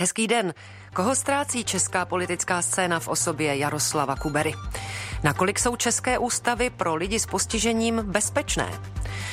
Hezký 0.00 0.26
den. 0.26 0.54
Koho 0.94 1.14
ztrácí 1.14 1.64
česká 1.64 2.04
politická 2.04 2.62
scéna 2.62 3.00
v 3.00 3.08
osobě 3.08 3.56
Jaroslava 3.56 4.16
Kubery? 4.16 4.54
Nakolik 5.22 5.58
jsou 5.58 5.76
české 5.76 6.18
ústavy 6.18 6.70
pro 6.70 6.94
lidi 6.94 7.20
s 7.20 7.26
postižením 7.26 8.02
bezpečné? 8.02 8.80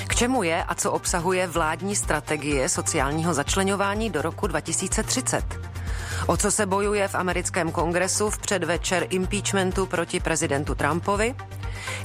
K 0.07 0.15
čemu 0.15 0.43
je 0.43 0.63
a 0.63 0.75
co 0.75 0.91
obsahuje 0.91 1.47
vládní 1.47 1.95
strategie 1.95 2.69
sociálního 2.69 3.33
začlenování 3.33 4.09
do 4.09 4.21
roku 4.21 4.47
2030? 4.47 5.59
O 6.27 6.37
co 6.37 6.51
se 6.51 6.65
bojuje 6.65 7.07
v 7.07 7.15
americkém 7.15 7.71
kongresu 7.71 8.29
v 8.29 8.37
předvečer 8.37 9.07
impeachmentu 9.09 9.85
proti 9.85 10.19
prezidentu 10.19 10.75
Trumpovi? 10.75 11.35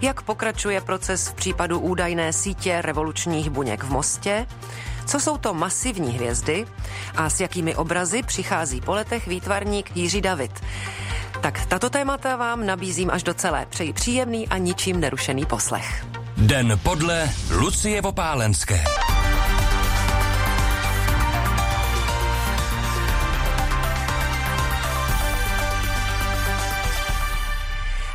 Jak 0.01 0.23
pokračuje 0.23 0.81
proces 0.81 1.29
v 1.29 1.35
případu 1.35 1.79
údajné 1.81 2.33
sítě 2.33 2.83
revolučních 2.83 3.51
buněk 3.51 3.85
v 3.85 3.91
Mostě? 3.91 4.47
Co 5.07 5.21
jsou 5.21 5.39
to 5.39 5.55
masivní 5.55 6.13
hvězdy 6.13 6.67
a 7.17 7.31
s 7.31 7.41
jakými 7.41 7.77
obrazy 7.77 8.23
přichází 8.23 8.81
po 8.81 8.95
letech 8.95 9.27
výtvarník 9.27 9.97
Jiří 9.97 10.21
David? 10.21 10.61
Tak 11.41 11.67
tato 11.67 11.91
témata 11.91 12.37
vám 12.37 12.67
nabízím 12.67 13.11
až 13.11 13.23
do 13.23 13.35
celé. 13.35 13.67
Přeji 13.67 13.93
příjemný 13.93 14.49
a 14.49 14.59
ničím 14.59 15.01
nerušený 15.01 15.47
poslech. 15.47 16.07
Den 16.37 16.81
podle 16.83 17.31
Lucie 17.51 18.01
Vopálenské. 18.01 18.85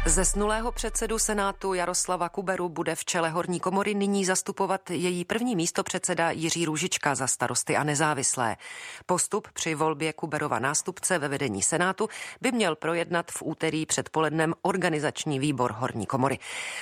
Zesnulého 0.07 0.71
předsedu 0.71 1.19
Senátu 1.19 1.73
Jaroslava 1.73 2.29
Kuberu 2.29 2.69
bude 2.69 2.95
v 2.95 3.05
čele 3.05 3.29
horní 3.29 3.59
komory 3.59 3.93
nyní 3.93 4.25
zastupovat 4.25 4.91
její 4.91 5.25
první 5.25 5.55
místo 5.55 5.83
předseda 5.83 6.31
Jiří 6.31 6.65
Růžička 6.65 7.15
za 7.15 7.27
starosty 7.27 7.77
a 7.77 7.83
nezávislé. 7.83 8.57
Postup 9.05 9.47
při 9.53 9.75
volbě 9.75 10.13
Kuberova 10.13 10.59
nástupce 10.59 11.19
ve 11.19 11.27
vedení 11.27 11.61
Senátu 11.61 12.09
by 12.41 12.51
měl 12.51 12.75
projednat 12.75 13.31
v 13.31 13.41
úterý 13.45 13.85
předpolednem 13.85 14.53
organizační 14.61 15.39
výbor 15.39 15.75
horní 15.77 16.05
komory. 16.05 16.39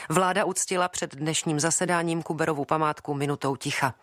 Vláda 0.10 0.46
uctila 0.46 0.88
před 0.88 1.16
dnešním 1.16 1.60
zasedáním 1.60 2.24
Kuberovu 2.24 2.66
památku 2.66 3.14
minutou 3.14 3.56
ticha. 3.56 3.94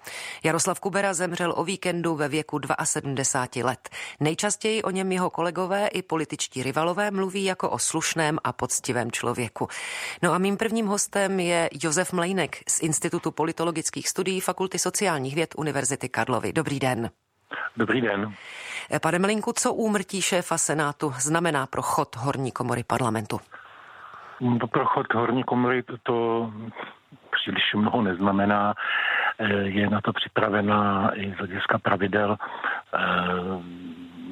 Jaroslav 0.44 0.80
Kubera 0.80 1.14
zemřel 1.14 1.54
o 1.56 1.64
víkendu 1.64 2.14
ve 2.14 2.28
věku 2.28 2.60
72 2.84 3.66
let. 3.66 3.88
Nejčastěji 4.20 4.82
o 4.82 4.90
něm 4.90 5.12
jeho 5.12 5.30
kolegové 5.30 5.86
i 5.86 6.02
političtí 6.02 6.62
rivalové 6.62 7.10
mluví 7.10 7.44
jako 7.44 7.70
o 7.70 7.78
slušném 7.78 8.38
a 8.44 8.52
poctivém 8.52 9.11
člověku. 9.12 9.68
No 10.22 10.32
a 10.32 10.38
mým 10.38 10.56
prvním 10.56 10.86
hostem 10.86 11.40
je 11.40 11.68
Josef 11.82 12.12
Mlejnek 12.12 12.56
z 12.68 12.82
Institutu 12.82 13.30
politologických 13.30 14.08
studií 14.08 14.40
Fakulty 14.40 14.78
sociálních 14.78 15.34
věd 15.34 15.54
Univerzity 15.56 16.08
Karlovy. 16.08 16.52
Dobrý 16.52 16.80
den. 16.80 17.10
Dobrý 17.76 18.00
den. 18.00 18.34
Pane 19.02 19.18
Mlinku, 19.18 19.52
co 19.52 19.72
úmrtí 19.74 20.22
šéfa 20.22 20.58
Senátu 20.58 21.14
znamená 21.18 21.66
pro 21.66 21.82
chod 21.82 22.16
horní 22.16 22.52
komory 22.52 22.84
parlamentu? 22.84 23.40
No, 24.40 24.66
pro 24.68 24.86
chod 24.86 25.14
horní 25.14 25.44
komory 25.44 25.82
to 26.02 26.50
příliš 27.30 27.74
mnoho 27.74 28.02
neznamená. 28.02 28.74
Je 29.62 29.90
na 29.90 30.00
to 30.00 30.12
připravená 30.12 31.10
i 31.14 31.34
z 31.34 31.38
hlediska 31.38 31.78
pravidel 31.78 32.36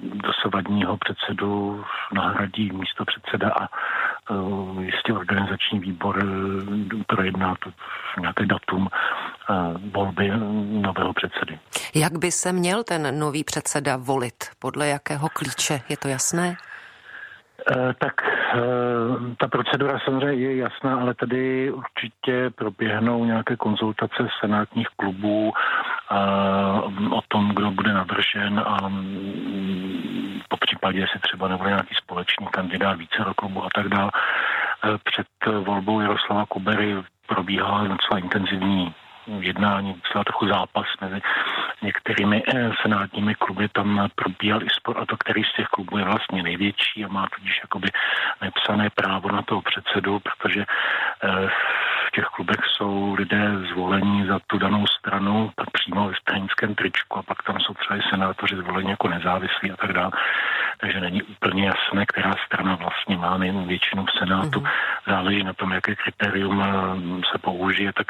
dosavadního 0.02 0.96
předsedu 0.96 1.84
nahradí 2.12 2.72
místo 2.72 3.04
předseda 3.04 3.50
a 3.50 3.68
jistě 4.80 5.12
organizační 5.12 5.78
výbor 5.78 6.24
projedná 7.06 7.54
to 7.64 7.70
nějaké 8.20 8.46
datum 8.46 8.82
uh, 8.82 9.92
volby 9.92 10.30
nového 10.80 11.12
předsedy. 11.12 11.58
Jak 11.94 12.18
by 12.18 12.32
se 12.32 12.52
měl 12.52 12.84
ten 12.84 13.18
nový 13.18 13.44
předseda 13.44 13.96
volit? 13.96 14.44
Podle 14.58 14.88
jakého 14.88 15.28
klíče? 15.28 15.80
Je 15.88 15.96
to 15.96 16.08
jasné? 16.08 16.56
Tak 17.98 18.14
ta 19.38 19.48
procedura 19.48 19.98
samozřejmě 20.04 20.32
je 20.32 20.56
jasná, 20.56 21.00
ale 21.00 21.14
tady 21.14 21.72
určitě 21.72 22.50
proběhnou 22.50 23.24
nějaké 23.24 23.56
konzultace 23.56 24.28
senátních 24.40 24.88
klubů 24.96 25.52
o 27.10 27.20
tom, 27.28 27.48
kdo 27.54 27.70
bude 27.70 27.92
navržen 27.92 28.62
a 28.66 28.88
mm, 28.88 30.40
po 30.48 30.56
případě, 30.56 30.98
jestli 30.98 31.20
třeba 31.20 31.48
nebude 31.48 31.70
nějaký 31.70 31.94
společný 31.94 32.46
kandidát 32.46 32.98
více 32.98 33.16
klubu 33.36 33.64
a 33.64 33.68
tak 33.74 33.88
dále. 33.88 34.10
Před 35.04 35.26
volbou 35.64 36.00
Jaroslava 36.00 36.46
Kubery 36.46 36.96
probíhala 37.26 37.86
docela 37.86 38.18
intenzivní 38.18 38.94
jednání, 39.40 39.94
docela 39.94 40.24
trochu 40.24 40.48
zápas 40.48 40.86
mezi 41.00 41.20
některými 41.82 42.42
eh, 42.46 42.70
senátními 42.82 43.34
kluby. 43.34 43.68
Tam 43.68 44.08
probíhal 44.14 44.62
i 44.62 44.66
spor 44.70 44.98
a 44.98 45.06
to, 45.06 45.16
který 45.16 45.42
z 45.44 45.56
těch 45.56 45.66
klubů 45.66 45.98
je 45.98 46.04
vlastně 46.04 46.42
největší 46.42 47.04
a 47.04 47.08
má 47.08 47.26
tudíž 47.36 47.60
jakoby 47.62 47.88
nepsané 48.42 48.90
právo 48.90 49.32
na 49.32 49.42
toho 49.42 49.62
předsedu, 49.62 50.20
protože 50.20 50.64
eh, 51.24 51.48
v 52.10 52.16
těch 52.16 52.24
klubech 52.24 52.60
jsou 52.76 53.14
lidé 53.14 53.52
zvolení 53.72 54.26
za 54.26 54.38
tu 54.46 54.58
danou 54.58 54.86
stranu, 54.86 55.50
tak 55.56 55.70
přímo 55.70 56.08
ve 56.08 56.14
stranickém 56.22 56.74
tričku 56.74 57.18
a 57.18 57.22
pak 57.22 57.42
tam 57.42 57.60
jsou 57.60 57.74
třeba 57.74 57.96
i 57.96 58.02
senátoři 58.10 58.56
zvolení 58.56 58.90
jako 58.90 59.08
nezávislí 59.08 59.70
a 59.70 59.76
tak 59.76 59.92
dále. 59.92 60.10
Takže 60.80 61.00
není 61.00 61.22
úplně 61.22 61.66
jasné, 61.66 62.06
která 62.06 62.34
strana 62.46 62.74
vlastně 62.74 63.16
má 63.16 63.38
nejen 63.38 63.66
většinu 63.66 64.04
v 64.04 64.18
Senátu. 64.18 64.60
Mm-hmm. 64.60 64.70
Záleží 65.06 65.44
na 65.44 65.52
tom, 65.52 65.72
jaké 65.72 65.94
kritérium 65.96 66.62
eh, 66.62 66.66
se 67.32 67.38
použije, 67.38 67.92
tak 67.92 68.06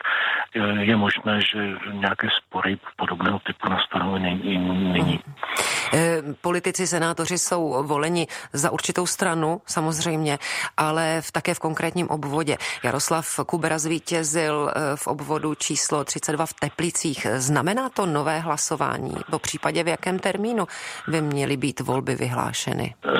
je 0.80 0.96
možné, 0.96 1.40
že 1.40 1.58
nějaké 1.92 2.28
spory 2.38 2.78
podobného 2.96 3.38
typu 3.38 3.68
nastanou 3.68 4.18
není. 4.18 4.58
není. 4.92 5.18
Mm-hmm. 5.18 6.34
Politici, 6.40 6.86
senátoři 6.86 7.38
jsou 7.38 7.86
voleni 7.86 8.26
za 8.52 8.70
určitou 8.70 9.06
stranu, 9.06 9.60
samozřejmě, 9.66 10.38
ale 10.76 11.20
v, 11.20 11.32
také 11.32 11.54
v 11.54 11.58
konkrétním 11.58 12.08
obvodě. 12.08 12.56
Jaroslav 12.84 13.40
Kubera 13.46 13.78
zvítězil 13.90 14.70
eh, 14.70 14.96
v 14.96 15.06
obvodu 15.06 15.54
číslo 15.54 16.04
32 16.04 16.46
v 16.46 16.54
Teplicích. 16.60 17.26
Znamená 17.36 17.88
to 17.88 18.06
nové 18.06 18.38
hlasování? 18.38 19.14
Po 19.30 19.38
případě 19.38 19.82
v 19.84 19.88
jakém 19.88 20.18
termínu 20.18 20.66
by 21.08 21.20
měly 21.20 21.56
být 21.56 21.80
volby 21.80 22.14
vyhlášeny? 22.14 22.94
Eh, 23.04 23.10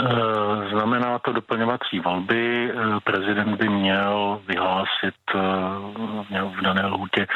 znamená 0.70 1.18
to 1.18 1.32
doplňovací 1.32 2.00
volby. 2.00 2.70
Eh, 2.70 2.74
prezident 3.04 3.56
by 3.56 3.68
měl 3.68 4.40
vyhlásit 4.48 5.14
v 6.58 6.62
dané 6.62 6.86
lhůtě 6.86 7.26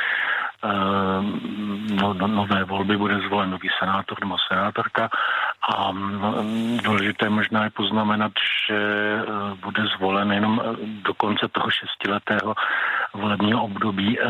no, 2.00 2.14
no, 2.14 2.26
nové 2.26 2.64
volby, 2.64 2.96
bude 2.96 3.18
zvolen 3.18 3.50
nový 3.50 3.68
senátor 3.78 4.20
nebo 4.20 4.36
senátorka 4.48 5.10
a 5.68 5.92
mm, 5.92 6.78
důležité 6.84 7.28
možná 7.28 7.64
je 7.64 7.70
poznamenat, 7.70 8.32
že 8.68 8.76
e, 8.76 9.24
bude 9.54 9.82
zvolen 9.96 10.32
jenom 10.32 10.60
e, 10.60 10.86
do 11.02 11.14
konce 11.14 11.48
toho 11.52 11.70
šestiletého 11.70 12.54
volebního 13.14 13.64
období 13.64 14.20
e, 14.20 14.24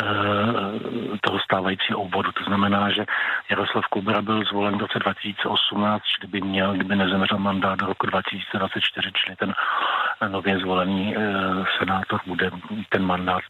toho 1.21 1.39
stávajícího 1.39 1.99
obvodu. 1.99 2.33
To 2.33 2.45
znamená, 2.45 2.91
že 2.91 3.05
Jaroslav 3.51 3.85
Kubra 3.87 4.23
byl 4.23 4.45
zvolen 4.45 4.77
v 4.77 4.81
roce 4.81 4.99
2018, 4.99 6.03
kdyby 6.19 6.41
měl, 6.41 6.73
kdyby 6.73 6.97
nezemřel 6.97 7.39
mandát 7.39 7.79
do 7.79 7.87
roku 7.87 8.07
2024, 8.07 9.11
čili 9.15 9.37
ten 9.37 9.55
nově 10.29 10.59
zvolený 10.59 11.15
senátor 11.79 12.21
bude 12.27 12.51
ten 12.89 13.07
mandát 13.07 13.43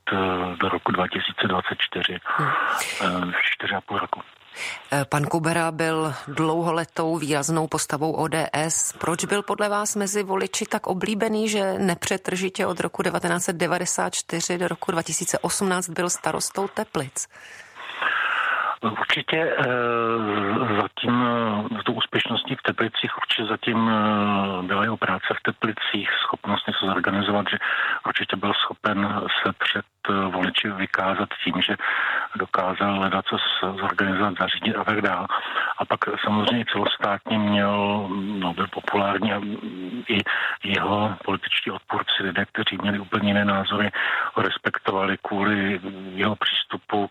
do 0.61 0.69
roku 0.69 0.93
2024. 0.93 2.19
Hmm. 2.25 2.51
Čtyři 3.43 3.75
a 3.75 3.81
půl 3.81 3.99
roku. 3.99 4.21
Eh, 4.93 5.05
pan 5.05 5.25
Kubera 5.25 5.71
byl 5.71 6.15
dlouholetou 6.29 7.17
výraznou 7.17 7.67
postavou 7.67 8.13
ODS. 8.13 8.93
Proč 8.99 9.25
byl 9.25 9.43
podle 9.43 9.69
vás 9.69 9.97
mezi 9.97 10.23
voliči 10.23 10.67
tak 10.67 10.87
oblíbený, 10.87 11.49
že 11.49 11.79
nepřetržitě 11.79 12.67
od 12.67 12.81
roku 12.81 13.03
1994 13.03 14.59
do 14.59 14.69
roku 14.69 14.93
2018 14.93 15.89
byl 15.89 16.11
starostou 16.11 16.69
Teplic? 16.69 17.29
Určitě 18.93 19.37
e, 19.37 19.65
zatím 20.81 21.27
za 21.77 21.83
tou 21.83 21.93
úspěšností 21.93 22.55
v 22.55 22.63
Teplicích 22.63 23.17
určitě 23.17 23.45
zatím 23.45 23.89
e, 23.89 23.93
byla 24.63 24.83
jeho 24.83 24.97
práce 24.97 25.27
v 25.35 25.43
Teplicích, 25.43 26.11
schopnost 26.23 26.67
něco 26.67 26.87
zorganizovat, 26.87 27.47
že 27.51 27.59
určitě 28.07 28.37
byl 28.37 28.53
schopen 28.55 29.23
se 29.43 29.53
před 29.59 29.85
voliči 30.09 30.71
vykázat 30.71 31.29
tím, 31.45 31.63
že 31.63 31.77
dokázal 32.37 32.95
hledat 32.95 33.25
co 33.25 33.37
zorganizovat, 33.81 34.35
zařídit 34.41 34.77
a 34.77 34.85
tak 34.85 35.01
dále. 35.01 35.27
A 35.79 35.85
pak 35.85 36.01
samozřejmě 36.25 36.65
celostátně 36.73 37.39
měl, 37.39 38.09
no, 38.39 38.55
byl 38.55 38.67
populární 38.67 39.33
a 39.33 39.41
i 40.09 40.19
jeho 40.65 41.17
političtí 41.25 41.71
odpůrci, 41.71 42.23
lidé, 42.23 42.45
kteří 42.45 42.79
měli 42.83 42.99
úplně 42.99 43.29
jiné 43.29 43.45
názory, 43.45 43.91
respektovali 44.37 45.17
kvůli 45.23 45.81
jeho 46.15 46.37
přístupu 46.37 47.11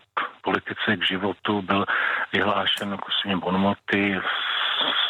životu, 1.04 1.62
byl 1.62 1.84
vyhlášen 2.32 2.90
jako 2.90 3.08
svým 3.22 3.40
bonmoty, 3.40 4.20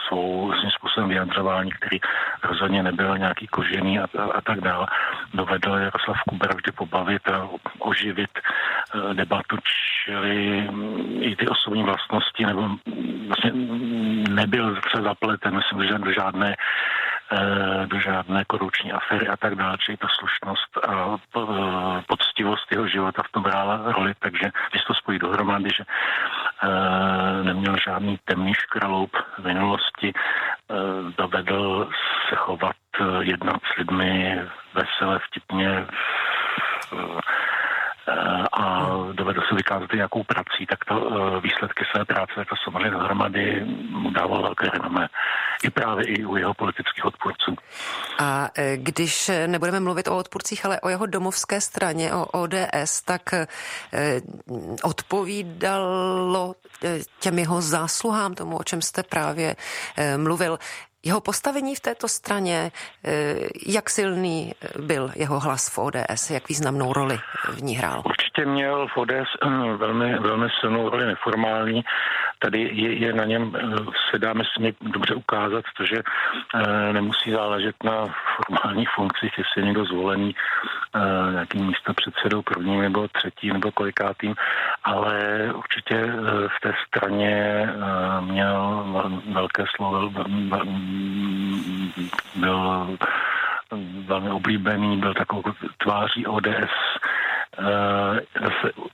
svou 0.09 0.53
svým 0.53 0.71
způsobem 0.71 1.09
vyjadřování, 1.09 1.71
který 1.71 1.99
rozhodně 2.43 2.83
nebyl 2.83 3.19
nějaký 3.19 3.47
kožený 3.47 3.99
a, 3.99 4.07
a, 4.19 4.23
a 4.23 4.41
tak 4.41 4.61
dále, 4.61 4.87
dovedl 5.35 5.71
Jaroslav 5.71 6.17
Kuber 6.29 6.57
vždy 6.57 6.73
pobavit 6.73 7.29
a 7.29 7.49
oživit 7.79 8.31
uh, 8.39 9.15
debatu, 9.15 9.57
čili 10.05 10.69
i 11.21 11.37
ty 11.37 11.49
osobní 11.49 11.83
vlastnosti, 11.83 12.47
nebo 12.47 12.69
vlastně 13.27 13.53
nebyl 14.29 14.77
třeba 14.81 15.03
zapleten, 15.03 15.57
myslím, 15.57 15.89
že 15.89 15.99
do 15.99 16.13
žádné 16.13 16.55
Eh, 16.55 16.57
do 17.87 18.01
žádné 18.01 18.45
korupční 18.45 18.93
aféry 18.93 19.29
a 19.29 19.37
tak 19.37 19.55
dále, 19.55 19.77
čili 19.79 19.97
ta 19.97 20.09
slušnost 20.19 20.79
a 20.89 21.17
eh, 21.17 22.03
poctivost 22.07 22.73
jeho 22.73 22.89
života 22.89 23.23
v 23.23 23.33
tom 23.33 23.45
hrála 23.45 23.93
roli, 23.93 24.15
takže 24.19 24.51
když 24.71 24.85
to 24.85 24.95
spojí 24.95 25.19
dohromady, 25.19 25.69
že 25.77 25.85
eh, 25.85 27.43
neměl 27.43 27.77
žádný 27.85 28.19
temný 28.25 28.55
škraloup 28.55 29.17
v 29.39 29.45
minulosti, 29.45 30.13
dovedl 31.19 31.91
se 32.29 32.37
chovat, 32.37 32.77
jednat 33.21 33.61
s 33.75 33.77
lidmi 33.79 34.41
vesele, 34.75 35.19
vtipně, 35.19 35.87
a 38.53 38.89
dovedl 39.13 39.41
se 39.49 39.55
vykázat 39.55 39.93
i 39.93 39.97
nějakou 39.97 40.25
prací, 40.25 40.67
tak 40.69 40.85
to 40.85 40.95
výsledky 41.41 41.85
své 41.95 42.05
práce, 42.05 42.33
to 42.37 42.57
samozřejmě 42.65 42.91
dohromady 42.91 43.65
mu 43.91 44.11
dával 44.11 44.43
velké 44.43 44.71
renomé 44.71 45.09
i 45.63 45.71
právě 45.71 46.07
i 46.07 46.25
u 46.25 46.37
jeho 46.37 46.55
politických 46.55 47.05
odpůrců. 47.05 47.57
A 48.19 48.51
e, 48.55 48.77
když 48.77 49.31
nebudeme 49.47 49.81
mluvit 49.81 50.09
o 50.09 50.17
odpůrcích, 50.17 50.67
ale 50.67 50.81
o 50.81 50.89
jeho 50.89 51.07
domovské 51.07 51.61
straně, 51.61 52.15
o 52.15 52.27
ODS, 52.27 53.03
tak 53.05 53.23
odpovídalo 54.83 56.55
těm 57.21 57.39
jeho 57.39 57.61
zásluhám, 57.61 58.35
tomu, 58.35 58.57
o 58.57 58.65
čem 58.65 58.83
jste 58.83 59.03
právě 59.03 59.57
mluvil. 60.17 60.59
Jeho 61.05 61.21
postavení 61.21 61.75
v 61.75 61.81
této 61.81 62.09
straně, 62.09 62.71
jak 63.67 63.91
silný 63.91 64.53
byl 64.79 65.11
jeho 65.17 65.41
hlas 65.41 65.69
v 65.69 65.79
ODS, 65.79 66.31
jak 66.31 66.49
významnou 66.49 66.93
roli 66.93 67.19
v 67.49 67.63
ní 67.63 67.77
hrál? 67.77 68.03
Určitě 68.07 68.47
měl 68.47 68.87
v 68.89 68.97
ODS 68.97 69.29
velmi, 69.77 70.19
velmi 70.19 70.49
silnou 70.61 70.89
roli 70.89 71.07
neformální 71.07 71.85
tady 72.45 72.71
je, 72.73 72.93
je 72.95 73.13
na 73.13 73.25
něm, 73.25 73.53
eh, 73.57 73.61
se 74.11 74.19
dá 74.19 74.33
myslím 74.33 74.73
dobře 74.81 75.15
ukázat, 75.15 75.65
to, 75.77 75.85
že 75.85 75.97
eh, 76.03 76.93
nemusí 76.93 77.31
záležet 77.31 77.77
na 77.85 78.15
formálních 78.37 78.89
funkcích, 78.97 79.33
jestli 79.39 79.61
je 79.61 79.65
někdo 79.65 79.85
zvolený 79.85 80.35
eh, 80.35 81.33
nějakým 81.33 81.67
místo 81.67 81.95
předsedou 81.95 82.43
prvním 82.43 82.81
nebo 82.81 83.09
třetí 83.09 83.53
nebo 83.53 83.73
kolikátým, 83.73 84.35
ale 84.85 85.17
určitě 85.55 85.97
v 86.49 86.61
té 86.63 86.73
straně 86.87 87.69
měl 88.21 88.85
velké 89.33 89.65
slovo, 89.77 90.11
byl 92.35 92.97
velmi 94.07 94.31
oblíbený, 94.31 94.97
byl 94.97 95.15
takovou 95.15 95.43
tváří 95.79 96.27
ODS, 96.27 96.75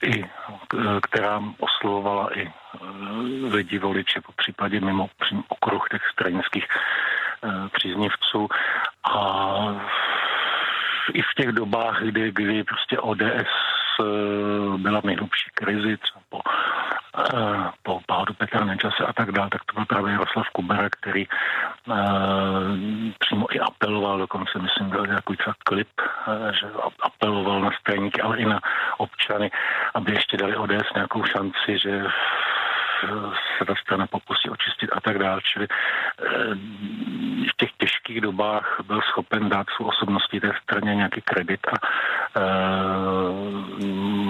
i, 0.01 0.25
která 1.01 1.41
oslovovala 1.59 2.39
i 2.39 2.51
lidi 3.51 3.79
voliče, 3.79 4.21
po 4.21 4.31
případě 4.31 4.79
mimo 4.79 5.09
okruh 5.49 5.89
těch 5.91 6.01
stranických 6.13 6.65
eh, 6.65 7.69
příznivců. 7.71 8.47
A 9.03 9.15
i 11.13 11.21
v 11.21 11.33
těch 11.37 11.51
dobách, 11.51 12.01
kdy, 12.03 12.31
kdy 12.31 12.63
prostě 12.63 12.99
ODS 12.99 13.51
eh, 13.99 14.77
byla 14.77 15.01
v 15.01 15.03
nejhlubší 15.03 15.49
krizi, 15.53 15.97
třeba 15.97 16.21
po, 16.29 16.39
eh, 16.49 16.90
po 17.83 18.01
pádu 18.05 18.33
Petra 18.33 18.65
Nečase 18.65 19.05
a 19.05 19.13
tak 19.13 19.31
dále, 19.31 19.49
tak 19.49 19.63
to 19.63 19.73
byl 19.73 19.85
právě 19.85 20.11
Jaroslav 20.13 20.49
Kubera, 20.49 20.89
který 20.89 21.25
přímo 23.19 23.55
i 23.55 23.59
apeloval, 23.59 24.17
dokonce 24.17 24.59
myslím, 24.59 24.89
byl 24.89 25.07
nějaký 25.07 25.37
třeba 25.37 25.55
klip, 25.63 26.01
že 26.59 26.67
apeloval 27.01 27.61
na 27.61 27.71
straníky, 27.79 28.21
ale 28.21 28.37
i 28.37 28.45
na 28.45 28.59
občany, 28.97 29.51
aby 29.93 30.11
ještě 30.11 30.37
dali 30.37 30.55
ODS 30.55 30.93
nějakou 30.95 31.23
šanci, 31.23 31.79
že 31.83 32.03
se 33.57 33.65
ta 33.65 33.75
strana 33.75 34.07
pokusí 34.07 34.49
očistit 34.49 34.89
a 34.93 35.01
tak 35.01 35.17
dále. 35.19 35.41
Čili 35.53 35.67
eh, 35.67 36.25
v 37.51 37.57
těch 37.57 37.71
těžkých 37.77 38.21
dobách 38.21 38.81
byl 38.87 39.01
schopen 39.01 39.49
dát 39.49 39.67
svou 39.75 39.85
osobnosti 39.85 40.39
té 40.39 40.51
straně 40.63 40.95
nějaký 40.95 41.21
kredit 41.21 41.59
a 41.67 41.75
e, 41.75 42.41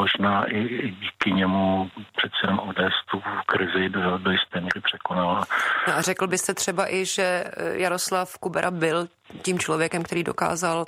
možná 0.02 0.46
i, 0.46 0.92
díky 0.92 1.32
němu 1.32 1.92
přece 2.18 2.38
jenom 2.44 2.60
ODS 2.60 2.96
tu 3.12 3.24
krizi 3.46 3.90
do, 3.90 4.18
do 4.18 4.32
jisté 4.32 4.62
míry 4.62 4.82
překonala. 4.84 5.44
No 5.88 5.94
a 5.94 6.02
řekl 6.02 6.28
byste 6.28 6.54
třeba 6.54 6.94
i, 6.94 7.06
že 7.06 7.44
Jaroslav 7.74 8.38
Kubera 8.38 8.72
byl 8.72 9.08
tím 9.42 9.60
člověkem, 9.60 10.04
který 10.04 10.24
dokázal 10.24 10.86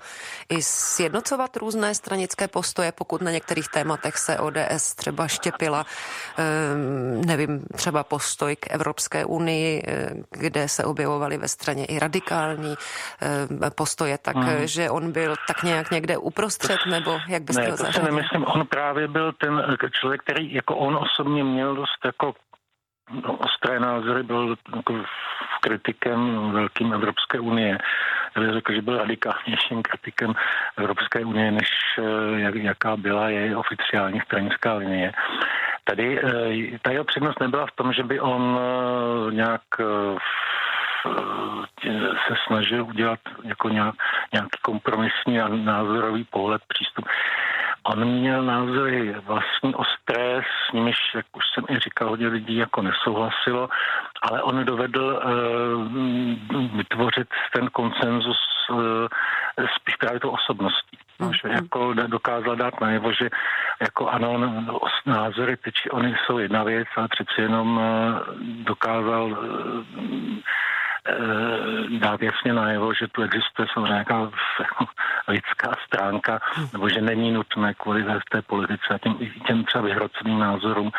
i 0.49 0.61
sjednocovat 0.61 1.57
různé 1.57 1.95
stranické 1.95 2.47
postoje, 2.47 2.91
pokud 2.91 3.21
na 3.21 3.31
některých 3.31 3.67
tématech 3.67 4.17
se 4.17 4.39
ODS 4.39 4.95
třeba 4.95 5.27
štěpila, 5.27 5.85
ehm, 6.37 7.21
nevím, 7.25 7.65
třeba 7.75 8.03
postoj 8.03 8.55
k 8.55 8.71
Evropské 8.71 9.25
unii, 9.25 9.83
eh, 9.87 10.09
kde 10.29 10.67
se 10.67 10.83
objevovaly 10.83 11.37
ve 11.37 11.47
straně 11.47 11.85
i 11.85 11.99
radikální 11.99 12.75
ehm, 13.21 13.59
postoje, 13.75 14.17
tak 14.17 14.35
hmm. 14.35 14.67
že 14.67 14.89
on 14.89 15.11
byl 15.11 15.35
tak 15.47 15.63
nějak 15.63 15.91
někde 15.91 16.17
uprostřed, 16.17 16.79
nebo 16.85 17.19
jak 17.27 17.43
byste 17.43 17.61
ne, 17.61 17.71
ho 17.71 17.77
zařadil? 17.77 18.11
nemyslím, 18.11 18.45
on 18.45 18.67
právě 18.67 19.07
byl 19.07 19.31
ten 19.31 19.59
eh, 19.59 19.89
člověk, 19.89 20.21
který 20.21 20.53
jako 20.53 20.75
on 20.75 20.95
osobně 20.95 21.43
měl 21.43 21.75
dost 21.75 22.05
jako 22.05 22.33
no, 23.11 23.37
ostré 23.37 23.79
názory, 23.79 24.23
byl 24.23 24.55
jako 24.75 24.93
kritikem 25.61 26.51
velkým 26.51 26.93
Evropské 26.93 27.39
unie 27.39 27.77
bych 28.39 28.53
řekl, 28.53 28.73
že 28.73 28.81
byl 28.81 28.97
radikálnějším 28.97 29.81
kritikem 29.81 30.33
Evropské 30.77 31.25
unie, 31.25 31.51
než 31.51 31.69
eh, 31.99 32.39
jak, 32.39 32.55
jaká 32.55 32.97
byla 32.97 33.29
její 33.29 33.55
oficiální 33.55 34.21
stranická 34.21 34.73
linie. 34.73 35.11
Tady 35.83 36.19
eh, 36.19 36.79
ta 36.81 36.91
jeho 36.91 37.03
přednost 37.03 37.39
nebyla 37.39 37.65
v 37.65 37.75
tom, 37.75 37.93
že 37.93 38.03
by 38.03 38.19
on 38.19 38.59
eh, 38.59 39.35
nějak 39.35 39.61
se 42.27 42.35
snažil 42.47 42.85
udělat 42.85 43.19
jako 43.43 43.69
nějak, 43.69 43.95
nějaký 44.33 44.57
kompromisní 44.61 45.41
a 45.41 45.47
názorový 45.47 46.23
pohled, 46.23 46.61
přístup. 46.67 47.05
On 47.85 48.05
měl 48.05 48.43
názory 48.43 49.15
vlastní 49.25 49.75
ostré, 49.75 50.41
s 50.41 50.73
nimiž, 50.73 50.97
jak 51.15 51.25
už 51.35 51.43
jsem 51.53 51.75
i 51.75 51.79
říkal, 51.79 52.09
hodně 52.09 52.27
lidí 52.27 52.55
jako 52.55 52.81
nesouhlasilo, 52.81 53.69
ale 54.21 54.43
on 54.43 54.65
dovedl 54.65 55.21
uh, 55.25 56.77
vytvořit 56.77 57.27
ten 57.53 57.69
konsenzus 57.69 58.37
uh, 58.69 58.79
spíš 59.75 59.95
právě 59.95 60.19
tou 60.19 60.29
osobností. 60.29 60.97
Mm. 61.19 61.33
Že 61.33 61.49
jako 61.49 61.93
dokázal 61.93 62.55
dát 62.55 62.81
najevo, 62.81 63.13
že 63.13 63.29
jako 63.81 64.09
ano, 64.09 64.63
názory 65.05 65.57
či 65.73 65.89
oni 65.89 66.15
jsou 66.25 66.37
jedna 66.37 66.63
věc, 66.63 66.87
ale 66.97 67.07
přeci 67.07 67.41
jenom 67.41 67.77
uh, 67.77 67.83
dokázal 68.63 69.31
uh, 69.31 69.37
Eh, 69.97 70.72
dát 71.99 72.21
jasně 72.21 72.53
najevo, 72.53 72.93
že 72.93 73.07
tu 73.07 73.21
existuje 73.21 73.67
samozřejmě 73.73 73.91
nějaká 73.91 74.31
lidská 75.27 75.75
stránka, 75.85 76.39
nebo 76.73 76.89
že 76.89 77.01
není 77.01 77.31
nutné 77.31 77.73
kvůli 77.73 78.05
té 78.31 78.41
politice 78.41 78.87
a 78.93 78.97
těm, 78.97 79.17
těm 79.47 79.63
třeba 79.63 79.83
vyhroceným 79.83 80.39
názorům 80.39 80.91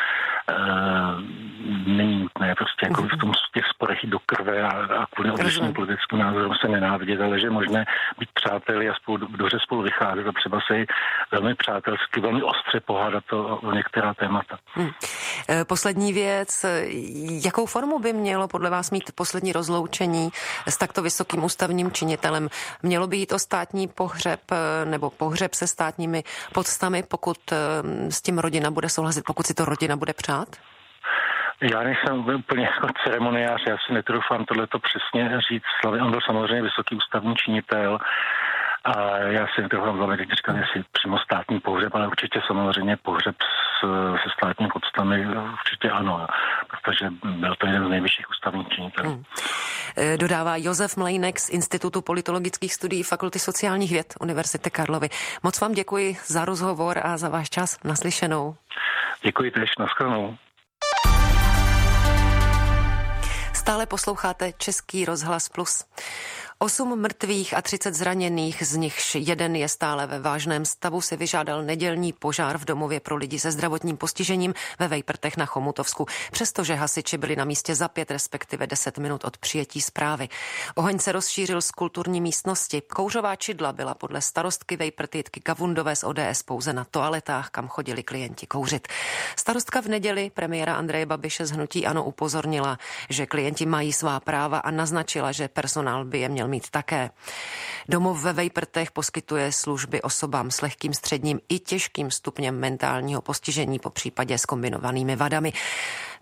není 1.86 2.22
nutné 2.22 2.54
prostě 2.54 2.86
jako 2.86 3.02
v 3.02 3.20
tom 3.20 3.32
v 3.32 3.52
těch 3.54 3.64
sporech 3.74 3.98
do 4.04 4.18
krve 4.26 4.62
a, 4.62 4.68
a 4.68 5.06
kvůli 5.06 5.30
odlišným 5.30 5.72
politickým 5.72 6.18
názorům 6.18 6.54
se 6.60 6.68
nenávidět, 6.68 7.20
ale 7.20 7.40
že 7.40 7.46
je 7.46 7.50
možné 7.50 7.84
být 8.18 8.28
přáteli 8.34 8.88
a 8.88 8.94
spolu, 8.94 9.16
dobře 9.16 9.58
spolu 9.62 9.82
vycházet 9.82 10.26
a 10.26 10.32
třeba 10.32 10.58
se 10.66 10.84
velmi 11.32 11.54
přátelsky, 11.54 12.20
velmi 12.20 12.42
ostře 12.42 12.80
pohádat 12.80 13.32
o, 13.32 13.56
o 13.56 13.72
některá 13.72 14.14
témata. 14.14 14.58
Hmm. 14.74 14.90
Poslední 15.66 16.12
věc, 16.12 16.64
jakou 17.44 17.66
formu 17.66 17.98
by 17.98 18.12
mělo 18.12 18.48
podle 18.48 18.70
vás 18.70 18.90
mít 18.90 19.12
poslední 19.14 19.52
rozloučení 19.52 20.30
s 20.66 20.76
takto 20.76 21.02
vysokým 21.02 21.44
ústavním 21.44 21.92
činitelem. 21.92 22.48
Mělo 22.82 23.06
by 23.06 23.16
jít 23.16 23.32
o 23.32 23.38
státní 23.38 23.88
pohřeb 23.88 24.40
eh, 24.52 24.84
nebo 24.84 25.10
pohřeb 25.10 25.54
se 25.54 25.66
státními 25.66 26.22
podstami, 26.52 27.02
pokud 27.02 27.36
eh, 27.52 27.56
s 28.10 28.22
tím 28.22 28.38
rodina 28.38 28.70
bude 28.70 28.88
souhlasit, 28.88 29.24
pokud 29.26 29.46
si 29.46 29.54
to 29.54 29.64
rodina 29.64 29.96
bude 29.96 30.12
přát? 30.12 30.33
Já 31.60 31.82
nejsem 31.82 32.34
úplně 32.34 32.64
jako 32.64 32.88
ceremoniář, 33.04 33.62
já 33.66 33.76
si 33.86 33.92
netroufám 33.92 34.44
tohleto 34.44 34.78
přesně 34.78 35.40
říct. 35.50 35.84
On 36.02 36.10
byl 36.10 36.20
samozřejmě 36.26 36.62
vysoký 36.62 36.96
ústavní 36.96 37.36
činitel, 37.36 37.98
a 38.84 39.16
já 39.18 39.46
si 39.46 39.68
to 39.68 39.80
velmi 39.80 40.16
teď 40.16 40.28
říkám, 40.30 40.56
jestli 40.56 40.84
přímo 40.92 41.18
státní 41.18 41.60
pohřeb, 41.60 41.94
ale 41.94 42.06
určitě 42.06 42.40
samozřejmě 42.46 42.96
pohřeb 42.96 43.36
s, 43.40 43.86
se 44.22 44.30
státním 44.38 44.68
podstami, 44.68 45.26
určitě 45.52 45.90
ano, 45.90 46.26
protože 46.70 47.10
byl 47.24 47.54
to 47.58 47.66
jeden 47.66 47.86
z 47.86 47.90
nejvyšších 47.90 48.30
ústavních 48.30 48.68
činitelů. 48.68 49.10
Hmm. 49.10 49.24
Eh, 49.96 50.16
dodává 50.16 50.56
Josef 50.56 50.96
Mlejnek 50.96 51.40
z 51.40 51.50
Institutu 51.50 52.02
politologických 52.02 52.74
studií 52.74 53.02
Fakulty 53.02 53.38
sociálních 53.38 53.92
věd 53.92 54.14
Univerzity 54.20 54.70
Karlovy. 54.70 55.08
Moc 55.42 55.60
vám 55.60 55.72
děkuji 55.72 56.16
za 56.26 56.44
rozhovor 56.44 57.00
a 57.02 57.16
za 57.16 57.28
váš 57.28 57.50
čas 57.50 57.78
naslyšenou. 57.84 58.54
Děkuji 59.24 59.50
tež, 59.50 59.70
nashledanou. 59.78 60.36
Stále 63.54 63.86
posloucháte 63.86 64.52
Český 64.52 65.04
rozhlas 65.04 65.48
Plus. 65.48 65.84
Osm 66.64 67.00
mrtvých 67.00 67.54
a 67.54 67.62
30 67.62 67.94
zraněných, 67.94 68.62
z 68.66 68.76
nichž 68.76 69.14
jeden 69.14 69.56
je 69.56 69.68
stále 69.68 70.06
ve 70.06 70.18
vážném 70.18 70.64
stavu, 70.64 71.00
si 71.00 71.16
vyžádal 71.16 71.62
nedělní 71.62 72.12
požár 72.12 72.58
v 72.58 72.64
domově 72.64 73.00
pro 73.00 73.16
lidi 73.16 73.38
se 73.38 73.52
zdravotním 73.52 73.96
postižením 73.96 74.54
ve 74.78 74.88
Vejprtech 74.88 75.36
na 75.36 75.46
Chomutovsku, 75.46 76.06
přestože 76.32 76.74
hasiči 76.74 77.18
byli 77.18 77.36
na 77.36 77.44
místě 77.44 77.74
za 77.74 77.88
pět, 77.88 78.10
respektive 78.10 78.66
deset 78.66 78.98
minut 78.98 79.24
od 79.24 79.38
přijetí 79.38 79.80
zprávy. 79.80 80.28
Oheň 80.74 80.98
se 80.98 81.12
rozšířil 81.12 81.62
z 81.62 81.70
kulturní 81.70 82.20
místnosti. 82.20 82.80
Kouřová 82.80 83.36
čidla 83.36 83.72
byla 83.72 83.94
podle 83.94 84.20
starostky 84.20 84.76
Vejprtitky 84.76 85.40
Kavundové 85.40 85.96
z 85.96 86.04
ODS 86.04 86.42
pouze 86.44 86.72
na 86.72 86.84
toaletách, 86.84 87.50
kam 87.50 87.68
chodili 87.68 88.02
klienti 88.02 88.46
kouřit. 88.46 88.88
Starostka 89.36 89.80
v 89.80 89.86
neděli 89.88 90.30
premiéra 90.34 90.74
Andreje 90.74 91.06
Babiše 91.06 91.46
z 91.46 91.50
Hnutí 91.50 91.86
Ano 91.86 92.04
upozornila, 92.04 92.78
že 93.08 93.26
klienti 93.26 93.66
mají 93.66 93.92
svá 93.92 94.20
práva 94.20 94.58
a 94.58 94.70
naznačila, 94.70 95.32
že 95.32 95.48
personál 95.48 96.04
by 96.04 96.18
je 96.18 96.28
měl 96.28 96.53
mít 96.54 96.70
také. 96.70 97.10
Domov 97.88 98.22
ve 98.22 98.32
Vejprtech 98.32 98.90
poskytuje 98.90 99.52
služby 99.52 100.02
osobám 100.02 100.50
s 100.50 100.60
lehkým 100.60 100.94
středním 100.94 101.40
i 101.48 101.58
těžkým 101.58 102.10
stupněm 102.10 102.58
mentálního 102.58 103.20
postižení, 103.22 103.78
po 103.78 103.90
případě 103.90 104.38
s 104.38 104.46
kombinovanými 104.46 105.16
vadami. 105.16 105.52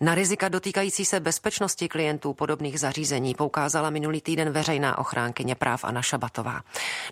Na 0.01 0.15
rizika 0.15 0.49
dotýkající 0.49 1.05
se 1.05 1.21
bezpečnosti 1.21 1.89
klientů 1.89 2.35
podobných 2.35 2.81
zařízení 2.81 3.35
poukázala 3.35 3.91
minulý 3.91 4.21
týden 4.21 4.51
veřejná 4.51 4.99
ochránkyně 4.99 5.55
práv 5.55 5.85
Anna 5.85 6.03
Šabatová. 6.03 6.61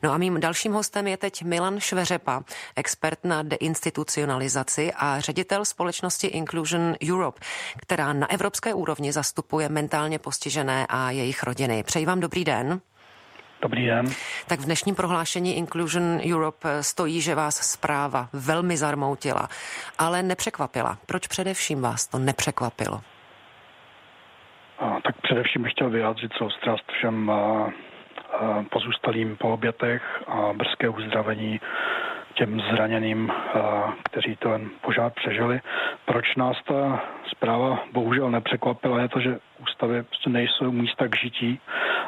No 0.03 0.12
a 0.12 0.19
mým 0.19 0.41
dalším 0.41 0.73
hostem 0.73 1.07
je 1.07 1.17
teď 1.17 1.43
Milan 1.43 1.81
Šveřepa, 1.81 2.43
expert 2.77 3.25
na 3.25 3.43
deinstitucionalizaci 3.43 4.93
a 4.93 5.21
ředitel 5.21 5.65
společnosti 5.65 6.27
Inclusion 6.27 6.95
Europe, 7.11 7.41
která 7.83 8.12
na 8.12 8.31
evropské 8.31 8.75
úrovni 8.75 9.12
zastupuje 9.12 9.69
mentálně 9.69 10.19
postižené 10.19 10.87
a 10.89 11.11
jejich 11.11 11.43
rodiny. 11.43 11.83
Přeji 11.83 12.07
vám 12.07 12.21
dobrý 12.21 12.45
den. 12.45 12.81
Dobrý 13.62 13.87
den. 13.87 14.07
Tak 14.49 14.61
v 14.61 14.64
dnešním 14.64 14.95
prohlášení 14.95 15.57
Inclusion 15.57 16.21
Europe 16.33 16.83
stojí, 16.83 17.21
že 17.21 17.35
vás 17.35 17.57
zpráva 17.73 18.29
velmi 18.33 18.76
zarmoutila, 18.76 19.49
ale 19.99 20.23
nepřekvapila. 20.23 20.99
Proč 21.07 21.26
především 21.26 21.83
vás 21.83 22.07
to 22.07 22.19
nepřekvapilo? 22.19 23.00
A, 24.79 25.00
tak 25.05 25.14
především 25.23 25.62
bych 25.62 25.73
chtěl 25.73 25.90
vyjádřit 25.90 26.33
soustrast 26.33 26.93
všem 26.93 27.31
a, 27.31 27.35
a, 27.37 27.71
pozůstalým 28.71 29.37
po 29.37 29.49
obětech 29.52 30.02
a 30.26 30.52
brzké 30.52 30.88
uzdravení 30.88 31.61
těm 32.40 32.61
zraněným, 32.73 33.32
kteří 34.04 34.37
ten 34.37 34.70
požár 34.80 35.11
přežili. 35.11 35.61
Proč 36.04 36.37
nás 36.37 36.56
ta 36.64 37.02
zpráva 37.28 37.78
bohužel 37.92 38.30
nepřekvapila, 38.30 39.00
je 39.00 39.09
to, 39.09 39.20
že 39.20 39.38
ústavy 39.62 40.02
prostě 40.02 40.30
nejsou 40.30 40.73
místa 40.73 41.09
k 41.09 41.16
žití 41.16 41.61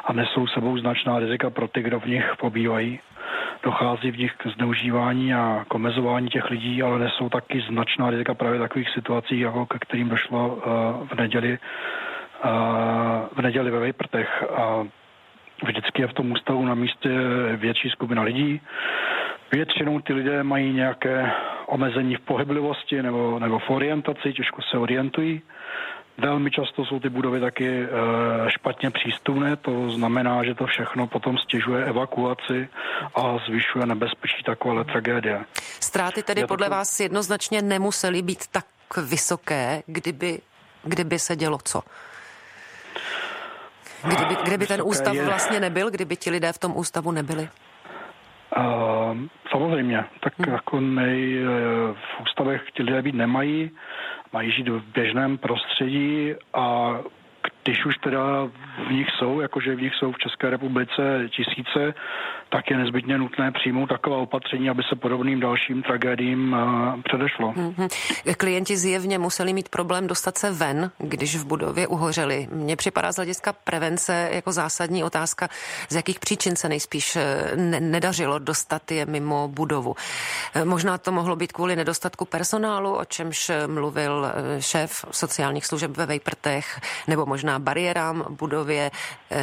a 0.05 0.13
nesou 0.13 0.47
sebou 0.47 0.77
značná 0.77 1.19
rizika 1.19 1.49
pro 1.49 1.67
ty, 1.67 1.81
kdo 1.81 1.99
v 1.99 2.05
nich 2.05 2.33
pobývají. 2.39 2.99
Dochází 3.63 4.11
v 4.11 4.17
nich 4.17 4.33
k 4.37 4.47
zneužívání 4.47 5.33
a 5.33 5.65
k 5.67 5.73
omezování 5.73 6.29
těch 6.29 6.49
lidí, 6.49 6.83
ale 6.83 6.99
nesou 6.99 7.29
taky 7.29 7.61
značná 7.61 8.09
rizika 8.09 8.33
právě 8.33 8.59
takových 8.59 8.89
situacích, 8.89 9.41
jako 9.41 9.65
ke 9.65 9.79
kterým 9.79 10.09
došlo 10.09 10.61
v 11.11 11.15
neděli, 11.15 11.57
v 13.33 13.41
neděli 13.41 13.71
ve 13.71 13.79
Vejprtech. 13.79 14.43
A 14.55 14.87
vždycky 15.65 16.01
je 16.01 16.07
v 16.07 16.13
tom 16.13 16.31
ústavu 16.31 16.65
na 16.65 16.75
místě 16.75 17.09
větší 17.55 17.89
skupina 17.89 18.21
lidí, 18.21 18.61
Většinou 19.53 19.99
ty 19.99 20.13
lidé 20.13 20.43
mají 20.43 20.73
nějaké 20.73 21.31
omezení 21.65 22.15
v 22.15 22.19
pohyblivosti 22.21 23.01
nebo, 23.01 23.39
nebo 23.39 23.59
v 23.59 23.69
orientaci, 23.69 24.33
těžko 24.33 24.61
se 24.71 24.77
orientují. 24.77 25.41
Velmi 26.17 26.51
často 26.51 26.85
jsou 26.85 26.99
ty 26.99 27.09
budovy 27.09 27.39
taky 27.39 27.83
e, 27.83 27.87
špatně 28.47 28.91
přístupné, 28.91 29.55
to 29.55 29.89
znamená, 29.89 30.43
že 30.43 30.55
to 30.55 30.65
všechno 30.65 31.07
potom 31.07 31.37
stěžuje 31.37 31.85
evakuaci 31.85 32.69
a 33.15 33.37
zvyšuje 33.47 33.85
nebezpečí 33.85 34.43
takovéhle 34.45 34.83
tragédie. 34.83 35.45
Ztráty 35.79 36.23
tedy 36.23 36.41
Je 36.41 36.47
podle 36.47 36.67
to... 36.67 36.71
vás 36.71 36.99
jednoznačně 36.99 37.61
nemusely 37.61 38.21
být 38.21 38.47
tak 38.51 38.65
vysoké, 39.09 39.83
kdyby, 39.85 40.39
kdyby 40.83 41.19
se 41.19 41.35
dělo 41.35 41.57
co? 41.63 41.81
Kdyby, 44.03 44.35
kdyby 44.43 44.67
ten 44.67 44.81
ústav 44.83 45.15
vlastně 45.17 45.59
nebyl, 45.59 45.91
kdyby 45.91 46.15
ti 46.15 46.29
lidé 46.29 46.53
v 46.53 46.57
tom 46.57 46.77
ústavu 46.77 47.11
nebyli? 47.11 47.49
Uh, 48.57 49.17
samozřejmě, 49.51 50.05
tak 50.19 50.33
hmm. 50.39 50.53
jako 50.53 50.79
nej, 50.79 51.43
v 51.93 52.21
ústavech 52.21 52.61
ti 52.73 52.83
lidé 52.83 53.01
být 53.01 53.15
nemají, 53.15 53.71
mají 54.33 54.51
žít 54.51 54.67
v 54.67 54.83
běžném 54.93 55.37
prostředí 55.37 56.33
a 56.53 56.97
když 57.63 57.85
už 57.85 57.97
teda 57.97 58.49
v 58.87 58.91
nich 58.91 59.07
jsou, 59.17 59.41
jakože 59.41 59.75
v 59.75 59.81
nich 59.81 59.93
jsou 59.95 60.11
v 60.11 60.17
České 60.17 60.49
republice 60.49 61.29
tisíce, 61.29 61.93
tak 62.49 62.69
je 62.69 62.77
nezbytně 62.77 63.17
nutné 63.17 63.51
přijmout 63.51 63.89
taková 63.89 64.17
opatření, 64.17 64.69
aby 64.69 64.83
se 64.89 64.95
podobným 64.95 65.39
dalším 65.39 65.83
tragédiím 65.83 66.55
eh, 66.55 67.01
předešlo. 67.03 67.51
Mm-hmm. 67.51 67.89
Klienti 68.37 68.77
zjevně 68.77 69.19
museli 69.19 69.53
mít 69.53 69.69
problém 69.69 70.07
dostat 70.07 70.37
se 70.37 70.51
ven, 70.51 70.91
když 70.97 71.35
v 71.35 71.45
budově 71.45 71.87
uhořeli. 71.87 72.47
Mně 72.51 72.75
připadá 72.75 73.11
z 73.11 73.15
hlediska 73.15 73.53
prevence 73.53 74.29
jako 74.33 74.51
zásadní 74.51 75.03
otázka, 75.03 75.49
z 75.89 75.95
jakých 75.95 76.19
příčin 76.19 76.55
se 76.55 76.69
nejspíš 76.69 77.15
eh, 77.15 77.51
ne- 77.55 77.79
nedařilo 77.79 78.39
dostat 78.39 78.91
je 78.91 79.05
mimo 79.05 79.47
budovu. 79.47 79.95
Eh, 80.53 80.65
možná 80.65 80.97
to 80.97 81.11
mohlo 81.11 81.35
být 81.35 81.51
kvůli 81.51 81.75
nedostatku 81.75 82.25
personálu, 82.25 82.97
o 82.97 83.05
čemž 83.05 83.51
mluvil 83.67 84.31
šéf 84.59 85.05
sociálních 85.11 85.65
služeb 85.65 85.97
ve 85.97 86.05
Vejprtech, 86.05 86.79
nebo 87.07 87.25
možná 87.25 87.52
bariérám 87.59 88.25
budově, 88.29 88.91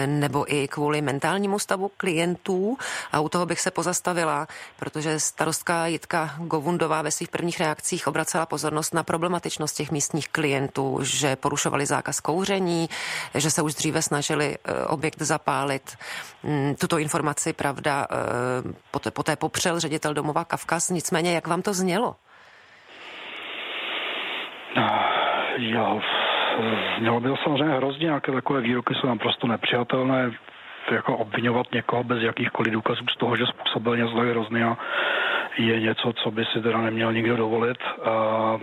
nebo 0.06 0.54
i 0.54 0.68
kvůli 0.68 1.02
mentálnímu 1.02 1.58
stavu 1.58 1.90
klientů. 1.96 2.78
A 3.12 3.20
u 3.20 3.28
toho 3.28 3.46
bych 3.46 3.60
se 3.60 3.70
pozastavila, 3.70 4.46
protože 4.78 5.20
starostka 5.20 5.86
Jitka 5.86 6.34
Govundová 6.38 7.02
ve 7.02 7.10
svých 7.10 7.28
prvních 7.28 7.60
reakcích 7.60 8.06
obracela 8.06 8.46
pozornost 8.46 8.94
na 8.94 9.02
problematičnost 9.02 9.76
těch 9.76 9.90
místních 9.90 10.28
klientů, 10.28 10.98
že 11.02 11.36
porušovali 11.36 11.86
zákaz 11.86 12.20
kouření, 12.20 12.88
že 13.34 13.50
se 13.50 13.62
už 13.62 13.74
dříve 13.74 14.02
snažili 14.02 14.58
eh, 14.64 14.84
objekt 14.84 15.22
zapálit. 15.22 15.96
Mm, 16.42 16.74
tuto 16.74 16.98
informaci, 16.98 17.52
pravda, 17.52 18.06
eh, 18.10 18.16
poté, 18.90 19.10
poté 19.10 19.36
popřel 19.36 19.80
ředitel 19.80 20.14
domova 20.14 20.44
Kavkaz. 20.44 20.90
Nicméně, 20.90 21.34
jak 21.34 21.46
vám 21.46 21.62
to 21.62 21.74
znělo? 21.74 22.16
No, 24.76 24.90
jo, 25.56 26.00
to 27.22 27.36
samozřejmě 27.36 27.74
hrozně, 27.76 28.04
nějaké 28.04 28.32
takové 28.32 28.60
výroky 28.60 28.94
jsou 28.94 29.06
naprosto 29.06 29.46
nepřijatelné 29.46 30.30
jako 30.92 31.16
obvinovat 31.16 31.66
někoho 31.72 32.04
bez 32.04 32.22
jakýchkoliv 32.22 32.72
důkazů 32.72 33.04
z 33.14 33.16
toho, 33.16 33.36
že 33.36 33.46
způsobil 33.46 33.96
něco 33.96 34.16
hrozného, 34.16 34.76
je 35.58 35.80
něco, 35.80 36.12
co 36.12 36.30
by 36.30 36.44
si 36.44 36.62
teda 36.62 36.78
neměl 36.80 37.12
nikdo 37.12 37.36
dovolit. 37.36 37.78
A 38.04 38.58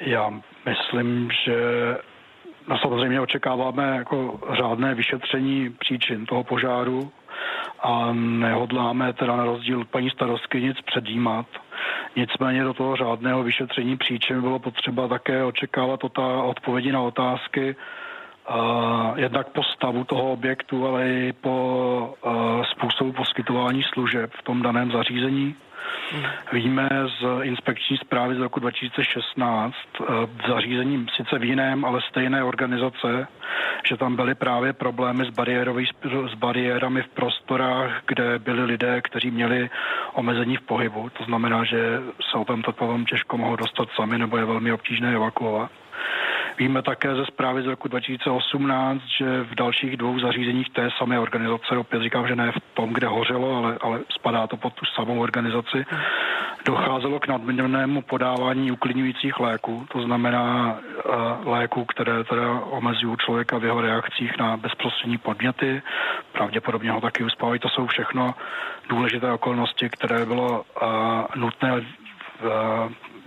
já 0.00 0.30
myslím, 0.66 1.30
že 1.44 1.56
no 2.68 2.78
samozřejmě 2.78 3.20
očekáváme 3.20 3.96
jako 3.96 4.40
řádné 4.56 4.94
vyšetření 4.94 5.70
příčin 5.70 6.26
toho 6.26 6.44
požáru 6.44 7.12
a 7.82 8.12
nehodláme 8.12 9.12
teda 9.12 9.36
na 9.36 9.44
rozdíl 9.44 9.84
paní 9.84 10.10
starostky 10.10 10.62
nic 10.62 10.76
předjímat. 10.80 11.46
Nicméně 12.16 12.64
do 12.64 12.74
toho 12.74 12.96
řádného 12.96 13.42
vyšetření 13.42 13.96
příčin 13.96 14.40
bylo 14.40 14.58
potřeba 14.58 15.08
také 15.08 15.44
očekávat 15.44 16.00
odpovědi 16.44 16.92
na 16.92 17.00
otázky, 17.00 17.76
jednak 19.16 19.48
po 19.48 19.62
stavu 19.62 20.04
toho 20.04 20.32
objektu, 20.32 20.86
ale 20.86 21.08
i 21.08 21.32
po 21.32 22.14
způsobu 22.70 23.12
poskytování 23.12 23.82
služeb 23.82 24.30
v 24.38 24.42
tom 24.42 24.62
daném 24.62 24.92
zařízení. 24.92 25.54
Víme 26.52 26.88
z 27.20 27.24
inspekční 27.42 27.96
zprávy 27.96 28.34
z 28.34 28.38
roku 28.38 28.60
2016 28.60 29.74
v 30.26 30.48
zařízení 30.48 31.06
sice 31.16 31.38
v 31.38 31.44
jiném, 31.44 31.84
ale 31.84 32.00
stejné 32.08 32.44
organizace, 32.44 33.28
že 33.88 33.96
tam 33.96 34.16
byly 34.16 34.34
právě 34.34 34.72
problémy 34.72 35.24
s, 35.24 35.30
s 36.30 36.34
bariérami 36.34 37.02
v 37.02 37.08
prostorách, 37.08 38.02
kde 38.06 38.38
byli 38.38 38.64
lidé, 38.64 39.00
kteří 39.00 39.30
měli 39.30 39.70
omezení 40.12 40.56
v 40.56 40.62
pohybu. 40.62 41.10
To 41.18 41.24
znamená, 41.24 41.64
že 41.64 42.00
se 42.30 42.38
o 42.38 42.44
tom 42.44 42.62
těžko 43.04 43.38
mohou 43.38 43.56
dostat 43.56 43.88
sami 43.96 44.18
nebo 44.18 44.36
je 44.36 44.44
velmi 44.44 44.72
obtížné 44.72 45.14
evakuovat. 45.14 45.70
Víme 46.60 46.82
také 46.82 47.14
ze 47.14 47.26
zprávy 47.26 47.62
z 47.62 47.66
roku 47.66 47.88
2018, 47.88 49.02
že 49.18 49.42
v 49.42 49.54
dalších 49.54 49.96
dvou 49.96 50.18
zařízeních 50.18 50.70
té 50.70 50.88
samé 50.98 51.18
organizace, 51.18 51.76
opět 51.76 52.02
říkám, 52.02 52.28
že 52.28 52.36
ne 52.36 52.52
v 52.52 52.60
tom, 52.74 52.92
kde 52.92 53.06
hořelo, 53.06 53.56
ale, 53.56 53.78
ale 53.80 54.00
spadá 54.08 54.46
to 54.46 54.56
pod 54.56 54.72
tu 54.72 54.84
samou 54.84 55.20
organizaci, 55.20 55.84
docházelo 56.64 57.20
k 57.20 57.28
nadměrnému 57.28 58.02
podávání 58.02 58.72
uklidňujících 58.72 59.40
léků, 59.40 59.86
to 59.92 60.02
znamená 60.02 60.76
uh, 60.76 61.48
léků, 61.48 61.84
které 61.84 62.24
teda 62.24 62.60
omezují 62.60 63.16
člověka 63.16 63.58
v 63.58 63.64
jeho 63.64 63.80
reakcích 63.80 64.38
na 64.38 64.56
bezprostřední 64.56 65.18
podněty, 65.18 65.82
pravděpodobně 66.32 66.90
ho 66.90 67.00
taky 67.00 67.24
uspávají. 67.24 67.60
To 67.60 67.68
jsou 67.68 67.86
všechno 67.86 68.34
důležité 68.88 69.32
okolnosti, 69.32 69.88
které 69.88 70.26
bylo 70.26 70.60
uh, 70.60 70.88
nutné 71.34 71.72
uh, 71.76 71.82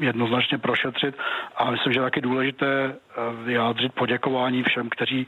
jednoznačně 0.04 0.58
prošetřit 0.58 1.16
a 1.56 1.72
myslím, 1.72 1.94
že 1.94 2.00
taky 2.00 2.22
důležité 2.22 2.96
vyjádřit 3.46 3.94
poděkování 3.94 4.64
všem, 4.64 4.90
kteří 4.90 5.28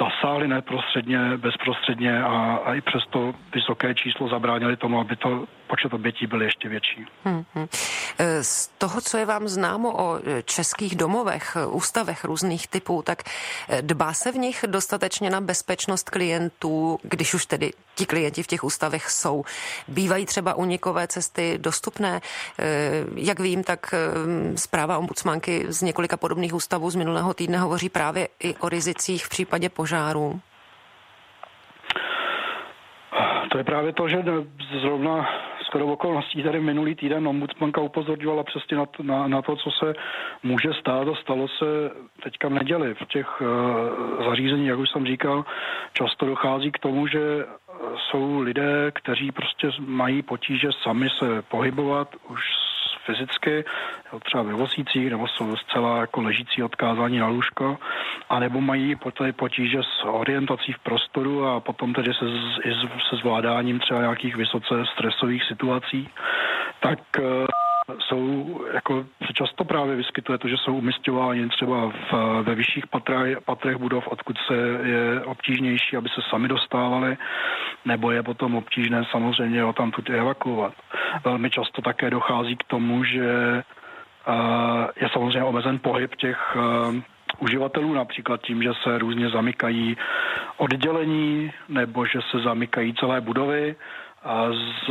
zasáhli 0.00 0.48
neprostředně, 0.48 1.18
bezprostředně 1.36 2.22
a, 2.22 2.60
a 2.64 2.74
i 2.74 2.80
přesto 2.80 3.34
vysoké 3.54 3.94
číslo 3.94 4.28
zabránili 4.28 4.76
tomu, 4.76 5.00
aby 5.00 5.16
to 5.16 5.44
počet 5.66 5.94
obětí 5.94 6.26
byl 6.26 6.42
ještě 6.42 6.68
větší. 6.68 7.06
Hmm, 7.24 7.44
hmm. 7.54 7.66
Z 8.42 8.68
toho, 8.68 9.00
co 9.00 9.18
je 9.18 9.26
vám 9.26 9.48
známo 9.48 10.02
o 10.02 10.18
českých 10.44 10.96
domovech, 10.96 11.56
ústavech 11.70 12.24
různých 12.24 12.68
typů, 12.68 13.02
tak 13.02 13.22
dbá 13.80 14.12
se 14.12 14.32
v 14.32 14.36
nich 14.36 14.64
dostatečně 14.66 15.30
na 15.30 15.40
bezpečnost 15.40 16.10
klientů, 16.10 16.98
když 17.02 17.34
už 17.34 17.46
tedy 17.46 17.70
ti 17.94 18.06
klienti 18.06 18.42
v 18.42 18.46
těch 18.46 18.64
ústavech 18.64 19.10
jsou. 19.10 19.44
Bývají 19.88 20.26
třeba 20.26 20.54
unikové 20.54 21.06
cesty 21.06 21.58
dostupné? 21.58 22.20
Jak 23.16 23.40
vím, 23.40 23.64
tak 23.64 23.94
zpráva 24.56 24.98
ombudsmanky 24.98 25.64
z 25.68 25.82
několika 25.82 26.16
podobných 26.16 26.54
ústavů 26.54 26.90
z 26.90 26.96
minulého 26.96 27.34
týdne 27.34 27.58
hovoří 27.58 27.88
právě 27.88 28.28
i 28.40 28.54
o 28.56 28.68
rizicích 28.68 29.26
v 29.26 29.28
případě 29.28 29.68
požáru. 29.68 30.40
To 33.50 33.58
je 33.58 33.64
právě 33.64 33.92
to, 33.92 34.08
že 34.08 34.24
zrovna 34.80 35.26
skoro 35.66 35.86
okolností 35.86 36.42
tady 36.42 36.60
minulý 36.60 36.94
týden 36.94 37.28
ombudsmanka 37.28 37.80
upozorňovala 37.80 38.42
přesně 38.42 38.76
na 38.76 38.86
to, 38.86 39.02
na, 39.02 39.28
na 39.28 39.42
to, 39.42 39.56
co 39.56 39.70
se 39.70 39.94
může 40.42 40.72
stát 40.80 41.08
a 41.08 41.14
stalo 41.14 41.48
se 41.48 41.90
teďka 42.22 42.48
v 42.48 42.52
neděli. 42.52 42.94
V 42.94 43.06
těch 43.06 43.40
uh, 43.40 44.24
zařízení, 44.24 44.66
jak 44.66 44.78
už 44.78 44.90
jsem 44.90 45.06
říkal, 45.06 45.44
často 45.92 46.26
dochází 46.26 46.72
k 46.72 46.78
tomu, 46.78 47.06
že 47.06 47.46
jsou 47.96 48.40
lidé, 48.40 48.92
kteří 48.94 49.32
prostě 49.32 49.70
mají 49.78 50.22
potíže 50.22 50.68
sami 50.82 51.08
se 51.18 51.42
pohybovat, 51.42 52.08
už 52.28 52.40
fyzicky, 53.06 53.64
třeba 54.24 54.42
ve 54.42 54.52
vozících, 54.52 55.10
nebo 55.10 55.28
jsou 55.28 55.56
zcela 55.56 56.00
jako 56.00 56.22
ležící 56.22 56.62
odkázání 56.62 57.18
na 57.18 57.26
lůžko, 57.26 57.78
anebo 58.28 58.60
mají 58.60 58.96
potíže 59.36 59.82
s 59.82 60.04
orientací 60.04 60.72
v 60.72 60.78
prostoru 60.78 61.46
a 61.46 61.60
potom 61.60 61.94
tedy 61.94 62.14
se, 62.14 62.24
se 63.10 63.16
zvládáním 63.16 63.78
třeba 63.78 64.00
nějakých 64.00 64.36
vysoce 64.36 64.74
stresových 64.92 65.44
situací, 65.44 66.08
tak 66.80 66.98
eh, 67.18 67.22
jsou, 67.98 68.60
jako 68.74 69.04
se 69.26 69.32
často 69.32 69.64
právě 69.64 69.96
vyskytuje 69.96 70.38
to, 70.38 70.48
že 70.48 70.56
jsou 70.56 70.74
umistováni 70.74 71.48
třeba 71.48 71.90
v, 71.90 72.42
ve 72.42 72.54
vyšších 72.54 72.86
patrech, 72.86 73.38
patrech 73.44 73.76
budov, 73.76 74.08
odkud 74.08 74.36
se 74.46 74.54
je 74.82 75.20
obtížnější, 75.24 75.96
aby 75.96 76.08
se 76.08 76.20
sami 76.30 76.48
dostávali, 76.48 77.16
nebo 77.84 78.10
je 78.10 78.22
potom 78.22 78.54
obtížné 78.54 79.04
samozřejmě 79.10 79.62
ho 79.62 79.72
tam 79.72 79.90
tudy 79.90 80.18
evakuovat. 80.18 80.74
Velmi 81.24 81.50
často 81.50 81.82
také 81.82 82.10
dochází 82.10 82.56
k 82.56 82.64
tomu, 82.64 83.04
že 83.04 83.64
je 85.00 85.08
samozřejmě 85.12 85.44
omezen 85.44 85.78
pohyb 85.78 86.14
těch 86.14 86.56
uživatelů, 87.38 87.94
například 87.94 88.40
tím, 88.42 88.62
že 88.62 88.70
se 88.82 88.98
různě 88.98 89.28
zamykají 89.28 89.96
oddělení 90.56 91.52
nebo 91.68 92.06
že 92.06 92.18
se 92.30 92.38
zamykají 92.38 92.94
celé 92.94 93.20
budovy 93.20 93.76
z, 94.50 94.90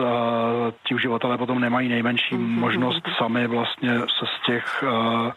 ti 0.88 0.96
uživatelé 0.96 1.38
potom 1.38 1.60
nemají 1.60 1.90
nejmenší 1.90 2.36
mm-hmm. 2.36 2.60
možnost 2.60 3.04
sami 3.18 3.48
vlastně 3.48 4.00
se 4.00 4.26
z 4.26 4.46
těch 4.46 4.84
uh, 4.84 5.32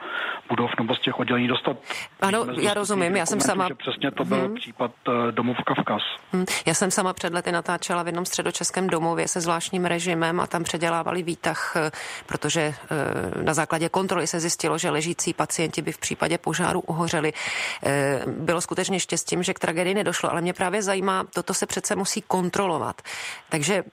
budov 0.48 0.70
nebo 0.78 0.94
z 0.94 1.00
těch 1.00 1.18
oddělení 1.18 1.48
dostat. 1.48 1.76
Ano, 2.20 2.46
já 2.60 2.74
rozumím, 2.74 3.16
já 3.16 3.26
jsem 3.26 3.40
sama... 3.40 3.68
Že 3.68 3.74
přesně 3.74 4.10
to 4.10 4.24
byl 4.24 4.38
hmm. 4.38 4.54
případ 4.54 4.90
uh, 5.08 5.14
domov 5.30 5.56
Kavkaz. 5.66 6.02
Hmm. 6.32 6.44
Já 6.66 6.74
jsem 6.74 6.90
sama 6.90 7.12
před 7.12 7.32
lety 7.32 7.52
natáčela 7.52 8.02
v 8.02 8.06
jednom 8.06 8.24
středočeském 8.24 8.86
domově 8.86 9.28
se 9.28 9.40
zvláštním 9.40 9.84
režimem 9.84 10.40
a 10.40 10.46
tam 10.46 10.64
předělávali 10.64 11.22
výtah, 11.22 11.76
eh, 11.76 11.90
protože 12.26 12.68
uh, 12.68 13.42
na 13.42 13.54
základě 13.54 13.88
kontroly 13.88 14.26
se 14.26 14.40
zjistilo, 14.40 14.78
že 14.78 14.90
ležící 14.90 15.34
pacienti 15.34 15.82
by 15.82 15.92
v 15.92 15.98
případě 15.98 16.38
požáru 16.38 16.80
uhořeli. 16.80 17.32
Uh, 17.32 18.32
bylo 18.32 18.60
skutečně 18.60 19.00
štěstím, 19.00 19.42
že 19.42 19.54
k 19.54 19.58
tragédii 19.58 19.94
nedošlo, 19.94 20.30
ale 20.30 20.40
mě 20.40 20.52
právě 20.52 20.82
zajímá, 20.82 21.24
toto 21.34 21.54
se 21.54 21.66
přece 21.66 21.96
musí 21.96 22.22
kontrolovat. 22.22 23.02
Takže 23.48 23.84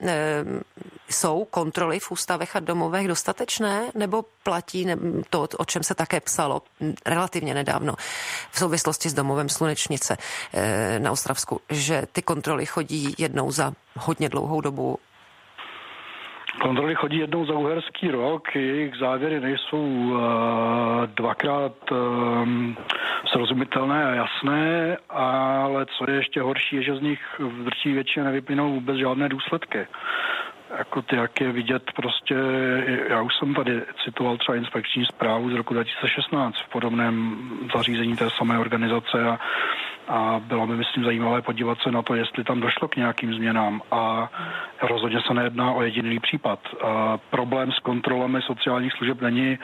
jsou 1.10 1.46
kontroly 1.46 2.00
v 2.00 2.12
ústavech 2.12 2.56
a 2.56 2.60
domovech 2.60 3.08
dostatečné, 3.08 3.92
nebo 3.96 4.26
platí 4.44 4.88
to, 5.30 5.48
o 5.58 5.66
čem 5.66 5.84
se 5.84 5.96
také 5.96 6.20
psalo 6.20 6.62
relativně 7.06 7.54
nedávno 7.54 7.96
v 8.52 8.60
souvislosti 8.60 9.10
s 9.10 9.14
domovem 9.14 9.50
Slunečnice 9.50 10.18
eh, 10.54 11.00
na 11.00 11.12
Ostravsku, 11.12 11.62
že 11.70 12.08
ty 12.12 12.22
kontroly 12.22 12.66
chodí 12.66 13.16
jednou 13.18 13.52
za 13.52 13.74
hodně 13.96 14.30
dlouhou 14.30 14.62
dobu 14.62 15.00
Kontroly 16.66 16.96
chodí 16.96 17.18
jednou 17.18 17.46
za 17.46 17.54
uherský 17.54 18.12
rok, 18.12 18.56
jejich 18.56 18.96
závěry 18.96 19.40
nejsou 19.40 19.86
uh, 19.86 20.20
dvakrát 21.16 21.92
uh, 21.92 21.98
srozumitelné 23.26 24.06
a 24.06 24.14
jasné, 24.14 24.98
ale 25.10 25.86
co 25.86 26.12
je 26.12 26.18
ještě 26.18 26.42
horší, 26.42 26.76
je, 26.76 26.84
že 26.84 26.96
z 26.96 27.02
nich 27.02 27.20
v 27.40 27.64
drtí 27.64 27.92
většině 27.92 28.26
nevyplynou 28.26 28.74
vůbec 28.74 28.98
žádné 28.98 29.30
důsledky. 29.30 29.88
Jako 30.78 31.02
ty, 31.02 31.16
jak 31.16 31.42
je 31.42 31.52
vidět 31.52 31.84
prostě, 31.96 32.36
já 33.10 33.22
už 33.22 33.36
jsem 33.36 33.54
tady 33.54 33.82
citoval 34.04 34.38
třeba 34.38 34.56
inspekční 34.56 35.06
zprávu 35.06 35.50
z 35.50 35.54
roku 35.54 35.74
2016 35.74 36.56
v 36.56 36.70
podobném 36.70 37.36
zařízení 37.76 38.16
té 38.16 38.30
samé 38.30 38.60
organizace 38.60 39.24
a, 39.30 39.40
a 40.08 40.42
bylo 40.44 40.68
by, 40.68 40.76
myslím, 40.76 41.04
zajímavé 41.04 41.42
podívat 41.42 41.78
se 41.84 41.92
na 41.92 42.02
to, 42.02 42.16
jestli 42.16 42.44
tam 42.44 42.60
došlo 42.62 42.88
k 42.88 42.96
nějakým 42.96 43.34
změnám 43.34 43.82
a 43.92 44.32
rozhodně 44.82 45.22
se 45.28 45.34
nejedná 45.34 45.72
o 45.72 45.82
jediný 45.82 46.20
případ. 46.20 46.60
A 46.84 47.18
problém 47.18 47.72
s 47.72 47.80
kontrolami 47.80 48.42
sociálních 48.42 48.94
služeb 48.94 49.22
není 49.22 49.60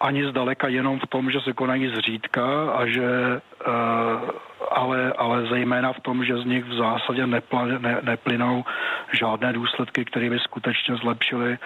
ani 0.00 0.30
zdaleka 0.30 0.68
jenom 0.68 0.98
v 0.98 1.06
tom, 1.06 1.30
že 1.30 1.40
se 1.40 1.52
konají 1.52 1.88
zřídka 1.88 2.70
a 2.70 2.86
že 2.86 3.40
uh, 3.66 4.30
ale, 4.70 5.12
ale 5.12 5.46
zejména 5.46 5.92
v 5.92 6.00
tom, 6.00 6.24
že 6.24 6.38
z 6.38 6.44
nich 6.44 6.64
v 6.64 6.74
zásadě 6.74 7.26
nepla, 7.26 7.64
ne, 7.64 8.00
neplynou 8.02 8.64
žádné 9.12 9.52
důsledky, 9.52 10.04
které 10.04 10.30
by 10.30 10.38
skutečně 10.38 10.96
zlepšily 10.96 11.58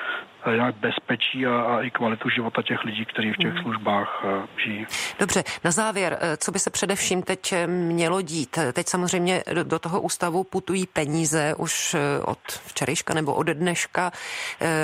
nějak 0.53 0.75
bezpečí 0.75 1.47
a, 1.47 1.61
a 1.61 1.81
i 1.81 1.91
kvalitu 1.91 2.29
života 2.29 2.63
těch 2.63 2.85
lidí, 2.85 3.05
kteří 3.05 3.33
v 3.33 3.37
těch 3.37 3.53
hmm. 3.53 3.63
službách 3.63 4.25
uh, 4.25 4.31
žijí. 4.65 4.87
Dobře, 5.19 5.45
na 5.65 5.71
závěr, 5.71 6.19
eh, 6.21 6.37
co 6.37 6.53
by 6.53 6.59
se 6.59 6.71
především 6.71 7.23
teď 7.23 7.53
eh, 7.53 7.67
mělo 7.67 8.21
dít? 8.21 8.59
Teď 8.73 8.89
samozřejmě 8.89 9.43
do, 9.53 9.65
do 9.65 9.79
toho 9.79 10.01
ústavu 10.01 10.45
putují 10.45 10.87
peníze 10.87 11.55
už 11.59 11.97
od 12.25 12.39
včerejška 12.49 13.15
nebo 13.15 13.35
od 13.35 13.47
dneška. 13.47 14.13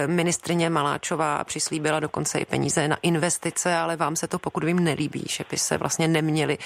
Ministrině 0.06 0.70
Maláčová 0.70 1.44
přislíbila 1.44 2.00
dokonce 2.00 2.38
i 2.38 2.44
peníze 2.44 2.88
na 2.88 2.96
investice, 3.02 3.76
ale 3.76 3.96
vám 3.96 4.16
se 4.16 4.28
to 4.28 4.38
pokud 4.38 4.64
vím 4.64 4.84
nelíbí, 4.84 5.24
že 5.28 5.44
by 5.50 5.56
se 5.56 5.78
vlastně 5.78 6.08
neměli, 6.08 6.58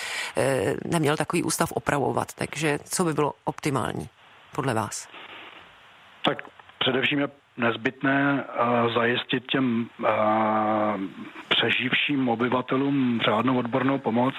neměl 0.85 1.17
takový 1.17 1.34
ústav 1.43 1.73
opravovat. 1.73 2.29
Takže 2.35 2.79
co 2.85 3.05
by 3.05 3.13
bylo 3.13 3.33
optimální 3.45 4.09
podle 4.55 4.75
vás? 4.75 5.09
Tak 6.25 6.43
především 6.79 7.19
je 7.19 7.29
nezbytné 7.57 8.45
uh, 8.45 8.95
zajistit 8.95 9.45
těm 9.47 9.89
uh, 9.99 10.07
přeživším 11.49 12.29
obyvatelům 12.29 13.21
řádnou 13.25 13.59
odbornou 13.59 13.99
pomoc. 13.99 14.35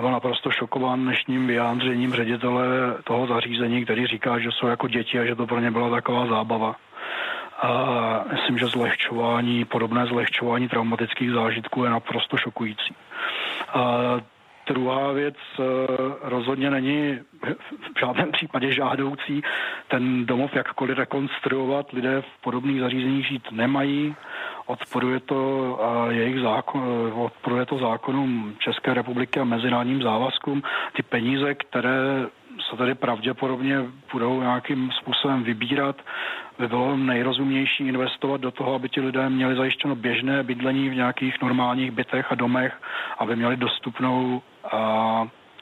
Byl 0.00 0.10
naprosto 0.10 0.50
šokován 0.50 1.02
dnešním 1.02 1.46
vyjádřením 1.46 2.12
ředitele 2.12 2.66
toho 3.04 3.26
zařízení, 3.26 3.84
který 3.84 4.06
říká, 4.06 4.38
že 4.38 4.48
jsou 4.52 4.66
jako 4.66 4.88
děti 4.88 5.18
a 5.18 5.24
že 5.24 5.34
to 5.34 5.46
pro 5.46 5.60
ně 5.60 5.70
byla 5.70 5.90
taková 5.90 6.26
zábava. 6.26 6.76
A 7.62 8.24
myslím, 8.32 8.58
že 8.58 8.66
zlehčování, 8.66 9.64
podobné 9.64 10.06
zlehčování 10.06 10.68
traumatických 10.68 11.30
zážitků 11.30 11.84
je 11.84 11.90
naprosto 11.90 12.36
šokující. 12.36 12.94
A 13.68 13.82
Druhá 14.68 15.12
věc 15.12 15.36
eh, 15.60 15.62
rozhodně 16.22 16.70
není 16.70 17.18
v 17.94 18.00
žádném 18.00 18.32
případě 18.32 18.72
žádoucí 18.72 19.42
ten 19.88 20.26
domov 20.26 20.54
jakkoliv 20.54 20.98
rekonstruovat. 20.98 21.92
Lidé 21.92 22.22
v 22.22 22.42
podobných 22.42 22.80
zařízeních 22.80 23.26
žít 23.26 23.48
nemají. 23.50 24.14
Odporuje 24.66 25.20
to 25.20 25.80
jejich 26.08 26.40
zákon, 26.40 27.12
odporuje 27.14 27.66
to 27.66 27.78
zákonům 27.78 28.56
České 28.58 28.94
republiky 28.94 29.40
a 29.40 29.44
mezinárodním 29.44 30.02
závazkům. 30.02 30.62
Ty 30.92 31.02
peníze, 31.02 31.54
které 31.54 32.26
se 32.70 32.76
tady 32.76 32.94
pravděpodobně 32.94 33.78
budou 34.12 34.40
nějakým 34.40 34.90
způsobem 34.92 35.42
vybírat, 35.42 35.96
by 36.58 36.68
bylo 36.68 36.96
nejrozumnější 36.96 37.88
investovat 37.88 38.40
do 38.40 38.50
toho, 38.50 38.74
aby 38.74 38.88
ti 38.88 39.00
lidé 39.00 39.30
měli 39.30 39.56
zajištěno 39.56 39.94
běžné 39.94 40.42
bydlení 40.42 40.88
v 40.88 40.94
nějakých 40.94 41.42
normálních 41.42 41.90
bytech 41.90 42.32
a 42.32 42.34
domech, 42.34 42.82
aby 43.18 43.36
měli 43.36 43.56
dostupnou 43.56 44.42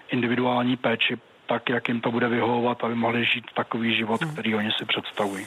individuální 0.09 0.77
péči 0.77 1.19
tak, 1.47 1.69
jak 1.71 1.89
jim 1.89 2.01
to 2.01 2.11
bude 2.11 2.29
vyhovovat, 2.29 2.85
aby 2.85 2.95
mohli 2.95 3.25
žít 3.25 3.45
takový 3.57 3.97
život, 3.97 4.23
hmm. 4.23 4.33
který 4.33 4.55
oni 4.55 4.71
si 4.79 4.85
představují. 4.85 5.45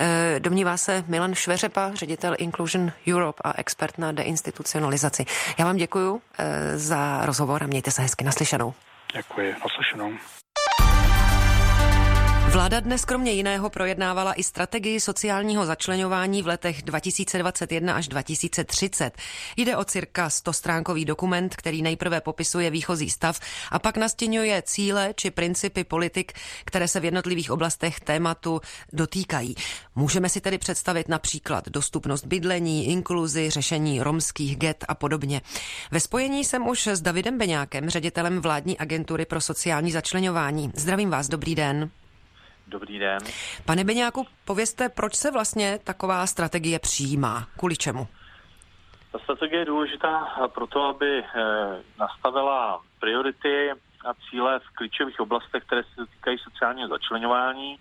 Eh, 0.00 0.40
domnívá 0.40 0.76
se 0.76 1.04
Milan 1.08 1.34
Šveřepa, 1.34 1.90
ředitel 1.94 2.34
Inclusion 2.38 2.92
Europe 3.08 3.42
a 3.44 3.52
expert 3.58 3.98
na 3.98 4.12
deinstitucionalizaci. 4.12 5.24
Já 5.58 5.64
vám 5.64 5.76
děkuji 5.76 6.20
eh, 6.38 6.78
za 6.78 7.26
rozhovor 7.26 7.62
a 7.62 7.66
mějte 7.66 7.90
se 7.90 8.02
hezky 8.02 8.24
naslyšenou. 8.24 8.74
Děkuji, 9.16 9.54
naslyšenou. 9.62 10.12
Vláda 12.52 12.80
dnes 12.80 13.04
kromě 13.04 13.32
jiného 13.32 13.70
projednávala 13.70 14.34
i 14.34 14.42
strategii 14.42 15.00
sociálního 15.00 15.66
začlenování 15.66 16.42
v 16.42 16.46
letech 16.46 16.82
2021 16.82 17.94
až 17.94 18.08
2030. 18.08 19.16
Jde 19.56 19.76
o 19.76 19.84
cirka 19.84 20.30
100 20.30 20.52
stránkový 20.52 21.04
dokument, 21.04 21.56
který 21.56 21.82
nejprve 21.82 22.20
popisuje 22.20 22.70
výchozí 22.70 23.10
stav 23.10 23.40
a 23.70 23.78
pak 23.78 23.96
nastěňuje 23.96 24.62
cíle 24.62 25.14
či 25.16 25.30
principy 25.30 25.84
politik, 25.84 26.32
které 26.64 26.88
se 26.88 27.00
v 27.00 27.04
jednotlivých 27.04 27.50
oblastech 27.50 28.00
tématu 28.00 28.60
dotýkají. 28.92 29.54
Můžeme 29.94 30.28
si 30.28 30.40
tedy 30.40 30.58
představit 30.58 31.08
například 31.08 31.68
dostupnost 31.68 32.26
bydlení, 32.26 32.86
inkluzi, 32.86 33.50
řešení 33.50 34.02
romských 34.02 34.56
get 34.56 34.84
a 34.88 34.94
podobně. 34.94 35.40
Ve 35.90 36.00
spojení 36.00 36.44
jsem 36.44 36.68
už 36.68 36.86
s 36.86 37.00
Davidem 37.00 37.38
Beňákem, 37.38 37.90
ředitelem 37.90 38.40
vládní 38.40 38.78
agentury 38.78 39.24
pro 39.24 39.40
sociální 39.40 39.92
začlenování. 39.92 40.72
Zdravím 40.74 41.10
vás, 41.10 41.28
dobrý 41.28 41.54
den. 41.54 41.90
Dobrý 42.66 42.98
den. 42.98 43.18
Pane 43.64 43.84
Beňáku, 43.84 44.26
povězte, 44.44 44.88
proč 44.88 45.14
se 45.14 45.30
vlastně 45.30 45.78
taková 45.84 46.26
strategie 46.26 46.78
přijímá? 46.78 47.46
Kvůli 47.56 47.76
čemu? 47.76 48.08
Ta 49.12 49.18
strategie 49.18 49.60
je 49.60 49.64
důležitá 49.64 50.28
proto, 50.54 50.82
aby 50.82 51.18
eh, 51.18 51.24
nastavila 51.98 52.80
priority 53.00 53.70
a 54.06 54.14
cíle 54.30 54.58
v 54.58 54.74
klíčových 54.74 55.20
oblastech, 55.20 55.64
které 55.64 55.82
se 55.82 56.06
týkají 56.06 56.38
sociálního 56.38 56.88
začlenování 56.88 57.78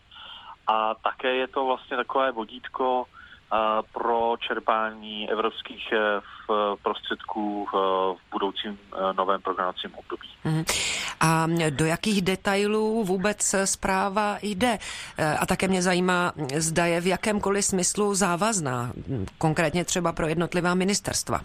a 0.68 0.96
také 0.96 1.36
je 1.36 1.48
to 1.48 1.66
vlastně 1.66 1.98
takové 1.98 2.32
vodítko 2.32 3.06
pro 3.94 4.36
čerpání 4.40 5.32
evropských 5.32 5.94
eh, 5.94 6.22
prostředků 6.84 7.68
eh, 7.68 7.78
v 8.14 8.32
budoucím 8.32 8.80
eh, 8.80 9.14
novém 9.14 9.42
programovacím 9.42 9.96
období. 9.96 10.30
Mhm. 10.44 10.64
A 11.20 11.48
do 11.70 11.86
jakých 11.86 12.22
detailů 12.22 13.04
vůbec 13.04 13.56
zpráva 13.66 14.38
jde? 14.42 14.78
A 15.40 15.46
také 15.46 15.68
mě 15.68 15.82
zajímá, 15.82 16.34
zda 16.58 16.86
je 16.86 17.02
v 17.02 17.08
jakémkoliv 17.08 17.66
smyslu 17.66 18.16
závazná, 18.16 18.92
konkrétně 19.38 19.86
třeba 19.86 20.12
pro 20.12 20.28
jednotlivá 20.28 20.74
ministerstva. 20.74 21.42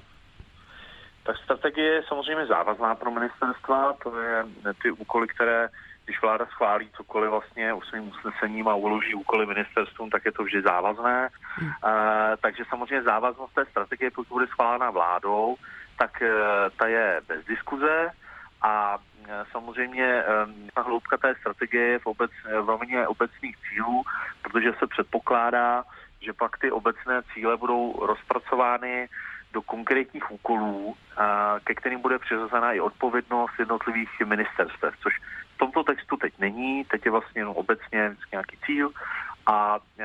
Tak 1.23 1.37
strategie 1.45 1.95
je 1.95 2.03
samozřejmě 2.09 2.47
závazná 2.47 2.95
pro 2.95 3.11
ministerstva, 3.11 3.93
to 4.03 4.21
je 4.21 4.45
ty 4.83 4.91
úkoly, 4.91 5.29
které 5.29 5.69
když 6.11 6.23
vláda 6.23 6.47
schválí 6.47 6.91
cokoliv 6.97 7.31
vlastně 7.31 7.73
svým 7.89 8.09
usnesením 8.09 8.69
a 8.69 8.75
uloží 8.75 9.15
úkoly 9.15 9.47
ministerstvům, 9.47 10.11
tak 10.11 10.25
je 10.25 10.33
to 10.33 10.43
vždy 10.43 10.63
závazné. 10.63 11.29
Hmm. 11.55 11.69
Uh, 11.69 11.73
takže 12.43 12.65
samozřejmě 12.69 13.03
závaznost 13.03 13.55
té 13.55 13.65
strategie, 13.65 14.11
pokud 14.11 14.29
bude 14.29 14.47
schválená 14.47 14.91
vládou, 14.91 15.57
tak 15.99 16.23
uh, 16.23 16.29
ta 16.79 16.87
je 16.87 17.21
bez 17.29 17.45
diskuze 17.45 18.11
a 18.63 18.99
uh, 18.99 19.31
samozřejmě 19.53 20.25
ta 20.75 20.83
hloubka 20.83 21.17
té 21.17 21.35
strategie 21.35 21.87
je 21.87 21.99
v, 21.99 22.07
obec, 22.07 22.31
v 22.63 22.69
rovině 22.69 23.07
obecných 23.07 23.57
cílů, 23.69 24.03
protože 24.43 24.73
se 24.79 24.87
předpokládá, 24.87 25.85
že 26.21 26.33
pak 26.33 26.59
ty 26.59 26.71
obecné 26.71 27.23
cíle 27.35 27.57
budou 27.57 28.07
rozpracovány 28.07 29.09
do 29.53 29.63
konkrétních 29.63 30.31
úkolů, 30.31 30.97
ke 31.65 31.75
kterým 31.75 32.01
bude 32.01 32.19
přiřazena 32.19 32.73
i 32.73 32.81
odpovědnost 32.81 33.59
jednotlivých 33.59 34.11
ministerstev, 34.25 34.95
což 35.03 35.15
tomto 35.61 35.85
textu 35.85 36.17
teď 36.17 36.33
není, 36.39 36.85
teď 36.85 37.05
je 37.05 37.11
vlastně 37.11 37.41
jenom 37.41 37.57
obecně 37.57 38.17
nějaký 38.33 38.57
cíl 38.67 38.91
a 39.47 39.79
e, 39.79 40.05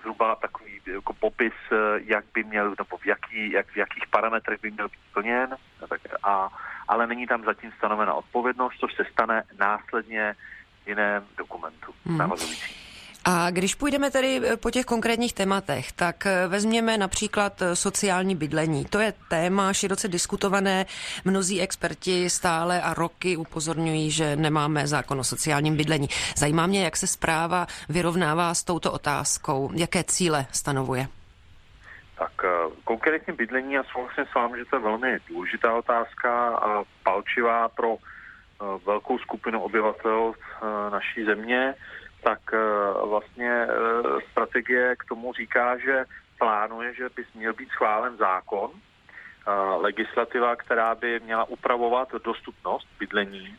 zhruba 0.00 0.34
takový 0.34 0.80
jako 0.86 1.12
popis, 1.12 1.52
e, 1.72 1.76
jak 2.04 2.24
by 2.34 2.44
měl, 2.44 2.74
nebo 2.78 2.96
v, 2.96 3.06
jaký, 3.06 3.50
jak, 3.50 3.66
v 3.66 3.76
jakých 3.76 4.06
parametrech 4.06 4.60
by 4.60 4.70
měl 4.70 4.88
být 4.88 5.12
plněn, 5.12 5.56
tak, 5.88 6.00
a, 6.22 6.48
ale 6.88 7.06
není 7.06 7.26
tam 7.26 7.44
zatím 7.44 7.72
stanovena 7.78 8.14
odpovědnost, 8.14 8.78
což 8.80 8.94
se 8.94 9.04
stane 9.12 9.42
následně 9.58 10.34
v 10.84 10.88
jiném 10.88 11.26
dokumentu 11.36 11.92
hmm. 12.06 12.18
navazujícím. 12.18 12.85
A 13.28 13.50
když 13.50 13.74
půjdeme 13.74 14.10
tedy 14.10 14.40
eh, 14.44 14.56
po 14.56 14.70
těch 14.70 14.84
konkrétních 14.84 15.32
tématech, 15.32 15.92
tak 15.92 16.26
eh, 16.26 16.48
vezměme 16.48 16.98
například 16.98 17.62
eh, 17.62 17.76
sociální 17.76 18.36
bydlení. 18.36 18.84
To 18.84 18.98
je 18.98 19.12
téma 19.28 19.72
široce 19.72 20.08
diskutované. 20.08 20.86
Mnozí 21.24 21.60
experti 21.60 22.30
stále 22.30 22.82
a 22.82 22.94
roky 22.94 23.36
upozorňují, 23.36 24.10
že 24.10 24.36
nemáme 24.36 24.86
zákon 24.86 25.20
o 25.20 25.24
sociálním 25.24 25.76
bydlení. 25.76 26.08
Zajímá 26.36 26.66
mě, 26.66 26.84
jak 26.84 26.96
se 26.96 27.06
zpráva 27.06 27.66
vyrovnává 27.88 28.54
s 28.54 28.64
touto 28.64 28.92
otázkou. 28.92 29.70
Jaké 29.74 30.04
cíle 30.04 30.46
stanovuje? 30.52 31.08
Tak 32.18 32.32
konkrétně 32.84 33.32
bydlení, 33.32 33.72
já 33.72 33.84
souhlasím 33.84 34.24
s 34.30 34.34
vámi, 34.34 34.58
že 34.58 34.64
to 34.64 34.76
je 34.76 34.82
velmi 34.82 35.18
důležitá 35.28 35.74
otázka 35.74 36.56
a 36.56 36.84
palčivá 37.02 37.68
pro 37.68 37.96
velkou 38.86 39.18
skupinu 39.18 39.60
obyvatel 39.62 40.32
naší 40.90 41.24
země 41.24 41.74
tak 42.26 42.40
eh, 42.52 42.58
vlastně 43.06 43.50
eh, 43.50 44.20
strategie 44.30 44.96
k 44.96 45.04
tomu 45.04 45.32
říká, 45.32 45.78
že 45.78 46.04
plánuje, 46.38 46.94
že 46.94 47.08
by 47.16 47.24
měl 47.34 47.52
být 47.52 47.68
schválen 47.68 48.16
zákon, 48.16 48.70
eh, 48.74 49.50
legislativa, 49.78 50.56
která 50.56 50.94
by 50.94 51.20
měla 51.20 51.44
upravovat 51.44 52.08
dostupnost 52.24 52.88
bydlení 52.98 53.56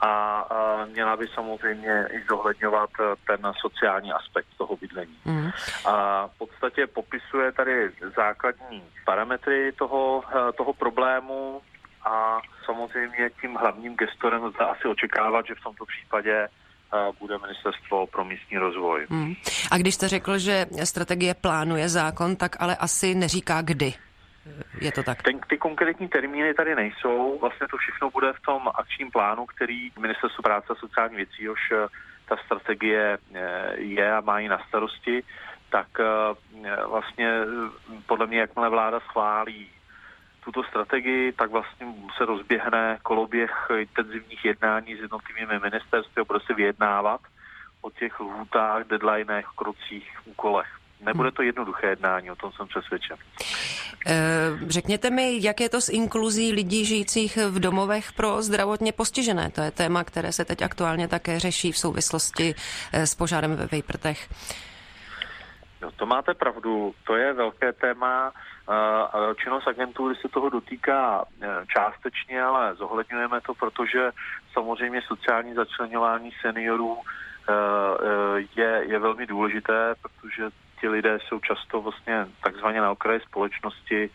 a 0.00 0.44
měla 0.92 1.16
by 1.16 1.26
samozřejmě 1.28 2.08
i 2.12 2.24
zohledňovat 2.28 2.90
ten 3.26 3.40
sociální 3.60 4.12
aspekt 4.12 4.48
toho 4.58 4.76
bydlení. 4.76 5.16
Mm. 5.24 5.50
A 5.84 6.26
v 6.26 6.38
podstatě 6.38 6.86
popisuje 6.86 7.52
tady 7.52 7.90
základní 8.16 8.84
parametry 9.04 9.72
toho, 9.72 10.24
toho 10.56 10.72
problému 10.72 11.62
a 12.04 12.40
samozřejmě 12.64 13.30
tím 13.40 13.54
hlavním 13.54 13.96
gestorem 13.96 14.44
lze 14.44 14.58
asi 14.58 14.88
očekávat, 14.88 15.46
že 15.46 15.54
v 15.54 15.64
tomto 15.64 15.84
případě 15.86 16.48
bude 17.20 17.38
Ministerstvo 17.38 18.06
pro 18.06 18.24
místní 18.24 18.58
rozvoj. 18.58 19.06
Hmm. 19.10 19.34
A 19.70 19.78
když 19.78 19.94
jste 19.94 20.08
řekl, 20.08 20.38
že 20.38 20.66
strategie 20.84 21.34
plánuje 21.34 21.88
zákon, 21.88 22.36
tak 22.36 22.56
ale 22.60 22.76
asi 22.76 23.14
neříká 23.14 23.62
kdy. 23.62 23.94
Je 24.80 24.92
to 24.92 25.02
tak? 25.02 25.22
Ten, 25.22 25.40
ty 25.48 25.58
konkrétní 25.58 26.08
termíny 26.08 26.54
tady 26.54 26.74
nejsou. 26.74 27.38
Vlastně 27.38 27.66
to 27.70 27.76
všechno 27.76 28.10
bude 28.10 28.32
v 28.32 28.40
tom 28.40 28.68
akčním 28.74 29.10
plánu, 29.10 29.46
který 29.46 29.90
Ministerstvo 29.98 30.42
práce 30.42 30.66
a 30.70 30.74
sociální 30.74 31.16
věcí, 31.16 31.44
jož 31.44 31.60
eh, 31.72 31.86
ta 32.28 32.36
strategie 32.44 33.18
eh, 33.34 33.74
je 33.76 34.12
a 34.12 34.20
má 34.20 34.38
ji 34.38 34.48
na 34.48 34.58
starosti, 34.68 35.22
tak 35.70 35.86
eh, 36.00 36.86
vlastně 36.86 37.30
podle 38.06 38.26
mě, 38.26 38.38
jakmile 38.38 38.68
vláda 38.68 39.00
schválí 39.00 39.68
tuto 40.46 40.62
strategii, 40.62 41.32
tak 41.32 41.50
vlastně 41.50 41.86
se 42.16 42.24
rozběhne 42.24 42.98
koloběh 43.02 43.50
intenzivních 43.78 44.44
jednání 44.44 44.96
s 44.96 45.00
jednotlivými 45.00 45.58
ministerstvy 45.58 46.22
a 46.22 46.24
bude 46.24 46.40
se 46.46 46.54
vyjednávat 46.54 47.20
o 47.80 47.90
těch 47.90 48.20
lhůtách, 48.20 48.86
deadlinech, 48.86 49.46
krocích, 49.56 50.10
úkolech. 50.24 50.66
Nebude 51.00 51.30
to 51.30 51.42
jednoduché 51.42 51.86
jednání, 51.86 52.30
o 52.30 52.36
tom 52.36 52.52
jsem 52.52 52.66
přesvědčen. 52.66 53.16
Eh, 54.06 54.14
řekněte 54.68 55.10
mi, 55.10 55.38
jak 55.40 55.60
je 55.60 55.68
to 55.68 55.80
s 55.80 55.88
inkluzí 55.88 56.52
lidí 56.52 56.84
žijících 56.84 57.36
v 57.36 57.60
domovech 57.60 58.12
pro 58.12 58.42
zdravotně 58.42 58.92
postižené? 58.92 59.50
To 59.50 59.60
je 59.60 59.70
téma, 59.70 60.04
které 60.04 60.32
se 60.32 60.44
teď 60.44 60.62
aktuálně 60.62 61.08
také 61.08 61.40
řeší 61.40 61.72
v 61.72 61.78
souvislosti 61.78 62.54
eh, 62.92 63.06
s 63.06 63.14
požárem 63.14 63.56
ve 63.56 63.66
Vejprtech. 63.66 64.28
No, 65.82 65.90
to 65.92 66.06
máte 66.06 66.34
pravdu, 66.34 66.94
to 67.04 67.16
je 67.16 67.32
velké 67.32 67.72
téma. 67.72 68.32
Činnost 69.36 69.68
agentury 69.68 70.14
se 70.16 70.28
toho 70.28 70.48
dotýká 70.50 71.24
e, 71.42 71.46
částečně, 71.66 72.42
ale 72.42 72.74
zohledňujeme 72.74 73.40
to, 73.40 73.54
protože 73.54 74.10
samozřejmě 74.52 75.02
sociální 75.02 75.54
začlenování 75.54 76.30
seniorů 76.40 76.98
e, 76.98 77.52
e, 77.52 78.44
je, 78.56 78.84
je 78.88 78.98
velmi 78.98 79.26
důležité, 79.26 79.94
protože 80.02 80.50
ti 80.80 80.88
lidé 80.88 81.18
jsou 81.18 81.40
často 81.40 81.82
vlastně 81.82 82.26
takzvaně 82.42 82.80
na 82.80 82.90
okraji 82.90 83.20
společnosti, 83.20 84.10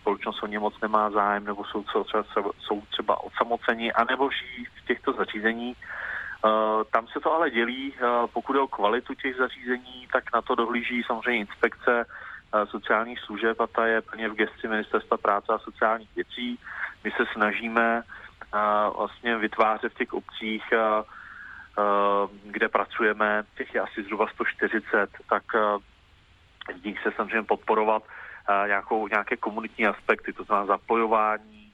společnost 0.00 0.42
o 0.42 0.46
ně 0.46 0.58
moc 0.58 0.80
nemá 0.80 1.10
zájem, 1.10 1.44
nebo 1.44 1.64
jsou 1.64 1.82
třeba, 1.82 2.24
jsou 2.58 2.80
třeba 2.90 3.24
odsamoceni, 3.24 3.92
anebo 3.92 4.30
žijí 4.30 4.64
v 4.64 4.86
těchto 4.86 5.12
zařízeních. 5.12 5.76
Tam 6.90 7.06
se 7.08 7.20
to 7.20 7.34
ale 7.34 7.50
dělí, 7.50 7.94
pokud 8.32 8.56
je 8.56 8.60
o 8.60 8.66
kvalitu 8.66 9.14
těch 9.14 9.36
zařízení, 9.36 10.08
tak 10.12 10.24
na 10.34 10.42
to 10.42 10.54
dohlíží 10.54 11.02
samozřejmě 11.02 11.40
inspekce 11.40 12.06
sociálních 12.64 13.20
služeb 13.20 13.60
a 13.60 13.66
ta 13.66 13.86
je 13.86 14.00
plně 14.00 14.28
v 14.28 14.34
gesci 14.34 14.68
Ministerstva 14.68 15.16
práce 15.16 15.52
a 15.52 15.58
sociálních 15.58 16.16
věcí. 16.16 16.58
My 17.04 17.10
se 17.10 17.24
snažíme 17.32 18.02
vlastně 18.96 19.36
vytvářet 19.36 19.92
v 19.92 19.98
těch 19.98 20.12
obcích, 20.12 20.64
kde 22.44 22.68
pracujeme, 22.68 23.44
těch 23.56 23.74
je 23.74 23.80
asi 23.80 24.02
zhruba 24.02 24.26
140, 24.28 25.10
tak 25.28 25.42
v 26.80 26.84
nich 26.84 27.02
se 27.02 27.12
samozřejmě 27.16 27.42
podporovat 27.42 28.02
nějakou, 28.66 29.08
nějaké 29.08 29.36
komunitní 29.36 29.86
aspekty, 29.86 30.32
to 30.32 30.44
znamená 30.44 30.66
zapojování 30.66 31.72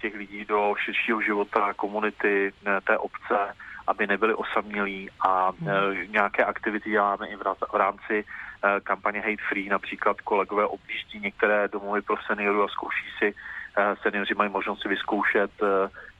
těch 0.00 0.14
lidí 0.14 0.44
do 0.44 0.74
širšího 0.78 1.20
života 1.20 1.74
komunity 1.74 2.52
té 2.84 2.98
obce, 2.98 3.54
aby 3.86 4.06
nebyli 4.06 4.34
osamělí 4.34 5.10
a 5.20 5.52
e, 5.52 6.06
nějaké 6.06 6.44
aktivity 6.44 6.90
děláme 6.90 7.28
i 7.28 7.36
v 7.36 7.74
rámci 7.74 8.24
e, 8.24 8.80
kampaně 8.80 9.20
Hate 9.20 9.42
Free, 9.48 9.68
například 9.68 10.20
kolegové 10.20 10.66
objíždí 10.66 11.20
některé 11.20 11.68
domovy 11.68 12.02
pro 12.02 12.16
seniory 12.26 12.58
a 12.64 12.68
zkouší 12.68 13.06
si, 13.18 13.34
e, 13.76 13.96
seniori 14.02 14.34
mají 14.34 14.50
možnost 14.50 14.82
si 14.82 14.88
vyzkoušet 14.88 15.50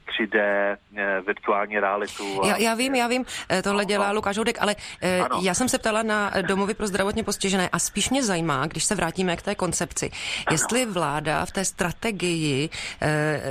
3D, 0.05 0.39
eh, 0.95 1.21
virtuální 1.25 1.79
realitu. 1.79 2.41
Já, 2.47 2.57
já 2.57 2.75
vím, 2.75 2.95
já 2.95 3.07
vím, 3.07 3.25
eh, 3.49 3.61
tohle 3.61 3.85
dělá 3.85 4.11
Lukáš 4.11 4.37
Houdek, 4.37 4.57
ale 4.61 4.75
ano. 5.25 5.39
já 5.41 5.53
jsem 5.53 5.69
se 5.69 5.77
ptala 5.77 6.03
na 6.03 6.31
domovy 6.41 6.73
pro 6.73 6.87
zdravotně 6.87 7.23
postižené 7.23 7.69
a 7.69 7.79
spíš 7.79 8.09
mě 8.09 8.23
zajímá, 8.23 8.67
když 8.67 8.83
se 8.83 8.95
vrátíme 8.95 9.35
k 9.35 9.41
té 9.41 9.55
koncepci, 9.55 10.11
ano. 10.11 10.53
jestli 10.53 10.85
vláda 10.85 11.45
v 11.45 11.51
té 11.51 11.65
strategii 11.65 12.69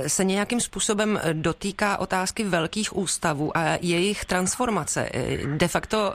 se 0.07 0.23
nějakým 0.23 0.59
způsobem 0.61 1.19
dotýká 1.33 1.97
otázky 1.97 2.43
velkých 2.43 2.97
ústavů 2.97 3.57
a 3.57 3.77
jejich 3.81 4.25
transformace. 4.25 5.09
De 5.45 5.67
facto, 5.67 6.13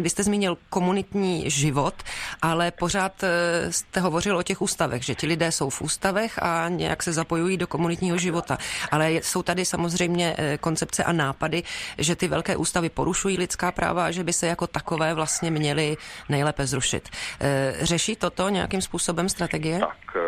vy 0.00 0.10
jste 0.10 0.22
zmínil 0.22 0.58
komunitní 0.70 1.50
život, 1.50 1.94
ale 2.42 2.70
pořád 2.70 3.24
jste 3.70 4.00
hovořil 4.00 4.36
o 4.36 4.42
těch 4.42 4.62
ústavech, 4.62 5.04
že 5.04 5.14
ti 5.14 5.26
lidé 5.26 5.52
jsou 5.52 5.70
v 5.70 5.82
ústavech 5.82 6.42
a 6.42 6.68
nějak 6.68 7.02
se 7.02 7.12
zapojují 7.12 7.56
do 7.56 7.66
komunitního 7.66 8.18
života. 8.18 8.58
Ale 8.90 9.12
jsou 9.12 9.42
tady 9.42 9.64
samozřejmě 9.70 10.26
eh, 10.38 10.58
koncepce 10.58 11.04
a 11.04 11.12
nápady, 11.12 11.62
že 11.98 12.16
ty 12.16 12.28
velké 12.28 12.56
ústavy 12.56 12.88
porušují 12.90 13.38
lidská 13.38 13.72
práva 13.72 14.06
a 14.06 14.10
že 14.10 14.24
by 14.24 14.32
se 14.32 14.46
jako 14.46 14.66
takové 14.66 15.14
vlastně 15.14 15.50
měly 15.50 15.96
nejlépe 16.28 16.66
zrušit. 16.66 17.08
Eh, 17.08 17.86
řeší 17.86 18.16
toto 18.16 18.48
nějakým 18.48 18.82
způsobem 18.82 19.28
strategie? 19.28 19.78
Tak, 19.78 20.02
eh, 20.16 20.20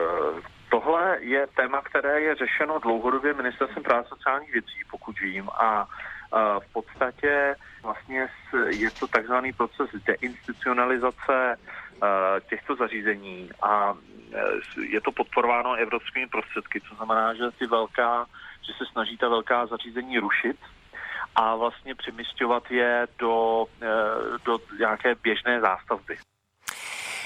tohle 0.70 1.18
je 1.20 1.46
téma, 1.57 1.83
které 1.83 2.20
je 2.20 2.35
řešeno 2.35 2.78
dlouhodobě 2.78 3.35
ministerstvem 3.35 3.83
práce 3.85 4.09
sociálních 4.09 4.52
věcí, 4.52 4.78
pokud 4.90 5.20
vím, 5.20 5.50
a 5.50 5.88
v 6.59 6.72
podstatě 6.72 7.55
vlastně 7.83 8.28
je 8.68 8.90
to 8.90 9.07
takzvaný 9.07 9.52
proces 9.52 9.88
deinstitucionalizace 10.07 11.57
těchto 12.48 12.76
zařízení 12.76 13.50
a 13.62 13.94
je 14.88 15.00
to 15.00 15.12
podporováno 15.12 15.74
evropskými 15.74 16.26
prostředky, 16.26 16.81
co 16.81 16.94
znamená, 16.94 17.35
že 17.35 17.44
ty 17.59 17.66
velká, 17.66 18.26
že 18.66 18.72
se 18.79 18.85
snaží 18.92 19.16
ta 19.16 19.29
velká 19.29 19.66
zařízení 19.66 20.18
rušit 20.18 20.57
a 21.35 21.57
vlastně 21.57 21.94
přemysťovat 21.94 22.70
je 22.70 23.07
do, 23.18 23.64
eh, 23.83 23.87
do 24.44 24.59
nějaké 24.79 25.14
běžné 25.22 25.61
zástavby. 25.61 26.16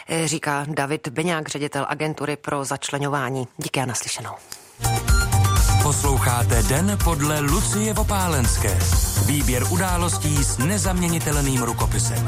Eh, 0.08 0.28
říká 0.28 0.64
David 0.68 1.08
Beňák, 1.08 1.48
ředitel 1.48 1.86
agentury 1.88 2.36
pro 2.36 2.64
začlenování. 2.64 3.48
Díky 3.56 3.80
a 3.80 3.86
naslyšenou. 3.86 4.34
Posloucháte 5.82 6.62
Den 6.62 6.98
podle 7.04 7.40
Lucie 7.40 7.94
Vopálenské. 7.94 8.78
Výběr 9.26 9.62
událostí 9.72 10.44
s 10.44 10.58
nezaměnitelným 10.58 11.62
rukopisem. 11.62 12.26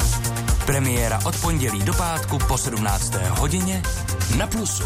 Premiéra 0.66 1.18
od 1.27 1.40
pondělí 1.42 1.83
do 1.83 1.94
pátku 1.94 2.38
po 2.49 2.59
17. 2.59 3.14
hodině 3.14 3.83
na 4.38 4.47
Plusu. 4.47 4.85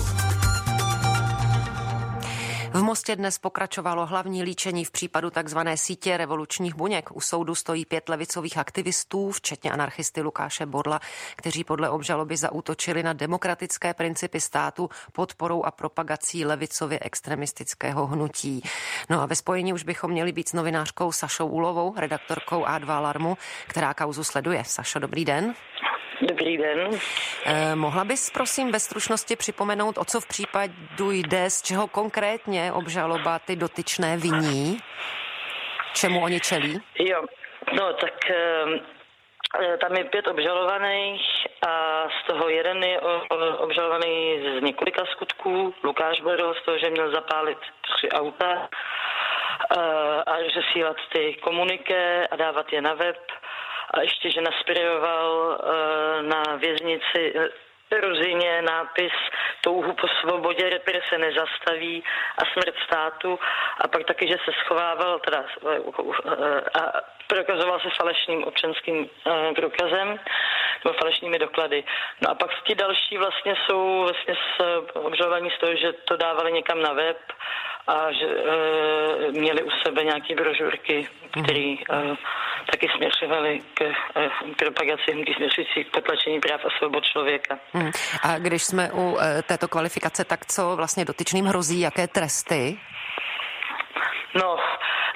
V 2.74 2.82
Mostě 2.82 3.16
dnes 3.16 3.38
pokračovalo 3.38 4.06
hlavní 4.06 4.42
líčení 4.42 4.84
v 4.84 4.90
případu 4.90 5.30
tzv. 5.30 5.58
sítě 5.74 6.16
revolučních 6.16 6.74
buněk. 6.74 7.16
U 7.16 7.20
soudu 7.20 7.54
stojí 7.54 7.84
pět 7.84 8.08
levicových 8.08 8.58
aktivistů, 8.58 9.30
včetně 9.30 9.72
anarchisty 9.72 10.22
Lukáše 10.22 10.66
Bodla, 10.66 11.00
kteří 11.36 11.64
podle 11.64 11.90
obžaloby 11.90 12.36
zaútočili 12.36 13.02
na 13.02 13.12
demokratické 13.12 13.94
principy 13.94 14.40
státu 14.40 14.90
podporou 15.12 15.62
a 15.64 15.70
propagací 15.70 16.44
levicově 16.44 16.98
extremistického 17.02 18.06
hnutí. 18.06 18.62
No 19.10 19.22
a 19.22 19.26
ve 19.26 19.36
spojení 19.36 19.72
už 19.72 19.82
bychom 19.82 20.10
měli 20.10 20.32
být 20.32 20.48
s 20.48 20.52
novinářkou 20.52 21.12
Sašou 21.12 21.46
Ulovou, 21.46 21.94
redaktorkou 21.96 22.64
A2 22.64 22.90
Alarmu, 22.90 23.36
která 23.66 23.94
kauzu 23.94 24.24
sleduje. 24.24 24.64
Sašo, 24.66 24.98
dobrý 24.98 25.24
den. 25.24 25.54
Dobrý 26.28 26.56
den. 26.56 26.88
Eh, 27.44 27.76
mohla 27.76 28.04
bys 28.04 28.30
prosím 28.30 28.72
ve 28.72 28.80
stručnosti 28.80 29.36
připomenout, 29.36 29.98
o 29.98 30.04
co 30.04 30.20
v 30.20 30.28
případu 30.28 31.10
jde, 31.10 31.50
z 31.50 31.62
čeho 31.62 31.88
konkrétně 31.88 32.72
obžaloba 32.72 33.38
ty 33.38 33.56
dotyčné 33.56 34.16
viní? 34.16 34.78
Čemu 35.94 36.22
oni 36.22 36.40
čelí? 36.40 36.80
Jo, 36.98 37.22
no 37.72 37.92
tak 37.92 38.30
eh, 38.30 39.76
tam 39.80 39.96
je 39.96 40.04
pět 40.04 40.26
obžalovaných 40.26 41.22
a 41.66 42.04
z 42.08 42.26
toho 42.26 42.48
jeden 42.48 42.84
je 42.84 43.00
obžalovaný 43.58 44.40
z 44.42 44.62
několika 44.62 45.04
skutků. 45.06 45.74
Lukáš 45.84 46.20
Boril 46.20 46.54
z 46.54 46.64
toho, 46.64 46.78
že 46.78 46.90
měl 46.90 47.12
zapálit 47.12 47.58
tři 47.80 48.08
auta 48.08 48.68
eh, 48.68 49.80
a 50.26 50.34
řesílat 50.54 50.96
ty 51.12 51.34
komuniké 51.34 52.26
a 52.26 52.36
dávat 52.36 52.72
je 52.72 52.82
na 52.82 52.94
web 52.94 53.16
a 53.92 54.00
ještě, 54.00 54.30
že 54.30 54.40
naspiroval 54.40 55.58
eh, 55.60 56.22
na 56.22 56.42
věznici 56.56 57.32
eh, 57.36 57.48
Ruzině 58.00 58.62
nápis 58.62 59.12
touhu 59.60 59.92
po 59.92 60.08
svobodě, 60.08 60.70
represe 60.70 61.18
nezastaví 61.18 62.04
a 62.38 62.44
smrt 62.52 62.74
státu 62.86 63.38
a 63.80 63.88
pak 63.88 64.04
taky, 64.04 64.28
že 64.28 64.36
se 64.44 64.52
schovával 64.64 65.18
teda, 65.18 65.44
eh, 65.44 66.80
a 66.80 67.00
prokazoval 67.26 67.80
se 67.80 67.88
falešným 67.96 68.44
občanským 68.44 69.10
průkazem 69.56 70.20
nebo 70.84 70.98
falešnými 70.98 71.38
doklady. 71.38 71.84
No 72.20 72.30
a 72.30 72.34
pak 72.34 72.50
ti 72.66 72.74
další 72.74 73.18
vlastně 73.18 73.54
jsou 73.66 74.00
vlastně 74.00 74.34
obžalovaní 74.92 75.50
z 75.50 75.58
toho, 75.60 75.76
že 75.76 75.92
to 75.92 76.16
dávali 76.16 76.52
někam 76.52 76.82
na 76.82 76.92
web 76.92 77.18
a 77.86 78.12
že 78.12 78.26
e, 78.26 79.32
měli 79.32 79.62
u 79.62 79.70
sebe 79.86 80.04
nějaké 80.04 80.34
brožurky, 80.34 81.08
které 81.30 81.60
e, 81.60 81.76
taky 82.70 82.88
směřovaly 82.96 83.60
k 83.74 83.80
e, 83.82 83.94
propagaci 84.58 85.12
hnutí 85.12 85.34
směřující 85.34 85.84
k 85.84 85.90
potlačení 85.90 86.40
práv 86.40 86.60
a 86.64 86.78
svobod 86.78 87.04
člověka. 87.04 87.58
Hmm. 87.72 87.90
A 88.22 88.38
když 88.38 88.64
jsme 88.64 88.90
u 88.92 89.18
e, 89.18 89.42
této 89.42 89.68
kvalifikace, 89.68 90.24
tak 90.24 90.46
co 90.46 90.76
vlastně 90.76 91.04
dotyčným 91.04 91.44
hrozí, 91.44 91.80
jaké 91.80 92.06
tresty? 92.08 92.78
No, 94.34 94.56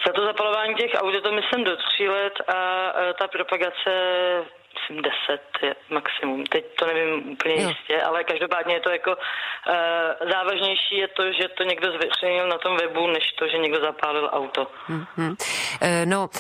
za 0.07 0.13
to 0.13 0.25
zapalování 0.25 0.75
těch 0.75 0.91
aut 0.95 1.15
je 1.15 1.21
to 1.21 1.33
myslím 1.33 1.65
do 1.65 1.77
tří 1.77 2.09
let 2.09 2.35
a 2.49 2.93
e, 3.01 3.15
ta 3.15 3.29
propagace 3.29 3.91
myslím 4.77 5.03
10 5.03 5.41
je 5.63 5.75
maximum. 5.91 6.47
Teď 6.47 6.65
to 6.79 6.87
nevím 6.87 7.33
úplně 7.33 7.63
jo. 7.63 7.69
jistě, 7.69 8.03
ale 8.03 8.25
každopádně 8.25 8.75
je 8.75 8.81
to 8.81 8.91
jako 8.91 9.11
uh, 9.11 10.31
závažnější 10.33 10.97
je 10.97 11.09
to, 11.09 11.23
že 11.33 11.49
to 11.49 11.63
někdo 11.63 11.89
zveřejnil 11.93 12.49
na 12.49 12.59
tom 12.59 12.77
webu, 12.77 13.07
než 13.07 13.25
to, 13.39 13.49
že 13.49 13.59
někdo 13.59 13.81
zapálil 13.81 14.31
auto. 14.33 14.67
Mm-hmm. 14.89 15.37
No, 16.05 16.31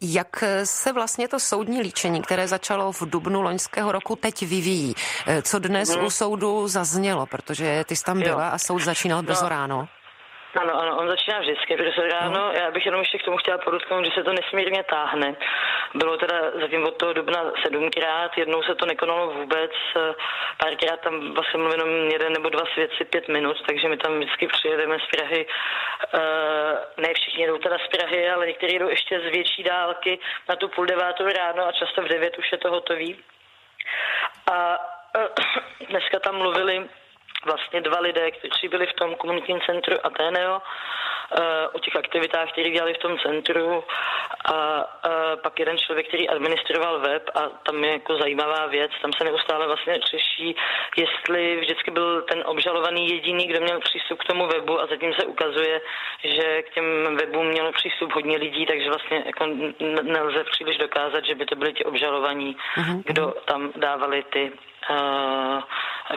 jak 0.00 0.44
se 0.64 0.92
vlastně 0.92 1.28
to 1.28 1.40
soudní 1.40 1.80
líčení, 1.80 2.22
které 2.22 2.48
začalo 2.48 2.92
v 2.92 3.10
dubnu 3.10 3.42
loňského 3.42 3.92
roku, 3.92 4.16
teď 4.16 4.42
vyvíjí? 4.42 4.94
Co 5.42 5.58
dnes 5.58 5.96
mm. 5.96 6.04
u 6.04 6.10
soudu 6.10 6.68
zaznělo, 6.68 7.26
protože 7.26 7.84
ty 7.84 7.96
jsi 7.96 8.04
tam 8.04 8.20
byla 8.20 8.46
jo. 8.46 8.50
a 8.52 8.58
soud 8.58 8.78
začínal 8.78 9.22
brzo 9.22 9.42
no. 9.42 9.48
ráno? 9.48 9.88
Ano, 10.54 10.80
ano, 10.80 10.96
on 10.98 11.08
začíná 11.08 11.38
vždycky, 11.38 11.76
protože 11.76 12.08
ráno, 12.08 12.38
no. 12.38 12.52
já 12.52 12.70
bych 12.70 12.86
jenom 12.86 13.00
ještě 13.00 13.18
k 13.18 13.22
tomu 13.22 13.36
chtěla 13.36 13.58
podotknout, 13.58 14.04
že 14.04 14.10
se 14.10 14.24
to 14.24 14.32
nesmírně 14.32 14.82
táhne. 14.82 15.36
Bylo 15.94 16.16
teda 16.16 16.50
zatím 16.60 16.84
od 16.84 16.96
toho 16.96 17.12
dubna 17.12 17.52
sedmkrát, 17.62 18.38
jednou 18.38 18.62
se 18.62 18.74
to 18.74 18.86
nekonalo 18.86 19.30
vůbec, 19.30 19.70
párkrát 20.58 21.00
tam 21.00 21.34
vlastně 21.34 21.58
mluvím 21.60 21.80
jenom 21.80 22.10
jeden 22.10 22.32
nebo 22.32 22.48
dva 22.48 22.64
svědci 22.72 23.04
pět 23.04 23.28
minut, 23.28 23.56
takže 23.66 23.88
my 23.88 23.96
tam 23.96 24.18
vždycky 24.18 24.46
přijedeme 24.46 24.96
z 24.98 25.16
Prahy, 25.16 25.46
uh, 25.46 27.02
ne 27.04 27.14
všichni 27.14 27.46
jdou 27.46 27.58
teda 27.58 27.76
z 27.78 27.96
Prahy, 27.96 28.30
ale 28.30 28.46
někteří 28.46 28.78
jdou 28.78 28.88
ještě 28.88 29.20
z 29.20 29.32
větší 29.32 29.62
dálky 29.62 30.18
na 30.48 30.56
tu 30.56 30.68
půl 30.68 30.86
devátou 30.86 31.24
ráno 31.28 31.66
a 31.66 31.72
často 31.72 32.02
v 32.02 32.08
devět 32.08 32.38
už 32.38 32.52
je 32.52 32.58
to 32.58 32.70
hotový. 32.70 33.20
A 34.52 34.78
uh, 35.18 35.88
dneska 35.88 36.18
tam 36.18 36.36
mluvili 36.36 36.88
vlastně 37.44 37.80
dva 37.80 38.00
lidé, 38.00 38.30
kteří 38.30 38.68
byli 38.68 38.86
v 38.86 38.92
tom 38.92 39.14
komunitním 39.14 39.60
centru 39.60 39.96
Ateneo, 40.02 40.62
eh, 40.62 41.68
o 41.72 41.78
těch 41.78 41.96
aktivitách, 41.96 42.52
které 42.52 42.70
dělali 42.70 42.94
v 42.94 42.98
tom 42.98 43.18
centru 43.18 43.84
a, 44.44 44.52
a 44.52 44.88
pak 45.42 45.58
jeden 45.58 45.78
člověk, 45.78 46.08
který 46.08 46.28
administroval 46.28 47.00
web 47.00 47.30
a 47.34 47.40
tam 47.48 47.84
je 47.84 47.92
jako 47.92 48.16
zajímavá 48.16 48.66
věc, 48.66 48.92
tam 49.02 49.12
se 49.12 49.24
neustále 49.24 49.66
vlastně 49.66 50.00
řeší, 50.10 50.56
jestli 50.96 51.60
vždycky 51.60 51.90
byl 51.90 52.22
ten 52.22 52.42
obžalovaný 52.46 53.08
jediný, 53.08 53.46
kdo 53.46 53.60
měl 53.60 53.80
přístup 53.80 54.18
k 54.18 54.24
tomu 54.24 54.46
webu 54.46 54.80
a 54.80 54.86
zatím 54.86 55.14
se 55.14 55.24
ukazuje, 55.24 55.80
že 56.24 56.62
k 56.62 56.74
těm 56.74 57.16
webům 57.16 57.46
mělo 57.46 57.72
přístup 57.72 58.12
hodně 58.12 58.36
lidí, 58.36 58.66
takže 58.66 58.88
vlastně 58.88 59.22
jako 59.26 59.46
nelze 60.02 60.44
příliš 60.44 60.78
dokázat, 60.78 61.24
že 61.24 61.34
by 61.34 61.46
to 61.46 61.56
byli 61.56 61.72
ti 61.72 61.84
obžalovaní, 61.84 62.56
mm-hmm. 62.76 63.02
kdo 63.06 63.34
tam 63.44 63.72
dávali 63.76 64.22
ty 64.22 64.52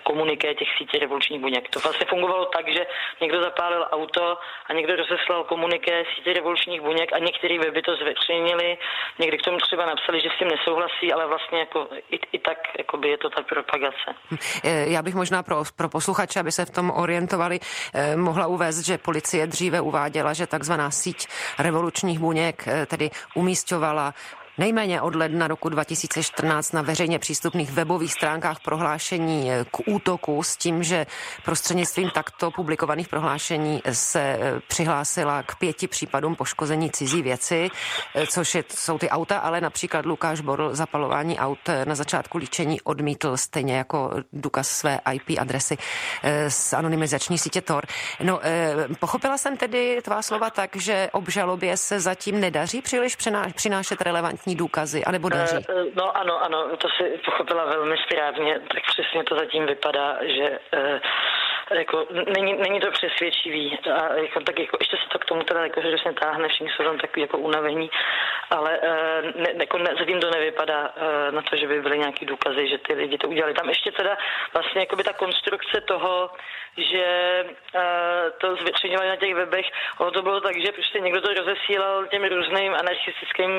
komuniké 0.04 0.56
těch 0.56 0.68
sítí 0.78 1.00
revolučních 1.00 1.42
buněk. 1.42 1.70
To 1.70 1.80
vlastně 1.80 2.06
fungovalo 2.10 2.46
tak, 2.46 2.68
že 2.74 2.86
někdo 3.22 3.42
zapálil 3.42 3.88
auto 3.92 4.38
a 4.70 4.74
někdo 4.74 4.96
rozeslal 4.96 5.44
komuniké 5.44 6.04
sítě 6.16 6.34
revolučních 6.34 6.82
buněk 6.82 7.14
a 7.14 7.20
některý 7.20 7.58
weby 7.58 7.82
to 7.82 7.96
zveřejnili, 7.96 8.78
někdy 9.20 9.38
k 9.38 9.42
tomu 9.42 9.58
třeba 9.58 9.86
napsali, 9.86 10.22
že 10.22 10.30
s 10.30 10.40
tím 10.40 10.48
nesouhlasí, 10.48 11.14
ale 11.14 11.28
vlastně 11.28 11.60
jako 11.60 11.88
i, 12.12 12.20
i 12.32 12.40
tak 12.40 12.58
by 12.98 13.10
je 13.10 13.18
to 13.18 13.30
ta 13.30 13.42
propagace. 13.42 14.10
Hm. 14.32 14.38
Eh, 14.64 14.90
já 14.90 15.02
bych 15.02 15.16
možná 15.16 15.44
pro, 15.44 15.64
pro 15.78 15.90
posluchače, 15.90 16.40
aby 16.40 16.52
se 16.52 16.66
v 16.66 16.70
tom 16.70 16.92
orientovali, 16.92 17.60
eh, 17.94 18.16
mohla 18.16 18.48
uvést, 18.48 18.86
že 18.86 18.98
policie 18.98 19.48
dříve 19.48 19.82
uváděla, 19.82 20.34
že 20.34 20.48
takzvaná 20.48 20.92
síť 20.92 21.28
revolučních 21.60 22.20
buněk 22.20 22.68
tedy 22.88 23.10
umístěvala 23.36 24.14
Nejméně 24.58 25.02
od 25.02 25.16
ledna 25.16 25.48
roku 25.48 25.70
2014 25.70 26.72
na 26.72 26.82
veřejně 26.82 27.20
přístupných 27.20 27.72
webových 27.72 28.14
stránkách 28.14 28.60
prohlášení 28.60 29.50
k 29.72 29.88
útoku 29.88 30.44
s 30.44 30.58
tím, 30.58 30.84
že 30.84 31.08
prostřednictvím 31.46 32.10
takto 32.10 32.52
publikovaných 32.52 33.08
prohlášení 33.08 33.82
se 33.92 34.20
eh, 34.22 34.60
přihlásila 34.68 35.44
k 35.44 35.56
pěti 35.56 35.88
případům 35.88 36.36
poškození 36.36 36.92
cizí 36.92 37.22
věci, 37.22 37.70
eh, 38.16 38.28
což 38.28 38.56
je, 38.56 38.64
jsou 38.70 38.98
ty 38.98 39.10
auta, 39.10 39.38
ale 39.38 39.62
například 39.62 40.06
Lukáš 40.06 40.42
Borl 40.42 40.76
zapalování 40.76 41.40
aut 41.40 41.60
na 41.86 41.96
začátku 41.96 42.38
líčení 42.38 42.82
odmítl 42.82 43.38
stejně 43.38 43.78
jako 43.78 44.12
důkaz 44.34 44.70
své 44.70 45.00
IP 45.14 45.40
adresy 45.40 45.78
z 46.48 46.74
anonymizační 46.74 47.38
sítě 47.38 47.62
Tor. 47.62 47.86
No, 48.24 48.40
pochopila 49.00 49.38
jsem 49.38 49.58
tedy 49.58 50.00
tvá 50.02 50.22
slova 50.22 50.50
tak, 50.50 50.76
že 50.76 51.10
obžalobě 51.12 51.78
se 51.78 52.00
zatím 52.00 52.40
nedaří 52.40 52.82
příliš 52.82 53.18
přinášet 53.56 54.02
relevantní 54.02 54.45
důkazy, 54.54 55.06
anebo 55.06 55.30
daří? 55.30 55.56
Uh, 55.58 55.86
no 55.96 56.18
ano, 56.18 56.44
ano, 56.44 56.78
to 56.78 56.88
si 56.90 57.04
pochopila 57.26 57.66
velmi 57.66 57.96
správně, 57.98 58.60
tak 58.74 58.84
přesně 58.88 59.24
to 59.24 59.36
zatím 59.36 59.66
vypadá, 59.66 60.18
že 60.22 60.60
uh, 60.78 61.00
jako, 61.78 62.08
není, 62.38 62.54
není 62.54 62.80
to 62.80 62.92
přesvědčivý. 62.92 63.80
A 63.94 64.14
jako, 64.14 64.40
tak 64.40 64.60
jako, 64.60 64.78
ještě 64.80 64.98
se 64.98 65.10
to 65.12 65.20
k 65.20 65.26
tomu 65.26 65.44
teda 65.44 65.64
jako, 65.64 65.82
že 65.82 65.98
se 66.04 66.14
táhne, 66.14 66.48
všichni 66.48 66.70
jsou 66.70 66.84
tam 66.84 66.98
takový 66.98 67.22
jako 67.22 67.38
unavení, 67.38 67.90
ale 68.50 68.80
ne, 69.36 69.50
jako, 69.60 69.78
ne, 69.78 69.92
zatím 70.00 70.20
to 70.20 70.32
nevypadá 70.32 70.94
na 71.32 71.42
to, 71.42 71.56
že 71.56 71.68
by 71.68 71.82
byly 71.82 71.98
nějaký 72.00 72.26
důkazy, 72.26 72.68
že 72.68 72.78
ty 72.78 72.94
lidi 72.94 73.18
to 73.18 73.28
udělali. 73.28 73.54
Tam 73.54 73.70
ještě 73.70 73.92
teda 73.92 74.18
vlastně 74.54 74.82
jako 74.82 74.96
by 74.96 75.04
ta 75.04 75.14
konstrukce 75.14 75.82
toho, 75.82 76.30
že 76.78 77.06
uh, 77.46 77.82
to 78.38 78.56
zveřejňovali 78.56 79.10
na 79.10 79.16
těch 79.16 79.36
webech, 79.36 79.66
ono 79.98 80.12
to 80.12 80.22
bylo 80.22 80.42
tak, 80.42 80.56
že 80.62 80.72
prostě 80.72 81.00
někdo 81.00 81.22
to 81.22 81.34
rozesílal 81.34 82.06
těm 82.06 82.24
různým 82.24 82.74
anarchistickým 82.74 83.52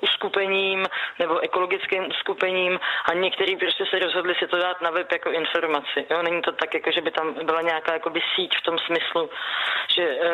uskupením 0.00 0.86
nebo 1.18 1.38
ekologickým 1.38 2.06
uskupením 2.10 2.80
a 3.10 3.14
některý 3.14 3.56
prostě 3.56 3.84
se 3.90 3.98
rozhodli 3.98 4.34
si 4.34 4.46
to 4.46 4.56
dát 4.56 4.80
na 4.80 4.90
web 4.90 5.12
jako 5.12 5.30
informaci. 5.30 6.06
Jo? 6.10 6.22
Není 6.22 6.42
to 6.42 6.52
tak, 6.52 6.74
jako, 6.74 6.90
že 6.90 7.00
by 7.00 7.10
tam 7.10 7.34
byla 7.44 7.62
nějaká 7.62 7.92
jakoby, 7.92 8.20
síť 8.34 8.50
v 8.58 8.62
tom 8.62 8.78
smyslu, 8.78 9.30
že 9.96 10.02
e, 10.02 10.30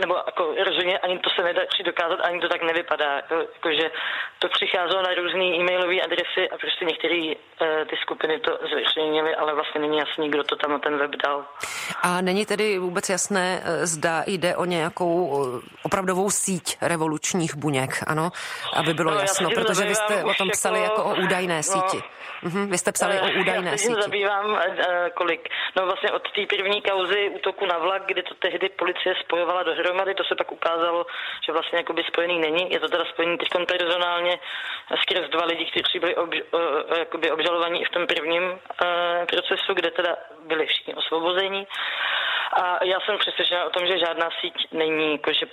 nebo 0.00 0.14
jako, 0.26 0.54
rozhodně 0.64 0.98
ani 0.98 1.18
to 1.18 1.30
se 1.30 1.42
nedá 1.42 1.62
dokázat, 1.84 2.20
ani 2.20 2.40
to 2.40 2.48
tak 2.48 2.62
nevypadá. 2.62 3.22
Jo? 3.30 3.38
Jako, 3.54 3.72
že 3.72 3.90
to 4.38 4.48
přicházelo 4.48 5.02
na 5.02 5.14
různé 5.14 5.44
e-mailové 5.44 6.00
adresy 6.00 6.50
a 6.50 6.58
prostě 6.58 6.84
některé 6.84 7.20
e, 7.32 7.36
ty 7.84 7.96
skupiny 8.02 8.40
to 8.40 8.58
zveřejnily, 8.70 9.34
ale 9.34 9.54
vlastně 9.54 9.80
není 9.80 9.98
jasný, 9.98 10.30
kdo 10.30 10.44
to 10.44 10.56
tam 10.56 10.70
na 10.70 10.78
ten 10.78 10.98
web 10.98 11.10
dal. 11.24 11.44
A 12.02 12.20
není 12.20 12.46
tedy 12.46 12.78
vůbec 12.78 13.08
jasné, 13.08 13.62
e, 13.64 13.86
zda 13.86 14.24
jde 14.26 14.56
o 14.56 14.64
nějakou 14.64 15.12
opravdovou 15.82 16.30
síť 16.30 16.76
revolučních 16.80 17.56
buněk, 17.56 17.90
ano? 18.06 18.30
Aby 18.76 18.94
bylo 18.94 19.10
no, 19.14 19.20
jasno, 19.20 19.50
protože 19.50 19.84
vy 19.84 19.94
jste 19.94 20.24
o 20.24 20.34
tom 20.34 20.50
psali 20.50 20.80
jako, 20.82 21.00
jako 21.00 21.10
o 21.10 21.24
údajné 21.24 21.56
no, 21.56 21.62
síti. 21.62 22.02
Mhm, 22.42 22.70
vy 22.70 22.78
jste 22.78 22.92
psali 22.92 23.20
o 23.20 23.26
eh, 23.26 23.40
údajné 23.40 23.70
já 23.70 23.76
síti. 23.76 23.94
Já 23.96 24.02
zabývám 24.02 24.52
uh, 24.52 24.58
kolik. 25.14 25.48
No 25.76 25.86
vlastně 25.86 26.10
od 26.10 26.22
té 26.22 26.46
první 26.46 26.82
kauzy 26.82 27.28
útoku 27.28 27.66
na 27.66 27.78
vlak, 27.78 28.02
kdy 28.06 28.22
to 28.22 28.34
tehdy 28.34 28.68
policie 28.68 29.14
spojovala 29.24 29.62
dohromady, 29.62 30.14
to 30.14 30.24
se 30.24 30.34
pak 30.34 30.52
ukázalo, 30.52 31.06
že 31.46 31.52
vlastně 31.52 31.78
jakoby 31.78 32.02
spojený 32.08 32.40
není. 32.40 32.72
Je 32.72 32.80
to 32.80 32.88
teda 32.88 33.04
spojený 33.04 33.38
teď 33.38 33.48
personálně 33.66 34.38
skrz 35.02 35.30
dva 35.30 35.44
lidi, 35.44 35.64
kteří 35.70 35.98
byli 35.98 36.16
obž, 36.16 36.36
uh, 36.50 36.98
jakoby 36.98 37.30
obžalovaní 37.30 37.82
i 37.82 37.84
v 37.84 37.90
tom 37.90 38.06
prvním 38.06 38.42
uh, 38.42 38.58
procesu, 39.26 39.74
kde 39.74 39.90
teda 39.90 40.16
byli 40.46 40.66
všichni 40.66 40.94
osvobození. 40.94 41.66
A 42.52 42.84
já 42.84 43.00
jsem 43.00 43.18
přesvědčena 43.18 43.64
o 43.64 43.70
tom, 43.70 43.86
že 43.86 43.98
žádná 43.98 44.28
síť 44.40 44.72
není, 44.72 45.12
jako 45.12 45.32
že 45.32 45.46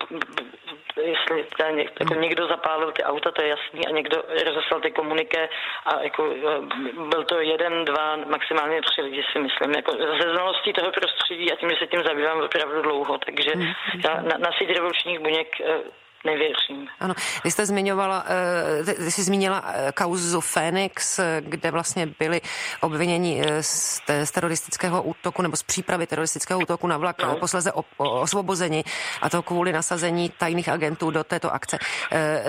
jestli 1.02 1.46
někdo, 1.72 1.94
jako 2.00 2.14
někdo 2.14 2.48
zapálil 2.48 2.92
ty 2.92 3.04
auta, 3.04 3.32
to 3.32 3.42
je 3.42 3.48
jasný, 3.48 3.88
a 3.88 3.92
někdo 3.92 4.24
rozeslal 4.46 4.82
ty 4.82 4.92
komuniké 4.92 5.50
a 5.86 6.02
jako 6.02 6.32
eh, 6.32 7.02
byl 7.10 7.24
to 7.24 7.40
jeden, 7.40 7.86
dva, 7.86 8.16
maximálně 8.16 8.82
tři 8.82 9.02
lidi 9.02 9.24
si 9.32 9.40
myslím. 9.40 9.72
Jako 9.72 9.92
ze 9.92 10.32
znalostí 10.34 10.74
toho 10.74 10.92
prostředí 10.92 11.52
a 11.52 11.56
tím, 11.56 11.70
že 11.70 11.76
se 11.76 11.88
tím 11.88 12.04
zabývám 12.04 12.42
opravdu 12.42 12.82
dlouho, 12.82 13.18
takže 13.18 13.52
hmm. 13.56 13.74
já 14.06 14.16
na, 14.16 14.38
na 14.38 14.52
síť 14.58 14.70
revolučních 14.70 15.20
buněk 15.20 15.62
eh, 15.62 15.80
nevěřím. 16.26 16.88
Ano, 17.00 17.14
vy 17.44 17.52
jste 17.52 17.66
zmiňovala, 17.66 18.26
eh, 18.28 19.04
vy 19.04 19.12
jsi 19.12 19.22
zmínila 19.22 19.64
eh, 19.66 19.92
kauzu 19.92 20.42
Fénix, 20.42 21.20
eh, 21.20 21.42
kde 21.42 21.72
vlastně 21.72 22.08
byli 22.20 22.42
obviněni 22.82 23.44
z, 23.62 24.02
z 24.24 24.32
teroristického 24.32 25.04
útoku 25.04 25.42
nebo 25.42 25.56
z 25.56 25.64
přípravy 25.64 26.08
teroristického 26.08 26.60
útoku 26.60 26.88
na 26.88 26.98
vlak, 26.98 27.24
no. 27.24 27.36
posleze 27.36 27.72
osvobozeni 27.98 28.84
a 29.22 29.30
to 29.30 29.42
kvůli 29.42 29.72
nasazení 29.72 30.30
tajných 30.30 30.70
agentů 30.70 31.12
do 31.12 31.24
této 31.24 31.54
akce. 31.54 31.78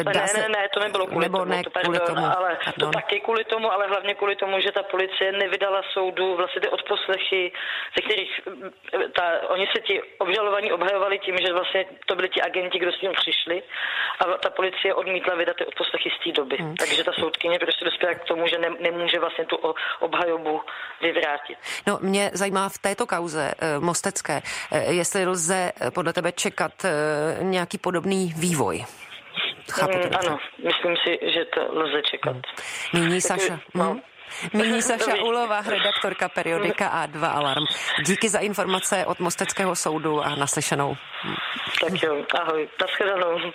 Dá 0.02 0.20
ne, 0.20 0.28
se... 0.28 0.40
ne, 0.40 0.48
ne, 0.48 0.68
to 0.74 0.80
nebylo 0.80 1.06
kvůli 1.06 1.24
nebo 1.24 1.38
tomu, 1.38 1.50
ne 1.50 1.62
to, 1.62 1.70
kvůli 1.70 1.98
tomu. 2.00 2.26
Ale 2.38 2.58
pardon. 2.64 2.90
to 2.90 2.98
taky 2.98 3.20
kvůli 3.20 3.44
tomu, 3.44 3.72
ale 3.72 3.86
hlavně 3.86 4.14
kvůli 4.14 4.36
tomu, 4.36 4.60
že 4.60 4.72
ta 4.72 4.82
policie 4.82 5.32
nevydala 5.32 5.82
soudu 5.92 6.36
vlastně 6.36 6.60
ty 6.60 6.68
odposlechy, 6.68 7.52
ze 7.96 8.02
kterých 8.02 8.40
ta, 9.16 9.48
oni 9.48 9.66
se 9.66 9.82
ti 9.82 10.02
obžalovaní 10.18 10.72
obhajovali 10.72 11.18
tím, 11.18 11.36
že 11.38 11.52
vlastně 11.52 11.84
to 12.06 12.16
byli 12.16 12.28
ti 12.28 12.42
agenti, 12.42 12.78
kdo 12.78 12.92
s 12.92 13.00
tím 13.00 13.12
přišli 13.12 13.59
a 14.20 14.24
ta 14.24 14.50
policie 14.50 14.94
odmítla 14.94 15.34
vydat 15.34 15.56
ty 15.56 15.66
odposlechy 15.66 16.10
z 16.10 16.24
té 16.24 16.32
doby. 16.32 16.56
Hmm. 16.56 16.76
Takže 16.76 17.04
ta 17.04 17.12
soudkyně 17.12 17.58
prostě 17.58 17.84
dospěla 17.84 18.14
k 18.14 18.24
tomu, 18.24 18.46
že 18.46 18.58
ne, 18.58 18.70
nemůže 18.80 19.18
vlastně 19.18 19.44
tu 19.44 19.56
obhajobu 20.00 20.60
vyvrátit. 21.02 21.58
No, 21.86 21.98
mě 22.02 22.30
zajímá 22.34 22.68
v 22.68 22.78
této 22.78 23.06
kauze 23.06 23.54
e, 23.58 23.78
Mostecké, 23.78 24.42
e, 24.72 24.92
jestli 24.92 25.26
lze 25.26 25.72
eh, 25.80 25.90
podle 25.90 26.12
tebe 26.12 26.32
čekat 26.32 26.72
nějaký 27.40 27.78
podobný 27.78 28.32
vývoj. 28.36 28.84
Chápu 29.70 29.98
mm, 29.98 30.10
ano, 30.24 30.38
myslím 30.64 30.96
si, 30.96 31.18
že 31.32 31.44
to 31.44 31.60
lze 31.72 32.02
čekat. 32.02 32.36
Hmm. 32.92 33.04
Nyní 33.04 33.20
Saša. 33.20 33.60
No. 33.74 33.84
Hmm? 33.84 34.00
Nyní 34.54 34.82
Saša 34.82 35.14
Ulová, 35.24 35.60
redaktorka 35.66 36.28
periodika 36.28 37.06
A2 37.06 37.30
Alarm. 37.32 37.64
Díky 38.06 38.28
za 38.28 38.38
informace 38.38 39.06
od 39.06 39.20
Mosteckého 39.20 39.76
soudu 39.76 40.22
a 40.22 40.34
naslyšenou. 40.34 40.96
Tak 41.80 42.02
jo, 42.02 42.24
ahoj, 42.34 42.68
nashledanou. 42.80 43.52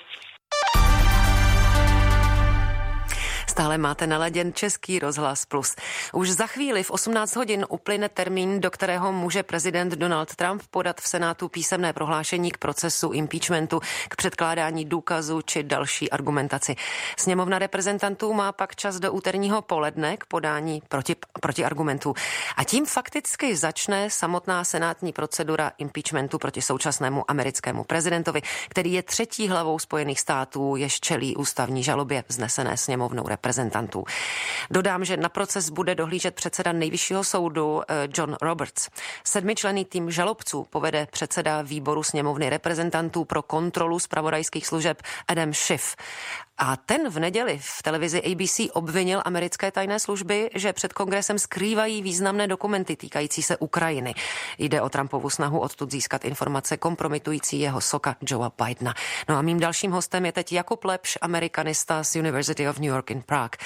Stále 3.56 3.78
máte 3.78 4.08
naladěn 4.08 4.54
Český 4.54 5.00
rozhlas 5.00 5.46
plus. 5.46 5.76
Už 6.13 6.32
za 6.32 6.48
chvíli 6.48 6.84
v 6.84 6.91
18 6.91 7.36
hodin 7.36 7.65
uplyne 7.70 8.10
termín, 8.10 8.62
do 8.62 8.72
kterého 8.72 9.12
může 9.12 9.44
prezident 9.44 9.94
Donald 9.94 10.36
Trump 10.36 10.63
podat 10.72 11.02
v 11.02 11.08
Senátu 11.08 11.50
písemné 11.50 11.94
prohlášení 11.94 12.52
k 12.52 12.58
procesu 12.58 13.12
impeachmentu, 13.12 13.80
k 14.10 14.15
předkládání 14.15 14.86
důkazů 14.86 15.41
či 15.41 15.63
další 15.63 16.12
argumentaci. 16.12 16.76
Sněmovna 17.18 17.60
reprezentantů 17.60 18.34
má 18.34 18.52
pak 18.52 18.76
čas 18.76 19.00
do 19.00 19.12
úterního 19.12 19.62
poledne 19.62 20.18
k 20.18 20.26
podání 20.26 20.82
proti, 20.88 21.15
proti 21.41 21.65
argumentů. 21.65 22.13
A 22.58 22.63
tím 22.63 22.86
fakticky 22.86 23.56
začne 23.56 24.10
samotná 24.10 24.63
senátní 24.63 25.13
procedura 25.13 25.72
impeachmentu 25.78 26.38
proti 26.38 26.62
současnému 26.62 27.32
americkému 27.32 27.84
prezidentovi, 27.84 28.41
který 28.70 28.94
je 28.94 29.04
třetí 29.04 29.48
hlavou 29.48 29.80
Spojených 29.80 30.20
států, 30.20 30.76
jež 30.76 31.00
čelí 31.00 31.36
ústavní 31.36 31.84
žalobě 31.84 32.24
vznesené 32.28 32.78
sněmovnou 32.78 33.24
reprezentantů 33.24 33.45
reprezentantů. 33.46 34.04
Dodám, 34.72 35.06
že 35.06 35.18
na 35.18 35.30
proces 35.30 35.70
bude 35.70 35.96
dohlížet 35.96 36.36
předseda 36.36 36.72
nejvyššího 36.72 37.24
soudu 37.24 37.82
eh, 37.82 38.08
John 38.18 38.38
Roberts. 38.42 38.90
Sedmičlený 39.24 39.86
tým 39.86 40.12
žalobců 40.12 40.68
povede 40.70 41.08
předseda 41.12 41.62
výboru 41.62 42.04
sněmovny 42.04 42.50
reprezentantů 42.50 43.26
pro 43.26 43.42
kontrolu 43.42 44.00
zpravodajských 44.00 44.68
služeb 44.68 45.02
Adam 45.28 45.54
Schiff. 45.54 45.96
A 46.58 46.78
ten 46.78 47.10
v 47.10 47.20
neděli 47.20 47.60
v 47.62 47.84
televizi 47.84 48.24
ABC 48.32 48.60
obvinil 48.74 49.22
americké 49.26 49.72
tajné 49.72 50.00
služby, 50.00 50.50
že 50.56 50.74
před 50.74 50.94
kongresem 50.94 51.39
skrývají 51.39 52.02
významné 52.02 52.48
dokumenty 52.48 52.96
týkající 52.96 53.44
se 53.44 53.58
Ukrajiny. 53.58 54.13
Jde 54.58 54.82
o 54.82 54.89
Trumpovu 54.89 55.30
snahu 55.30 55.60
odtud 55.60 55.91
získat 55.91 56.26
informace 56.26 56.78
kompromitující 56.78 57.60
jeho 57.60 57.82
soka 57.82 58.15
Joea 58.30 58.52
Bidena. 58.63 58.94
No 59.30 59.36
a 59.36 59.41
mým 59.41 59.60
dalším 59.60 59.91
hostem 59.91 60.26
je 60.26 60.32
teď 60.32 60.52
Jakub 60.52 60.84
Lepš, 60.84 61.18
amerikanista 61.22 62.04
z 62.04 62.15
University 62.15 62.70
of 62.70 62.80
New 62.80 62.89
York 62.89 63.12
in 63.12 63.22
Prague. 63.22 63.58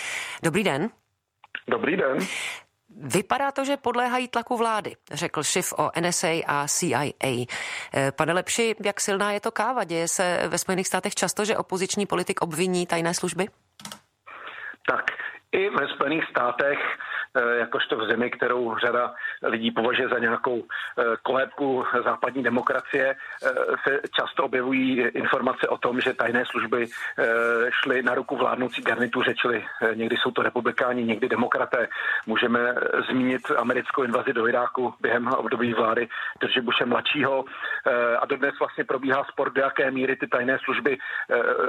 Dobrý 0.43 0.63
den. 0.63 0.89
Dobrý 1.67 1.97
den. 1.97 2.17
Vypadá 3.01 3.51
to, 3.51 3.65
že 3.65 3.77
podléhají 3.77 4.27
tlaku 4.27 4.57
vlády, 4.57 4.95
řekl 5.11 5.43
šif 5.43 5.73
o 5.77 5.91
NSA 6.01 6.27
a 6.47 6.67
CIA. 6.67 7.45
Eh, 7.93 8.11
pane 8.11 8.33
Lepši, 8.33 8.75
jak 8.85 9.01
silná 9.01 9.31
je 9.31 9.39
to 9.39 9.51
káva? 9.51 9.83
Děje 9.83 10.07
se 10.07 10.41
ve 10.47 10.57
Spojených 10.57 10.87
státech 10.87 11.15
často, 11.15 11.45
že 11.45 11.57
opoziční 11.57 12.05
politik 12.05 12.41
obviní 12.41 12.87
tajné 12.87 13.13
služby? 13.13 13.47
Tak, 14.91 15.05
i 15.51 15.69
ve 15.69 15.87
Spojených 15.87 16.23
státech 16.31 16.79
jakožto 17.59 17.97
v 17.97 18.07
zemi, 18.07 18.29
kterou 18.29 18.77
řada 18.77 19.13
lidí 19.43 19.71
považuje 19.71 20.07
za 20.09 20.19
nějakou 20.19 20.63
kolébku 21.23 21.85
západní 22.03 22.43
demokracie, 22.43 23.15
se 23.87 24.01
často 24.19 24.43
objevují 24.43 24.99
informace 24.99 25.67
o 25.67 25.77
tom, 25.77 26.01
že 26.01 26.13
tajné 26.13 26.45
služby 26.45 26.87
šly 27.69 28.03
na 28.03 28.15
ruku 28.15 28.35
vládnoucí 28.35 28.81
garnituře, 28.81 29.35
čili 29.35 29.65
někdy 29.93 30.17
jsou 30.17 30.31
to 30.31 30.41
republikáni, 30.41 31.03
někdy 31.03 31.29
demokraté. 31.29 31.87
Můžeme 32.25 32.75
zmínit 33.09 33.41
americkou 33.57 34.03
invazi 34.03 34.33
do 34.33 34.47
Iráku 34.47 34.93
během 35.01 35.27
období 35.27 35.73
vlády 35.73 36.07
Drže 36.41 36.61
Bushe 36.61 36.85
mladšího 36.85 37.45
a 38.19 38.25
dodnes 38.25 38.59
vlastně 38.59 38.83
probíhá 38.83 39.23
spor, 39.23 39.53
do 39.53 39.61
jaké 39.61 39.91
míry 39.91 40.15
ty 40.15 40.27
tajné 40.27 40.57
služby 40.63 40.97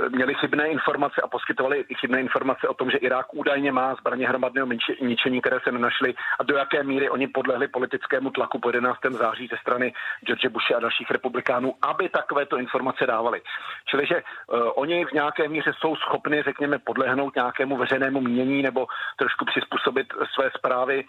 měly 0.08 0.34
chybné 0.34 0.68
informace 0.68 1.20
a 1.22 1.28
poskytovaly 1.28 1.84
chybné 2.00 2.20
informace 2.20 2.68
o 2.68 2.74
tom, 2.74 2.90
že 2.90 2.98
Irák 2.98 3.34
údajně 3.34 3.72
má 3.72 3.94
zbraně 3.94 4.28
hromadného 4.28 4.68
ničení, 5.00 5.40
které 5.40 5.60
se 5.60 5.72
nenašly 5.72 6.14
a 6.40 6.42
do 6.42 6.56
jaké 6.56 6.82
míry 6.82 7.10
oni 7.10 7.28
podlehli 7.28 7.68
politickému 7.68 8.30
tlaku 8.30 8.58
po 8.58 8.68
11. 8.68 8.98
září 9.10 9.48
ze 9.50 9.56
strany 9.56 9.92
George 10.26 10.46
Bushe 10.46 10.74
a 10.74 10.80
dalších 10.80 11.10
republikánů, 11.10 11.74
aby 11.82 12.08
takovéto 12.08 12.58
informace 12.58 13.06
dávali. 13.06 13.40
Čili, 13.84 14.06
že 14.06 14.22
uh, 14.22 14.70
oni 14.74 15.04
v 15.04 15.12
nějaké 15.12 15.48
míře 15.48 15.72
jsou 15.78 15.96
schopni, 15.96 16.42
řekněme, 16.42 16.78
podlehnout 16.78 17.34
nějakému 17.34 17.76
veřejnému 17.76 18.20
mění 18.20 18.62
nebo 18.62 18.86
trošku 19.16 19.44
přizpůsobit 19.44 20.06
své 20.34 20.50
zprávy 20.58 21.04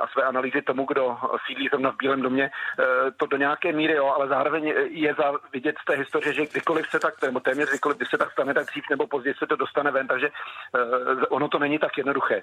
a 0.00 0.06
své 0.06 0.22
analýzy 0.22 0.62
tomu, 0.62 0.84
kdo 0.84 1.18
sídlí 1.46 1.68
zrovna 1.68 1.90
v 1.90 1.96
Bílém 1.96 2.22
domě. 2.22 2.50
Uh, 2.78 2.84
to 3.16 3.26
do 3.26 3.36
nějaké 3.36 3.72
míry, 3.72 3.94
jo, 3.94 4.06
ale 4.06 4.28
zároveň 4.28 4.74
je 4.90 5.14
za 5.14 5.32
vidět 5.52 5.76
z 5.82 5.84
té 5.84 5.94
historie, 5.94 6.32
že 6.32 6.46
kdykoliv 6.46 6.86
se 6.90 6.98
tak, 6.98 7.22
nebo 7.22 7.40
téměř 7.40 7.68
kdykoliv, 7.68 7.96
když 7.96 8.10
se 8.10 8.18
tak 8.18 8.32
stane, 8.32 8.54
tak 8.54 8.66
dřív 8.66 8.84
nebo 8.90 9.06
později 9.06 9.34
se 9.34 9.46
to 9.46 9.56
dostane 9.56 9.90
ven, 9.90 10.06
takže 10.06 10.28
uh, 10.28 11.24
ono 11.28 11.48
to 11.48 11.58
není 11.58 11.78
tak 11.78 11.98
jednoduché. 11.98 12.42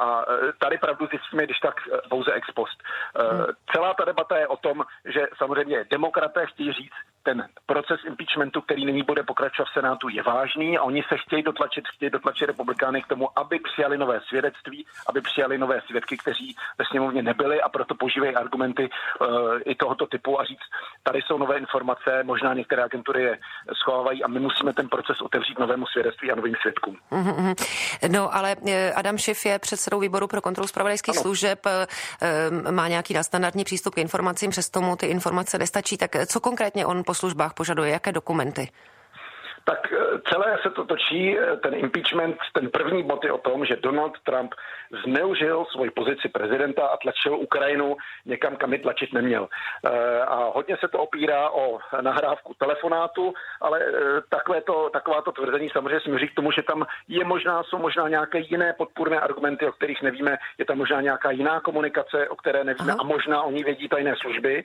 A 0.00 0.24
tady 0.58 0.78
pravdu 0.78 1.06
zjistíme, 1.06 1.44
když 1.44 1.58
tak 1.58 1.74
pouze 2.10 2.32
ex 2.32 2.50
post. 2.50 2.82
Uh, 2.82 3.46
celá 3.72 3.94
ta 3.94 4.04
debata 4.04 4.38
je 4.38 4.46
o 4.46 4.56
tom, 4.56 4.84
že 5.04 5.26
samozřejmě 5.36 5.84
demokraté 5.90 6.46
chtějí 6.46 6.72
říct, 6.72 6.94
ten 7.24 7.48
proces 7.66 8.00
impeachmentu, 8.06 8.60
který 8.60 8.86
nyní 8.86 9.02
bude 9.02 9.22
pokračovat 9.22 9.68
v 9.70 9.72
Senátu, 9.72 10.08
je 10.08 10.22
vážný 10.22 10.78
a 10.78 10.82
oni 10.82 11.02
se 11.08 11.16
chtějí 11.16 11.42
dotlačit, 11.42 11.84
chtějí 11.88 12.10
dotlačit 12.10 12.46
republikány 12.46 13.02
k 13.02 13.06
tomu, 13.06 13.38
aby 13.38 13.58
přijali 13.58 13.98
nové 13.98 14.20
svědectví, 14.28 14.86
aby 15.08 15.20
přijali 15.20 15.58
nové 15.58 15.80
svědky, 15.86 16.16
kteří 16.16 16.56
ve 16.78 16.84
sněmovně 16.90 17.22
nebyli 17.22 17.62
a 17.62 17.68
proto 17.68 17.94
používají 17.94 18.34
argumenty 18.34 18.88
uh, 18.88 19.28
i 19.64 19.74
tohoto 19.74 20.06
typu 20.06 20.40
a 20.40 20.44
říct, 20.44 20.66
tady 21.02 21.22
jsou 21.22 21.38
nové 21.38 21.58
informace, 21.58 22.22
možná 22.22 22.54
některé 22.54 22.82
agentury 22.82 23.22
je 23.22 23.38
schovávají 23.82 24.24
a 24.24 24.28
my 24.28 24.40
musíme 24.40 24.72
ten 24.72 24.88
proces 24.88 25.20
otevřít 25.20 25.58
novému 25.58 25.86
svědectví 25.86 26.32
a 26.32 26.34
novým 26.34 26.54
svědkům. 26.60 26.96
Mm-hmm. 27.10 27.54
No, 28.08 28.34
ale 28.34 28.56
eh, 28.68 28.92
Adam 28.92 29.18
Schiff 29.18 29.46
je 29.46 29.58
předsedou 29.58 30.00
výboru 30.00 30.26
pro 30.28 30.40
kontrolu 30.40 30.68
zpravodajských 30.68 31.16
služeb, 31.16 31.66
eh, 31.66 31.86
má 32.70 32.88
nějaký 32.88 33.14
nadstandardní 33.14 33.64
přístup 33.64 33.94
k 33.94 33.98
informacím, 33.98 34.50
přes 34.50 34.70
tomu 34.70 34.96
ty 34.96 35.06
informace 35.06 35.58
nestačí. 35.58 35.96
Tak 35.96 36.10
co 36.26 36.40
konkrétně 36.40 36.86
on 36.86 37.02
po 37.14 37.30
službách 37.30 37.54
požaduje, 37.54 37.94
jaké 37.94 38.10
dokumenty? 38.10 38.74
Tak 39.64 39.92
eh, 39.92 39.96
celé 40.32 40.58
se 40.62 40.70
to 40.70 40.84
točí, 40.84 41.38
eh, 41.38 41.56
ten 41.56 41.74
impeachment, 41.74 42.36
ten 42.52 42.70
první 42.70 43.02
bod 43.02 43.24
je 43.24 43.32
o 43.32 43.38
tom, 43.38 43.64
že 43.64 43.76
Donald 43.76 44.12
Trump 44.24 44.54
zneužil 45.04 45.64
svoji 45.72 45.90
pozici 45.90 46.28
prezidenta 46.28 46.86
a 46.86 46.96
tlačil 46.96 47.34
Ukrajinu 47.36 47.96
někam, 48.26 48.56
kam 48.56 48.72
ji 48.72 48.78
tlačit 48.78 49.12
neměl. 49.12 49.48
Eh, 49.48 50.20
a 50.20 50.50
hodně 50.54 50.76
se 50.80 50.88
to 50.88 50.98
opírá 50.98 51.50
o 51.50 51.78
nahrávku 52.00 52.54
telefonátu, 52.58 53.34
ale 53.60 53.80
takové 54.28 54.60
to, 54.60 54.90
taková 54.92 55.22
to 55.22 55.32
tvrzení 55.32 55.70
samozřejmě 55.70 56.00
směří 56.00 56.28
k 56.28 56.34
tomu, 56.34 56.52
že 56.52 56.62
tam 56.62 56.86
je 57.08 57.24
možná, 57.24 57.62
jsou 57.62 57.78
možná 57.78 58.08
nějaké 58.08 58.38
jiné 58.38 58.72
podpůrné 58.72 59.20
argumenty, 59.20 59.66
o 59.66 59.72
kterých 59.72 60.02
nevíme, 60.02 60.36
je 60.58 60.64
tam 60.64 60.78
možná 60.78 61.00
nějaká 61.00 61.30
jiná 61.30 61.60
komunikace, 61.60 62.28
o 62.28 62.36
které 62.36 62.64
nevíme 62.64 62.92
Aha. 62.92 63.00
a 63.00 63.04
možná 63.04 63.42
oni 63.42 63.64
vědí 63.64 63.88
tajné 63.88 64.14
služby, 64.20 64.64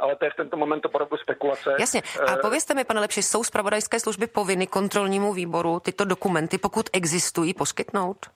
ale 0.00 0.16
to 0.16 0.24
je 0.24 0.30
v 0.30 0.36
tento 0.36 0.56
moment 0.56 0.84
opravdu 0.84 1.16
spekulace. 1.16 1.76
Jasně. 1.80 2.02
A 2.26 2.36
povězte 2.36 2.74
mi, 2.74 2.84
pane 2.84 3.00
Lepši, 3.00 3.22
jsou 3.22 3.44
zpravodajské 3.44 4.00
služby 4.00 4.26
povinny 4.34 4.66
kontrolnímu 4.66 5.32
výboru 5.32 5.80
tyto 5.80 6.04
dokumenty, 6.04 6.58
pokud 6.58 6.90
existují, 6.92 7.54
poskytnout? 7.54 8.33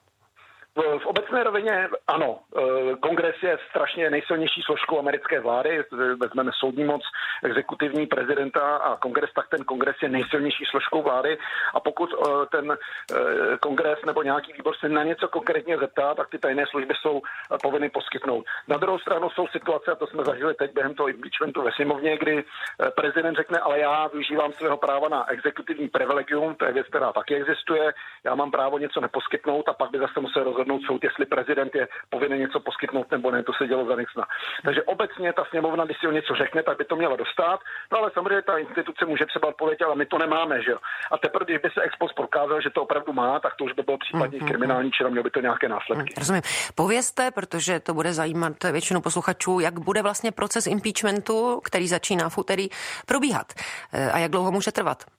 V 0.79 1.05
obecné 1.05 1.43
rovině 1.43 1.89
ano. 2.07 2.39
E, 2.57 2.95
kongres 2.95 3.35
je 3.43 3.57
strašně 3.69 4.09
nejsilnější 4.09 4.61
složkou 4.61 4.99
americké 4.99 5.39
vlády. 5.39 5.83
Vezmeme 6.21 6.51
soudní 6.59 6.83
moc, 6.83 7.01
exekutivní 7.43 8.07
prezidenta 8.07 8.77
a 8.77 8.97
kongres, 8.97 9.29
tak 9.35 9.49
ten 9.49 9.63
kongres 9.63 9.95
je 10.01 10.09
nejsilnější 10.09 10.65
složkou 10.65 11.01
vlády. 11.01 11.37
A 11.73 11.79
pokud 11.79 12.09
e, 12.13 12.45
ten 12.45 12.77
kongres 13.59 13.99
nebo 14.05 14.23
nějaký 14.23 14.53
výbor 14.53 14.75
se 14.79 14.89
na 14.89 15.03
něco 15.03 15.27
konkrétně 15.27 15.77
zeptá, 15.77 16.15
tak 16.15 16.29
ty 16.29 16.37
tajné 16.37 16.65
služby 16.69 16.93
jsou 17.01 17.21
povinny 17.61 17.89
poskytnout. 17.89 18.45
Na 18.67 18.77
druhou 18.77 18.99
stranu 18.99 19.29
jsou 19.29 19.47
situace, 19.47 19.91
a 19.91 19.95
to 19.95 20.07
jsme 20.07 20.23
zažili 20.23 20.53
teď 20.53 20.73
během 20.73 20.93
toho 20.95 21.09
impeachmentu 21.09 21.61
ve 21.61 21.71
sněmovně, 21.71 22.17
kdy 22.17 22.43
prezident 22.95 23.35
řekne, 23.35 23.59
ale 23.59 23.79
já 23.79 24.07
využívám 24.07 24.53
svého 24.53 24.77
práva 24.77 25.09
na 25.09 25.31
exekutivní 25.31 25.87
privilegium, 25.87 26.55
to 26.55 26.65
je 26.65 26.73
věc, 26.73 26.87
která 26.87 27.13
taky 27.13 27.35
existuje, 27.35 27.93
já 28.23 28.35
mám 28.35 28.51
právo 28.51 28.77
něco 28.77 29.01
neposkytnout 29.01 29.69
a 29.69 29.73
pak 29.73 29.91
by 29.91 29.99
zase 29.99 30.19
musel 30.19 30.43
rozhodnout 30.43 30.68
rozhodnout 30.69 30.87
soud, 30.87 31.03
jestli 31.03 31.25
prezident 31.25 31.75
je 31.75 31.87
povinen 32.09 32.39
něco 32.39 32.59
poskytnout 32.59 33.11
nebo 33.11 33.31
ne. 33.31 33.43
To 33.43 33.53
se 33.53 33.67
dělo 33.67 33.85
za 33.85 33.95
Nixona. 33.95 34.25
Takže 34.63 34.83
obecně 34.83 35.33
ta 35.33 35.43
sněmovna, 35.49 35.85
když 35.85 35.97
si 35.99 36.07
o 36.07 36.11
něco 36.11 36.35
řekne, 36.35 36.63
tak 36.63 36.77
by 36.77 36.85
to 36.85 36.95
měla 36.95 37.15
dostat. 37.15 37.59
No 37.91 37.97
ale 37.97 38.11
samozřejmě 38.13 38.41
ta 38.41 38.57
instituce 38.57 39.05
může 39.05 39.25
třeba 39.25 39.47
odpovědět, 39.47 39.85
ale 39.85 39.95
my 39.95 40.05
to 40.05 40.17
nemáme, 40.17 40.63
že 40.63 40.71
jo. 40.71 40.77
A 41.11 41.17
teprve, 41.17 41.45
když 41.45 41.57
by 41.57 41.69
se 41.69 41.81
expos 41.81 42.13
prokázal, 42.13 42.61
že 42.61 42.69
to 42.69 42.81
opravdu 42.81 43.13
má, 43.13 43.39
tak 43.39 43.55
to 43.55 43.63
už 43.63 43.73
by 43.73 43.81
bylo 43.83 43.97
případně 43.97 44.39
mm-hmm. 44.39 44.47
kriminální 44.47 44.91
čin, 44.91 45.09
mělo 45.09 45.23
by 45.23 45.29
to 45.29 45.41
nějaké 45.41 45.69
následky. 45.69 46.13
Mm, 46.13 46.17
rozumím. 46.17 46.41
Povězte, 46.75 47.31
protože 47.31 47.79
to 47.79 47.93
bude 47.93 48.13
zajímat 48.13 48.63
většinu 48.71 49.01
posluchačů, 49.01 49.59
jak 49.59 49.79
bude 49.79 50.01
vlastně 50.01 50.31
proces 50.31 50.67
impeachmentu, 50.67 51.61
který 51.63 51.87
začíná 51.87 52.29
v 52.29 52.37
úterý, 52.37 52.69
probíhat 53.05 53.53
e, 53.93 54.11
a 54.11 54.17
jak 54.19 54.31
dlouho 54.31 54.51
může 54.51 54.71
trvat. 54.71 55.18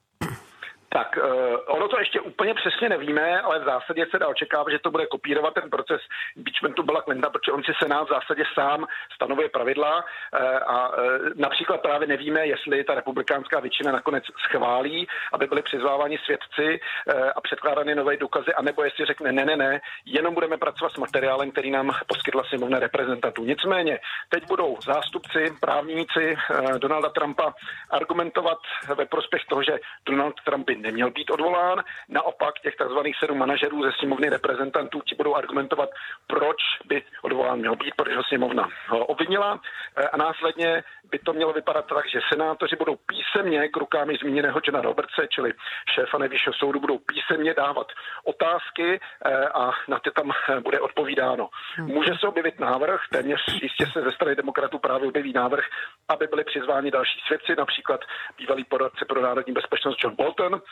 Tak 0.92 1.16
uh, 1.16 1.56
ono 1.66 1.88
to 1.88 1.98
ještě 1.98 2.20
úplně 2.20 2.54
přesně 2.54 2.88
nevíme, 2.88 3.40
ale 3.40 3.58
v 3.58 3.64
zásadě 3.64 4.06
se 4.10 4.18
dá 4.18 4.28
očekávat, 4.28 4.70
že 4.70 4.78
to 4.78 4.90
bude 4.90 5.06
kopírovat 5.06 5.54
ten 5.54 5.70
proces 5.70 6.00
impeachmentu 6.36 6.82
Billa 6.82 7.02
Clintona, 7.02 7.30
protože 7.30 7.52
on 7.52 7.62
si 7.62 7.72
Senát 7.82 8.04
v 8.04 8.12
zásadě 8.12 8.44
sám 8.54 8.86
stanovuje 9.14 9.48
pravidla 9.48 9.94
uh, 9.96 10.40
a 10.66 10.88
uh, 10.88 10.96
například 11.34 11.80
právě 11.80 12.08
nevíme, 12.08 12.46
jestli 12.46 12.84
ta 12.84 12.94
republikánská 12.94 13.60
většina 13.60 13.92
nakonec 13.92 14.24
schválí, 14.44 15.06
aby 15.32 15.46
byly 15.46 15.62
přizváváni 15.62 16.18
svědci 16.18 16.80
uh, 16.80 17.30
a 17.36 17.40
předkládány 17.40 17.94
nové 17.94 18.16
důkazy, 18.16 18.54
anebo 18.54 18.84
jestli 18.84 19.04
řekne 19.06 19.32
ne, 19.32 19.44
ne, 19.44 19.56
ne, 19.56 19.80
jenom 20.04 20.34
budeme 20.34 20.56
pracovat 20.56 20.92
s 20.92 20.96
materiálem, 20.96 21.50
který 21.50 21.70
nám 21.70 21.94
poskytla 22.06 22.44
sněmovna 22.44 22.78
reprezentantů. 22.78 23.44
Nicméně, 23.44 23.98
teď 24.28 24.46
budou 24.48 24.76
zástupci, 24.84 25.54
právníci 25.60 26.36
uh, 26.36 26.78
Donalda 26.78 27.08
Trumpa 27.08 27.54
argumentovat 27.90 28.58
ve 28.94 29.06
prospěch 29.06 29.42
toho, 29.48 29.62
že 29.62 29.78
Donald 30.06 30.34
Trump 30.44 30.66
by 30.66 30.79
neměl 30.80 31.10
být 31.10 31.30
odvolán. 31.30 31.82
Naopak 32.08 32.54
těch 32.62 32.74
tzv. 32.76 32.98
sedm 33.20 33.38
manažerů 33.38 33.82
ze 33.82 33.92
sněmovny 33.98 34.28
reprezentantů 34.28 35.00
ti 35.00 35.14
budou 35.14 35.34
argumentovat, 35.34 35.90
proč 36.26 36.56
by 36.84 37.02
odvolán 37.22 37.58
měl 37.58 37.76
být, 37.76 37.94
protože 37.96 38.16
ho 38.16 38.24
sněmovna 38.24 38.68
obvinila. 38.90 39.60
Eh, 39.96 40.08
a 40.08 40.16
následně 40.16 40.82
by 41.10 41.18
to 41.18 41.32
mělo 41.32 41.52
vypadat 41.52 41.86
tak, 41.86 42.08
že 42.08 42.20
senátoři 42.32 42.76
budou 42.76 42.96
písemně 42.96 43.68
k 43.68 43.76
rukám 43.76 44.08
zmíněného 44.22 44.60
Johna 44.64 44.80
Robertse, 44.80 45.26
čili 45.28 45.52
šéfa 45.94 46.18
nejvyššího 46.18 46.52
soudu, 46.52 46.80
budou 46.80 46.98
písemně 46.98 47.54
dávat 47.54 47.86
otázky 48.24 49.00
eh, 49.00 49.48
a 49.48 49.70
na 49.88 49.98
ty 49.98 50.10
tam 50.10 50.32
bude 50.62 50.80
odpovídáno. 50.80 51.48
Hmm. 51.74 51.86
Může 51.86 52.10
se 52.20 52.28
objevit 52.28 52.60
návrh, 52.60 53.00
téměř 53.12 53.40
jistě 53.62 53.86
se 53.86 54.02
ze 54.02 54.12
strany 54.12 54.36
demokratů 54.36 54.78
právě 54.78 55.08
objeví 55.08 55.32
návrh, 55.32 55.64
aby 56.08 56.26
byli 56.26 56.44
přizváni 56.44 56.90
další 56.90 57.20
svědci, 57.26 57.56
například 57.58 58.00
bývalý 58.38 58.64
poradce 58.64 59.04
pro 59.04 59.22
národní 59.22 59.52
bezpečnost 59.52 59.98
John 60.04 60.16
Bolton, 60.16 60.62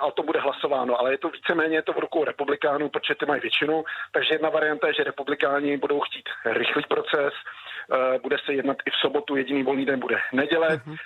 a 0.00 0.06
o 0.06 0.10
tom 0.10 0.26
bude 0.26 0.40
hlasováno. 0.40 1.00
Ale 1.00 1.10
je 1.12 1.18
to 1.18 1.28
víceméně 1.28 1.82
to 1.82 1.92
v 1.92 1.98
rukou 1.98 2.24
republikánů, 2.24 2.88
protože 2.88 3.14
ty 3.14 3.26
mají 3.26 3.40
většinu. 3.40 3.84
Takže 4.12 4.34
jedna 4.34 4.48
varianta 4.48 4.86
je, 4.86 4.94
že 4.94 5.04
republikáni 5.04 5.76
budou 5.76 6.00
chtít 6.00 6.28
rychlý 6.44 6.82
proces, 6.88 7.32
Eh, 7.32 7.67
bude 8.22 8.36
se 8.44 8.52
jednat 8.54 8.76
i 8.86 8.90
v 8.90 8.94
sobotu, 9.00 9.36
jediný 9.36 9.62
volný 9.62 9.86
den 9.86 10.00
bude 10.00 10.20
neděle 10.32 10.68
uh-huh. 10.68 10.96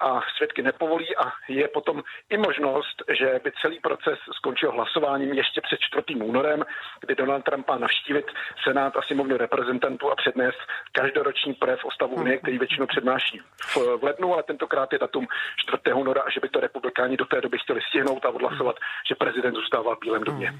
a 0.00 0.20
svědky 0.36 0.62
nepovolí 0.62 1.16
a 1.16 1.32
je 1.48 1.68
potom 1.68 2.02
i 2.30 2.36
možnost, 2.36 3.02
že 3.18 3.40
by 3.44 3.52
celý 3.62 3.80
proces 3.80 4.18
skončil 4.36 4.72
hlasováním 4.72 5.32
ještě 5.32 5.60
před 5.60 5.78
4. 5.80 6.20
únorem, 6.20 6.64
kdy 7.00 7.14
Donald 7.14 7.44
Trump 7.44 7.68
má 7.68 7.78
navštívit 7.78 8.26
Senát 8.64 8.96
a 8.96 9.02
sněmovnu 9.02 9.36
reprezentantů 9.36 10.10
a 10.10 10.16
přednést 10.16 10.58
každoroční 10.92 11.54
projev 11.54 11.84
o 11.84 11.90
stavu 11.90 12.14
Unie, 12.14 12.38
který 12.38 12.58
většinou 12.58 12.86
přednáší 12.86 13.40
v, 13.66 13.76
lednu, 14.02 14.34
ale 14.34 14.42
tentokrát 14.42 14.92
je 14.92 14.98
datum 14.98 15.26
4. 15.56 15.94
února 15.94 16.22
a 16.22 16.30
že 16.30 16.40
by 16.40 16.48
to 16.48 16.60
republikáni 16.60 17.16
do 17.16 17.24
té 17.24 17.40
doby 17.40 17.58
chtěli 17.58 17.80
stihnout 17.88 18.24
a 18.24 18.28
odhlasovat, 18.28 18.76
že 19.08 19.14
prezident 19.14 19.54
zůstává 19.54 19.94
v 19.94 20.00
Bílém 20.00 20.24
domě. 20.24 20.52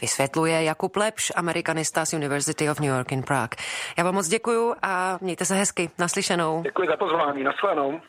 Vysvětluje 0.00 0.62
Jakub 0.62 0.96
Lepš, 0.96 1.32
amerikanista 1.36 2.04
z 2.06 2.12
University 2.12 2.70
of 2.70 2.80
New 2.80 2.90
York 2.90 3.12
in 3.12 3.22
Prague. 3.22 3.56
Já 3.98 4.04
vám 4.04 4.14
moc 4.14 4.28
děkuju 4.28 4.74
a 4.82 4.99
mějte 5.20 5.44
se 5.44 5.54
hezky. 5.54 5.90
Naslyšenou. 5.98 6.62
Děkuji 6.62 6.88
za 6.88 6.96
pozvání. 6.96 7.42
Naschledanou. 7.44 8.00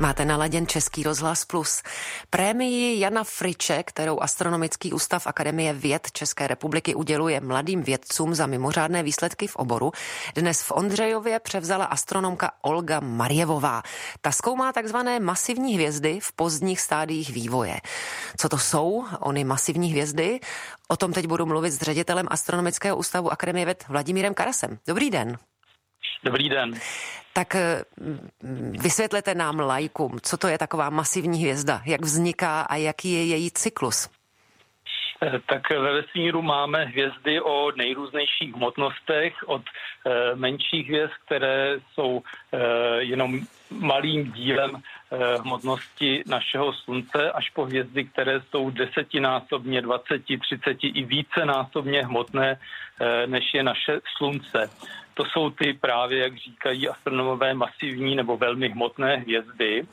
Máte 0.00 0.24
naladěn 0.24 0.66
Český 0.66 1.02
rozhlas 1.02 1.44
Plus. 1.44 1.82
Prémii 2.30 3.00
Jana 3.00 3.24
Friče, 3.24 3.82
kterou 3.82 4.20
Astronomický 4.20 4.92
ústav 4.92 5.26
Akademie 5.26 5.72
věd 5.72 6.12
České 6.12 6.46
republiky 6.46 6.94
uděluje 6.94 7.40
mladým 7.40 7.82
vědcům 7.82 8.34
za 8.34 8.46
mimořádné 8.46 9.02
výsledky 9.02 9.46
v 9.46 9.56
oboru, 9.56 9.92
dnes 10.34 10.62
v 10.62 10.72
Ondřejově 10.72 11.40
převzala 11.40 11.84
astronomka 11.84 12.52
Olga 12.62 13.00
Marjevová. 13.00 13.82
Ta 14.20 14.32
zkoumá 14.32 14.72
takzvané 14.72 15.20
masivní 15.20 15.74
hvězdy 15.74 16.20
v 16.22 16.32
pozdních 16.32 16.80
stádiích 16.80 17.30
vývoje. 17.30 17.80
Co 18.36 18.48
to 18.48 18.58
jsou 18.58 19.04
ony 19.20 19.44
masivní 19.44 19.90
hvězdy? 19.90 20.40
O 20.88 20.96
tom 20.96 21.12
teď 21.12 21.26
budu 21.26 21.46
mluvit 21.46 21.70
s 21.70 21.82
ředitelem 21.82 22.26
Astronomického 22.30 22.96
ústavu 22.96 23.32
Akademie 23.32 23.64
věd 23.64 23.84
Vladimírem 23.88 24.34
Karasem. 24.34 24.78
Dobrý 24.86 25.10
den. 25.10 25.38
Dobrý 26.24 26.48
den. 26.48 26.74
Tak 27.32 27.54
eh, 27.54 27.82
vysvětlete 28.82 29.34
nám 29.34 29.60
lajkům, 29.60 30.18
co 30.22 30.36
to 30.36 30.48
je 30.48 30.58
taková 30.58 30.90
masivní 30.90 31.38
hvězda, 31.38 31.82
jak 31.84 32.00
vzniká 32.00 32.60
a 32.60 32.76
jaký 32.76 33.12
je 33.12 33.24
její 33.24 33.50
cyklus. 33.50 34.08
Eh, 35.22 35.40
tak 35.46 35.70
ve 35.70 35.92
vesmíru 35.92 36.42
máme 36.42 36.84
hvězdy 36.84 37.40
o 37.40 37.72
nejrůznějších 37.76 38.54
hmotnostech, 38.54 39.34
od 39.46 39.62
menších 40.34 40.88
hvězd, 40.88 41.12
které 41.26 41.76
jsou 41.94 42.22
jenom 42.98 43.40
malým 43.70 44.32
dílem 44.32 44.82
hmotnosti 45.40 46.22
našeho 46.26 46.72
slunce, 46.72 47.32
až 47.32 47.50
po 47.50 47.64
hvězdy, 47.64 48.04
které 48.04 48.40
jsou 48.40 48.70
desetinásobně, 48.70 49.82
20, 49.82 50.22
30 50.40 50.76
i 50.82 51.04
vícenásobně 51.04 52.04
hmotné, 52.06 52.58
než 53.26 53.54
je 53.54 53.62
naše 53.62 54.00
slunce. 54.16 54.70
To 55.16 55.24
jsou 55.24 55.50
ty 55.50 55.72
právě, 55.72 56.18
jak 56.18 56.36
říkají 56.36 56.88
astronomové, 56.88 57.54
masivní 57.54 58.16
nebo 58.16 58.36
velmi 58.36 58.68
hmotné 58.68 59.16
hvězdy 59.16 59.86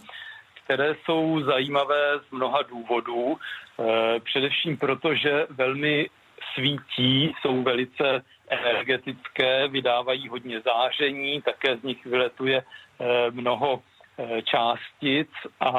které 0.64 0.96
jsou 0.96 1.42
zajímavé 1.42 2.20
z 2.28 2.32
mnoha 2.32 2.62
důvodů. 2.62 3.38
Eh, 3.38 4.20
především 4.20 4.78
proto, 4.78 5.16
že 5.16 5.48
velmi 5.50 6.10
svítí, 6.54 7.34
jsou 7.42 7.64
velice 7.64 8.24
energetické, 8.48 9.68
vydávají 9.68 10.28
hodně 10.28 10.62
záření, 10.62 11.42
také 11.42 11.78
z 11.78 11.84
nich 11.84 12.06
vyletuje 12.06 12.64
eh, 12.64 13.32
mnoho 13.32 13.82
eh, 14.18 14.42
částic 14.42 15.30
a 15.60 15.74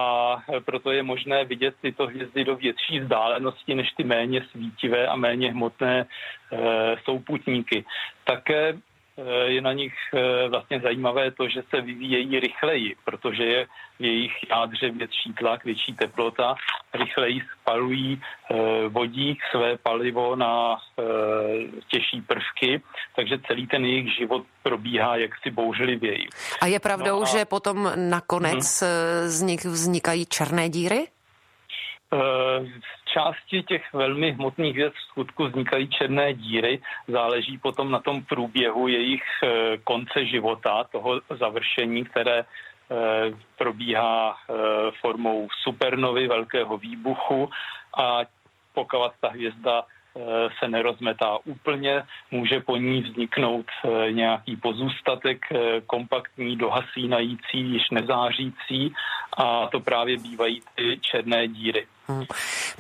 proto 0.64 0.90
je 0.90 1.02
možné 1.02 1.44
vidět 1.44 1.74
tyto 1.80 2.06
hvězdy 2.06 2.44
do 2.44 2.56
větší 2.56 3.00
vzdálenosti 3.00 3.74
než 3.74 3.92
ty 3.92 4.04
méně 4.04 4.44
svítivé 4.50 5.06
a 5.06 5.16
méně 5.16 5.52
hmotné 5.52 6.06
souputníky. 7.04 7.84
Také 8.24 8.78
je 9.46 9.60
na 9.60 9.72
nich 9.72 9.94
eh, 10.14 10.48
vlastně 10.48 10.80
zajímavé 10.80 11.30
to, 11.30 11.48
že 11.48 11.62
se 11.70 11.80
vyvíjejí 11.80 12.40
rychleji, 12.40 12.96
protože 13.04 13.44
je 13.44 13.66
v 13.98 14.04
jejich 14.04 14.32
jádře 14.50 14.90
větší 14.90 15.32
tlak, 15.38 15.64
větší 15.64 15.92
teplota, 15.92 16.54
rychleji 16.94 17.40
spalují 17.60 18.20
eh, 18.20 18.54
vodík, 18.88 19.38
své 19.50 19.76
palivo 19.78 20.36
na 20.36 20.76
těžší 21.88 22.20
prvky, 22.20 22.82
takže 23.16 23.38
celý 23.46 23.66
ten 23.66 23.84
jejich 23.84 24.16
život 24.16 24.46
probíhá 24.62 25.16
jaksi 25.16 25.50
bouřlivěji. 25.50 26.28
A 26.60 26.66
je 26.66 26.80
pravdou, 26.80 27.16
no 27.16 27.22
a... 27.22 27.26
že 27.26 27.44
potom 27.44 27.92
nakonec 27.96 28.82
hmm. 28.82 29.28
z 29.28 29.42
nich 29.42 29.64
vznikají 29.64 30.26
černé 30.26 30.68
díry? 30.68 31.06
Části 33.14 33.62
těch 33.62 33.92
velmi 33.92 34.32
hmotných 34.32 34.76
věc 34.76 34.94
v 34.94 35.10
skutku 35.10 35.44
vznikají 35.44 35.88
černé 35.88 36.34
díry, 36.34 36.82
záleží 37.08 37.58
potom 37.58 37.90
na 37.90 37.98
tom 37.98 38.24
průběhu 38.24 38.88
jejich 38.88 39.22
eh, 39.42 39.78
konce 39.84 40.26
života, 40.26 40.84
toho 40.84 41.20
završení, 41.38 42.04
které 42.04 42.38
eh, 42.38 42.44
probíhá 43.58 44.36
eh, 44.36 44.54
formou 45.00 45.48
supernovy, 45.62 46.28
velkého 46.28 46.78
výbuchu 46.78 47.50
a 47.98 48.20
pokud 48.74 48.98
ta 49.20 49.28
hvězda 49.28 49.82
se 50.58 50.68
nerozmetá 50.68 51.38
úplně, 51.44 52.02
může 52.30 52.60
po 52.60 52.76
ní 52.76 53.02
vzniknout 53.02 53.66
nějaký 54.10 54.56
pozůstatek 54.56 55.46
kompaktní, 55.86 56.56
dohasínající, 56.56 57.58
již 57.58 57.90
nezářící 57.90 58.94
a 59.36 59.66
to 59.66 59.80
právě 59.80 60.18
bývají 60.18 60.62
ty 60.74 60.98
černé 61.00 61.48
díry. 61.48 61.86
Hmm. 62.08 62.24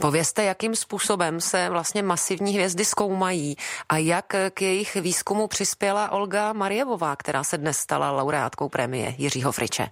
Povězte, 0.00 0.44
jakým 0.44 0.76
způsobem 0.76 1.40
se 1.40 1.68
vlastně 1.68 2.02
masivní 2.02 2.52
hvězdy 2.52 2.84
zkoumají 2.84 3.56
a 3.88 3.96
jak 3.96 4.26
k 4.54 4.62
jejich 4.62 4.94
výzkumu 4.94 5.46
přispěla 5.46 6.10
Olga 6.10 6.52
Marjevová, 6.52 7.16
která 7.16 7.44
se 7.44 7.58
dnes 7.58 7.78
stala 7.78 8.10
laureátkou 8.10 8.68
prémie 8.68 9.14
Jiřího 9.18 9.52
Friče. 9.52 9.88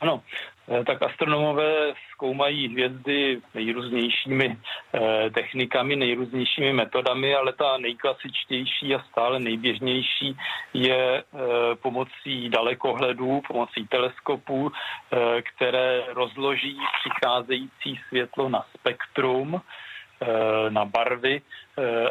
Ano, 0.00 0.22
Eh, 0.70 0.84
tak 0.84 1.02
astronomové 1.02 1.94
zkoumají 2.12 2.68
hvězdy 2.68 3.40
nejrůznějšími 3.54 4.56
eh, 4.94 5.30
technikami, 5.30 5.96
nejrůznějšími 5.96 6.72
metodami, 6.72 7.34
ale 7.34 7.52
ta 7.52 7.78
nejklasičtější 7.78 8.94
a 8.94 9.04
stále 9.10 9.40
nejběžnější 9.40 10.36
je 10.74 11.18
eh, 11.18 11.24
pomocí 11.82 12.48
dalekohledů, 12.48 13.40
pomocí 13.48 13.86
teleskopů, 13.86 14.72
které 15.54 16.04
rozloží 16.08 16.78
přicházející 17.00 18.00
světlo 18.08 18.48
na 18.48 18.64
spektrum 18.78 19.60
na 20.68 20.84
barvy 20.84 21.42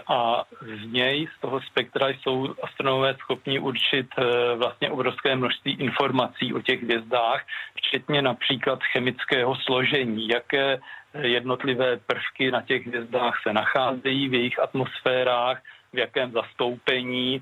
a 0.07 0.43
z 0.61 0.91
něj, 0.91 1.27
z 1.37 1.41
toho 1.41 1.61
spektra 1.61 2.09
jsou 2.09 2.55
astronomové 2.63 3.13
schopni 3.13 3.59
určit 3.59 4.07
eh, 4.17 4.55
vlastně 4.55 4.89
obrovské 4.89 5.35
množství 5.35 5.71
informací 5.79 6.53
o 6.53 6.61
těch 6.61 6.83
hvězdách, 6.83 7.45
včetně 7.75 8.21
například 8.21 8.79
chemického 8.83 9.55
složení, 9.55 10.27
jaké 10.27 10.79
jednotlivé 11.21 11.97
prvky 11.97 12.51
na 12.51 12.61
těch 12.61 12.87
hvězdách 12.87 13.41
se 13.43 13.53
nacházejí 13.53 14.29
v 14.29 14.33
jejich 14.33 14.59
atmosférách, 14.59 15.61
v 15.93 15.97
jakém 15.97 16.31
zastoupení 16.31 17.41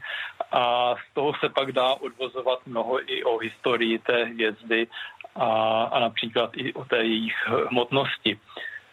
a 0.51 0.95
z 0.95 1.13
toho 1.13 1.33
se 1.39 1.49
pak 1.49 1.71
dá 1.71 1.93
odvozovat 1.93 2.59
mnoho 2.65 3.11
i 3.11 3.23
o 3.23 3.37
historii 3.37 3.99
té 3.99 4.23
hvězdy 4.23 4.87
a, 5.35 5.83
a 5.83 5.99
například 5.99 6.49
i 6.55 6.73
o 6.73 6.85
té 6.85 6.97
jejich 6.97 7.35
hmotnosti. 7.69 8.39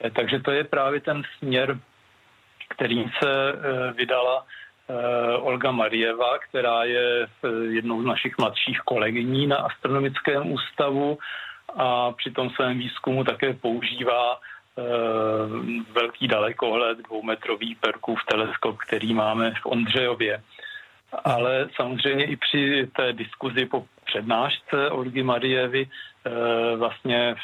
Eh, 0.04 0.10
takže 0.10 0.40
to 0.40 0.50
je 0.50 0.64
právě 0.64 1.00
ten 1.00 1.22
směr, 1.38 1.78
který 2.74 3.04
se 3.22 3.52
eh, 3.52 3.92
vydala 3.92 4.44
eh, 4.44 5.36
Olga 5.36 5.70
Marieva, 5.70 6.38
která 6.38 6.84
je 6.84 7.26
jednou 7.70 8.02
z 8.02 8.04
našich 8.04 8.38
mladších 8.38 8.78
kolegyní 8.78 9.46
na 9.46 9.56
astronomickém 9.56 10.52
ústavu 10.52 11.18
a 11.76 12.12
při 12.12 12.30
tom 12.30 12.50
svém 12.50 12.78
výzkumu 12.78 13.24
také 13.24 13.54
používá 13.54 14.40
velký 15.92 16.28
dalekohled, 16.28 16.98
dvoumetrový 16.98 17.74
Perkův 17.74 18.18
teleskop, 18.30 18.78
který 18.78 19.14
máme 19.14 19.52
v 19.62 19.66
Ondřejově. 19.66 20.42
Ale 21.24 21.68
samozřejmě 21.76 22.24
i 22.24 22.36
při 22.36 22.88
té 22.96 23.12
diskuzi 23.12 23.66
po 23.66 23.84
přednášce 24.04 24.90
Olgy 24.90 25.22
Marievy 25.22 25.88
Eh, 26.24 26.76
vlastně 26.76 27.34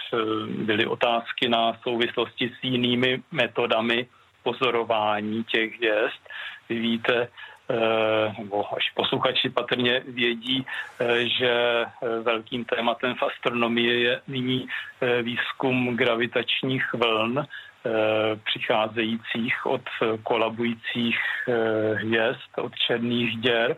byly 0.48 0.86
otázky 0.86 1.48
na 1.48 1.78
souvislosti 1.82 2.50
s 2.60 2.64
jinými 2.64 3.22
metodami 3.32 4.06
pozorování 4.42 5.44
těch 5.44 5.76
hvězd. 5.76 6.22
Vy 6.68 6.78
víte, 6.78 7.28
eh, 7.70 8.34
nebo 8.38 8.76
až 8.76 8.90
posluchači 8.94 9.50
patrně 9.50 10.00
vědí, 10.00 10.66
eh, 11.00 11.28
že 11.28 11.84
velkým 12.22 12.64
tématem 12.64 13.14
v 13.14 13.22
astronomii 13.22 14.02
je 14.02 14.20
nyní 14.28 14.68
výzkum 15.22 15.96
gravitačních 15.96 16.94
vln, 16.94 17.46
přicházejících 18.44 19.66
od 19.66 19.82
kolabujících 20.22 21.18
hvězd, 21.94 22.50
od 22.56 22.74
černých 22.74 23.40
děr 23.40 23.76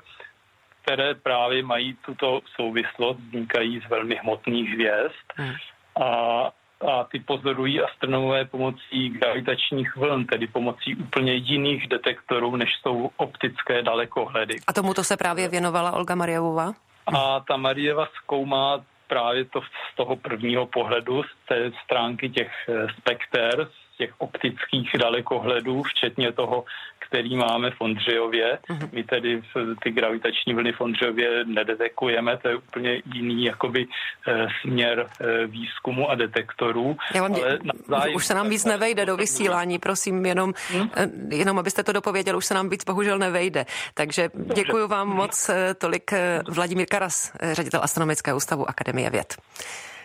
které 0.82 1.14
právě 1.14 1.62
mají 1.62 1.94
tuto 1.94 2.40
souvislost, 2.56 3.18
vznikají 3.20 3.80
z 3.80 3.88
velmi 3.88 4.16
hmotných 4.16 4.70
hvězd 4.70 5.26
hmm. 5.36 5.54
a, 6.02 6.50
a 6.80 7.04
ty 7.04 7.20
pozorují 7.20 7.80
astronomové 7.80 8.44
pomocí 8.44 9.08
gravitačních 9.08 9.96
vln, 9.96 10.26
tedy 10.26 10.46
pomocí 10.46 10.96
úplně 10.96 11.34
jiných 11.34 11.88
detektorů, 11.88 12.56
než 12.56 12.68
jsou 12.82 13.10
optické 13.16 13.82
dalekohledy. 13.82 14.54
A 14.66 14.72
tomuto 14.72 15.04
se 15.04 15.16
právě 15.16 15.48
věnovala 15.48 15.92
Olga 15.92 16.14
Marievová? 16.14 16.72
A 17.06 17.40
ta 17.40 17.56
Marieva 17.56 18.08
zkoumá 18.22 18.84
právě 19.06 19.44
to 19.44 19.60
z 19.60 19.96
toho 19.96 20.16
prvního 20.16 20.66
pohledu, 20.66 21.22
z 21.22 21.48
té 21.48 21.72
stránky 21.84 22.30
těch 22.30 22.50
eh, 22.68 22.86
spekter, 22.98 23.68
z 23.70 23.79
těch 24.00 24.12
optických 24.18 24.90
dalekohledů, 24.98 25.82
včetně 25.82 26.32
toho 26.32 26.64
který 27.10 27.36
máme 27.36 27.70
v 27.70 27.80
Ondřejově. 27.80 28.58
Mm-hmm. 28.70 28.88
My 28.92 29.04
tedy 29.04 29.42
ty 29.82 29.90
gravitační 29.90 30.54
vlny 30.54 30.72
v 30.72 30.80
Ondřejově 30.80 31.44
nedetekujeme, 31.44 32.36
to 32.36 32.48
je 32.48 32.56
úplně 32.56 33.02
jiný 33.14 33.44
jakoby 33.44 33.86
e, 34.28 34.46
směr 34.60 35.06
e, 35.20 35.46
výzkumu 35.46 36.10
a 36.10 36.14
detektorů. 36.14 36.96
Já 37.14 37.22
vám 37.22 37.32
dě... 37.32 37.58
zájem... 37.88 38.14
Už 38.14 38.26
se 38.26 38.34
nám 38.34 38.48
víc 38.48 38.64
nevejde 38.64 39.06
do 39.06 39.16
vysílání, 39.16 39.78
prosím, 39.78 40.26
jenom, 40.26 40.52
hmm? 40.70 40.90
jenom 41.32 41.58
abyste 41.58 41.82
to 41.82 41.92
dopověděl, 41.92 42.36
už 42.36 42.46
se 42.46 42.54
nám 42.54 42.68
víc 42.68 42.84
bohužel 42.84 43.18
nevejde. 43.18 43.66
Takže 43.94 44.28
děkuji 44.54 44.88
vám 44.88 45.08
moc 45.08 45.50
tolik 45.78 46.10
Vladimír 46.48 46.86
Karas, 46.86 47.32
ředitel 47.52 47.80
Astronomického 47.82 48.36
ústavu 48.36 48.70
Akademie 48.70 49.10
věd. 49.10 49.36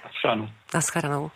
Naschledanou. 0.05 0.49
Naschledanou. 0.73 1.31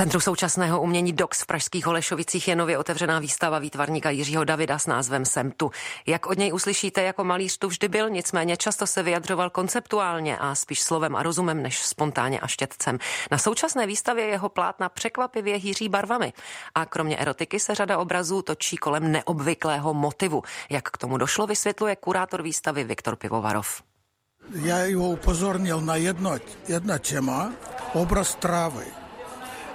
Centru 0.00 0.20
současného 0.20 0.80
umění 0.80 1.12
DOX 1.12 1.42
v 1.42 1.46
Pražských 1.46 1.86
Holešovicích 1.86 2.48
je 2.48 2.56
nově 2.56 2.78
otevřená 2.78 3.18
výstava 3.18 3.58
výtvarníka 3.58 4.10
Jiřího 4.10 4.44
Davida 4.44 4.78
s 4.78 4.86
názvem 4.86 5.24
Sem 5.24 5.50
tu. 5.50 5.70
Jak 6.06 6.26
od 6.26 6.38
něj 6.38 6.52
uslyšíte, 6.52 7.02
jako 7.02 7.24
malíř 7.24 7.58
tu 7.58 7.68
vždy 7.68 7.88
byl, 7.88 8.10
nicméně 8.10 8.56
často 8.56 8.86
se 8.86 9.02
vyjadřoval 9.02 9.50
konceptuálně 9.50 10.38
a 10.38 10.54
spíš 10.54 10.82
slovem 10.82 11.16
a 11.16 11.22
rozumem 11.22 11.62
než 11.62 11.82
spontánně 11.86 12.40
a 12.40 12.46
štětcem. 12.46 12.98
Na 13.30 13.38
současné 13.38 13.86
výstavě 13.86 14.24
jeho 14.24 14.48
plátna 14.48 14.88
překvapivě 14.88 15.56
hýří 15.56 15.88
barvami. 15.88 16.32
A 16.74 16.86
kromě 16.86 17.16
erotiky 17.16 17.60
se 17.60 17.74
řada 17.74 17.98
obrazů 17.98 18.42
točí 18.42 18.76
kolem 18.76 19.12
neobvyklého 19.12 19.94
motivu. 19.94 20.42
Jak 20.70 20.90
k 20.90 20.98
tomu 20.98 21.18
došlo, 21.18 21.46
vysvětluje 21.46 21.96
kurátor 21.96 22.42
výstavy 22.42 22.84
Viktor 22.84 23.16
Pivovarov. 23.16 23.82
Já 24.54 24.78
jeho 24.78 25.08
upozornil 25.08 25.80
na 25.80 25.96
jedno, 25.96 26.38
jedna 26.68 26.98
téma, 26.98 27.52
obraz 27.94 28.34
trávy 28.34 28.99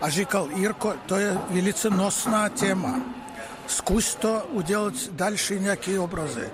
a 0.05 0.09
říkal, 0.09 0.49
Jirko, 0.55 0.93
to 1.05 1.15
je 1.15 1.37
velice 1.49 1.89
nosná 1.89 2.49
téma. 2.49 3.01
Zkus 3.67 4.15
to 4.15 4.45
udělat 4.49 4.93
další 5.11 5.59
nějaké 5.59 5.99
obrazy. 5.99 6.49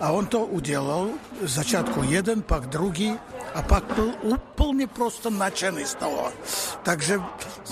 A 0.00 0.10
on 0.10 0.26
to 0.26 0.40
udělal, 0.40 1.08
začátku 1.42 2.02
jeden, 2.02 2.42
pak 2.42 2.66
druhý, 2.66 3.18
a 3.54 3.62
pak 3.62 3.84
byl 3.94 4.12
úplně 4.22 4.86
prostě 4.86 5.30
nadšený 5.30 5.84
z 5.84 5.94
toho. 5.94 6.32
Takže 6.82 7.20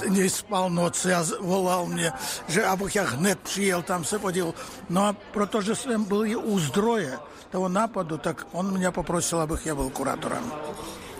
nespal 0.09 0.70
noc 0.70 1.07
a 1.07 1.24
volal 1.40 1.86
mě, 1.86 2.12
že 2.48 2.64
abych 2.64 2.96
já 2.96 3.05
hned 3.05 3.38
přijel 3.40 3.82
tam 3.82 4.05
se 4.05 4.18
podíval. 4.18 4.55
No 4.90 5.05
a 5.05 5.16
protože 5.32 5.76
jsem 5.76 6.05
byl 6.05 6.26
i 6.26 6.36
u 6.36 6.59
zdroje 6.59 7.18
toho 7.50 7.68
nápadu, 7.68 8.18
tak 8.18 8.46
on 8.52 8.72
mě 8.72 8.90
poprosil, 8.90 9.40
abych 9.40 9.66
já 9.66 9.74
byl 9.74 9.90
kurátorem. 9.90 10.52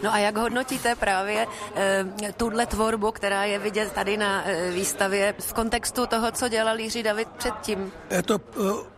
No 0.05 0.13
a 0.13 0.19
jak 0.19 0.37
hodnotíte 0.37 0.95
právě 0.95 1.47
e, 1.77 2.05
tuhle 2.37 2.67
tvorbu, 2.67 3.13
která 3.13 3.45
je 3.45 3.59
vidět 3.59 3.93
tady 3.93 4.17
na 4.17 4.45
e, 4.45 4.71
výstavě 4.71 5.35
v 5.39 5.53
kontextu 5.53 6.07
toho, 6.07 6.33
co 6.33 6.49
dělal 6.49 6.81
Jiří 6.81 7.03
David 7.03 7.29
předtím? 7.29 7.93
Je 8.11 8.23
to 8.23 8.35
e, 8.35 8.41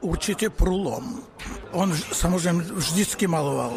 určitě 0.01 0.51
průlom. 0.51 1.23
On 1.71 1.97
samozřejmě 2.13 2.63
vždycky 2.75 3.27
maloval, 3.27 3.73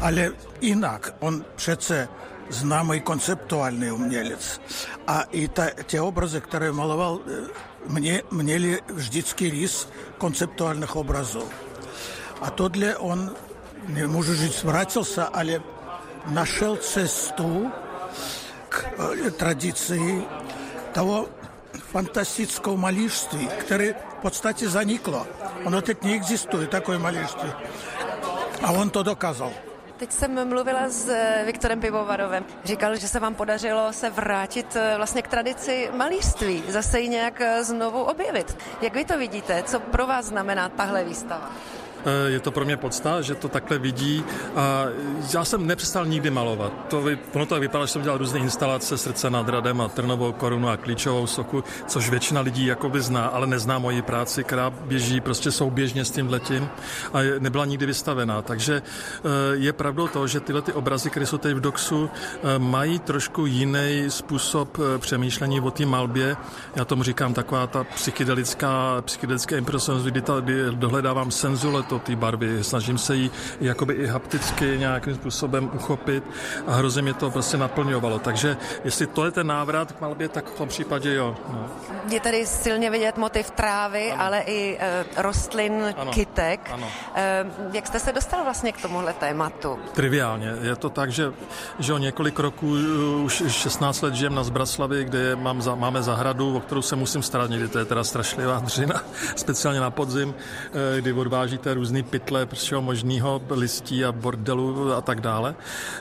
ale 0.00 0.30
jinak. 0.60 1.14
On 1.20 1.44
přece 1.56 2.08
známý 2.48 3.00
konceptuální 3.00 3.90
umělec. 3.90 4.60
A 5.06 5.22
i 5.22 5.48
ta, 5.48 5.66
ty 5.86 6.00
obrazy, 6.00 6.40
které 6.40 6.72
maloval, 6.72 7.20
mě, 7.86 8.22
měli 8.30 8.80
vždycky 8.92 9.50
rys 9.50 9.88
konceptuálních 10.18 10.96
obrazů. 10.96 11.42
A 12.40 12.50
tohle 12.50 12.96
on, 12.96 13.34
не 13.88 14.06
můžu 14.06 14.34
říct, 14.34 14.62
vrátil 14.64 15.02
ale 15.32 15.73
našel 16.25 16.77
cestu 16.77 17.71
k 18.69 18.85
традиции 19.37 20.23
того 20.93 21.27
фантастического 21.79 22.77
малířství, 22.77 23.47
které 23.47 23.93
v 23.93 24.21
podstatě 24.21 24.69
zaniklo. 24.69 25.27
Ono 25.65 25.81
teď 25.81 26.03
neexistuje 26.03 26.67
takové 26.67 26.97
malířství. 26.97 27.51
A 28.63 28.71
on 28.71 28.89
to 28.89 29.03
dokázal. 29.03 29.51
Teď 29.97 30.11
jsem 30.11 30.49
mluvila 30.49 30.89
s 30.89 31.11
Viktorem 31.45 31.79
Pivovarovem. 31.79 32.45
Říkal, 32.63 32.95
že 32.95 33.07
se 33.07 33.19
vám 33.19 33.35
podařilo 33.35 33.93
se 33.93 34.09
vrátit 34.09 34.77
vlastně 34.97 35.21
k 35.21 35.27
tradici 35.27 35.89
malířství, 35.95 36.63
zase 36.67 36.99
ji 36.99 37.09
nějak 37.09 37.41
znovu 37.61 38.03
objevit. 38.03 38.57
Jak 38.81 38.93
vy 38.93 39.05
to 39.05 39.17
vidíte? 39.17 39.63
Co 39.63 39.79
pro 39.79 40.07
vás 40.07 40.25
znamená 40.25 40.69
tahle 40.69 41.03
výstava? 41.03 41.51
Eh, 42.04 42.30
je 42.30 42.40
to 42.40 42.50
pro 42.50 42.64
mě 42.64 42.76
podsta, 42.76 43.20
že 43.20 43.34
to 43.34 43.48
takhle 43.48 43.78
vidí. 43.78 44.24
A 44.56 44.84
já 45.34 45.44
jsem 45.44 45.66
nepřestal 45.66 46.06
nikdy 46.06 46.30
malovat. 46.30 46.72
To, 46.88 47.04
ono 47.32 47.46
to 47.46 47.54
tak 47.54 47.60
vypadá, 47.60 47.84
že 47.84 47.92
jsem 47.92 48.02
dělal 48.02 48.18
různé 48.18 48.38
instalace 48.38 48.98
Srdce 48.98 49.30
nad 49.30 49.48
Radem 49.48 49.80
a 49.80 49.88
Trnovou 49.88 50.32
korunu 50.32 50.68
a 50.68 50.76
Klíčovou 50.76 51.26
soku, 51.26 51.64
což 51.86 52.10
většina 52.10 52.40
lidí 52.40 52.66
jakoby 52.66 53.00
zná, 53.00 53.26
ale 53.26 53.46
nezná 53.46 53.78
moji 53.78 54.02
práci, 54.02 54.44
která 54.44 54.70
běží 54.70 55.20
prostě 55.20 55.50
souběžně 55.50 56.04
s 56.04 56.10
tím 56.10 56.30
letím 56.30 56.68
a 57.12 57.18
nebyla 57.38 57.64
nikdy 57.64 57.86
vystavená. 57.86 58.42
Takže 58.42 58.82
eh, 58.82 59.28
je 59.52 59.72
pravdou 59.72 60.08
to, 60.08 60.26
že 60.26 60.40
tyhle 60.40 60.62
ty 60.62 60.72
obrazy, 60.72 61.10
které 61.10 61.26
jsou 61.26 61.38
tady 61.38 61.54
v 61.54 61.60
Doxu, 61.60 62.10
eh, 62.10 62.58
mají 62.58 62.98
trošku 62.98 63.46
jiný 63.46 64.04
způsob 64.08 64.78
přemýšlení 64.98 65.60
o 65.60 65.70
té 65.70 65.86
malbě. 65.86 66.36
Já 66.76 66.84
tomu 66.84 67.02
říkám 67.02 67.34
taková 67.34 67.66
ta 67.66 67.84
psychedelická, 67.84 69.02
psychedelická 69.02 69.56
impresionismus, 69.56 70.12
kdy, 70.12 70.22
kdy 70.40 70.54
dohledávám 70.70 71.30
senzuletu 71.30 71.93
to 71.94 72.06
té 72.06 72.16
barvy. 72.16 72.64
Snažím 72.64 72.98
se 72.98 73.16
ji 73.16 73.30
jakoby 73.60 73.94
i 73.94 74.06
hapticky 74.06 74.78
nějakým 74.78 75.14
způsobem 75.14 75.70
uchopit 75.74 76.24
a 76.66 76.74
hrozně 76.74 77.02
mě 77.02 77.14
to 77.14 77.30
prostě 77.30 77.56
naplňovalo. 77.56 78.18
Takže 78.18 78.56
jestli 78.84 79.06
to 79.06 79.24
je 79.24 79.30
ten 79.30 79.46
návrat 79.46 79.92
k 79.92 80.00
malbě, 80.00 80.28
tak 80.28 80.50
v 80.50 80.58
tom 80.58 80.68
případě 80.68 81.14
jo. 81.14 81.36
No. 81.48 81.66
Je 82.10 82.20
tady 82.20 82.46
silně 82.46 82.90
vidět 82.90 83.16
motiv 83.16 83.50
trávy, 83.50 84.12
ano. 84.12 84.22
ale 84.22 84.40
i 84.40 84.78
e, 84.80 85.04
rostlin, 85.16 85.94
ano. 85.96 86.12
kytek. 86.12 86.70
Ano. 86.72 86.88
E, 87.14 87.46
jak 87.72 87.86
jste 87.86 88.00
se 88.00 88.12
dostal 88.12 88.44
vlastně 88.44 88.72
k 88.72 88.82
tomuhle 88.82 89.12
tématu? 89.12 89.78
Triviálně. 89.92 90.52
Je 90.62 90.76
to 90.76 90.90
tak, 90.90 91.12
že, 91.12 91.32
že 91.78 91.92
o 91.92 91.98
několik 91.98 92.38
roků, 92.38 92.76
už 93.24 93.42
16 93.48 94.02
let 94.02 94.14
žijem 94.14 94.34
na 94.34 94.44
Zbraslavi, 94.44 95.04
kde 95.04 95.36
mám 95.36 95.62
za, 95.62 95.74
máme 95.74 96.02
zahradu, 96.02 96.56
o 96.56 96.60
kterou 96.60 96.82
se 96.82 96.96
musím 96.96 97.22
starat. 97.22 97.50
Někdy 97.50 97.68
to 97.68 97.78
je 97.78 97.84
teda 97.84 98.04
strašlivá 98.04 98.58
dřina, 98.58 99.02
speciálně 99.36 99.80
na 99.80 99.90
podzim, 99.90 100.34
e, 100.34 101.00
kdy 101.00 101.12
odvážíte 101.12 101.72
různý 101.84 102.02
pytle 102.02 102.46
všeho 102.54 102.82
možného, 102.82 103.42
listí 103.50 104.04
a 104.04 104.12
bordelu 104.12 104.92
a 104.92 105.00
tak 105.00 105.20
dále, 105.20 105.54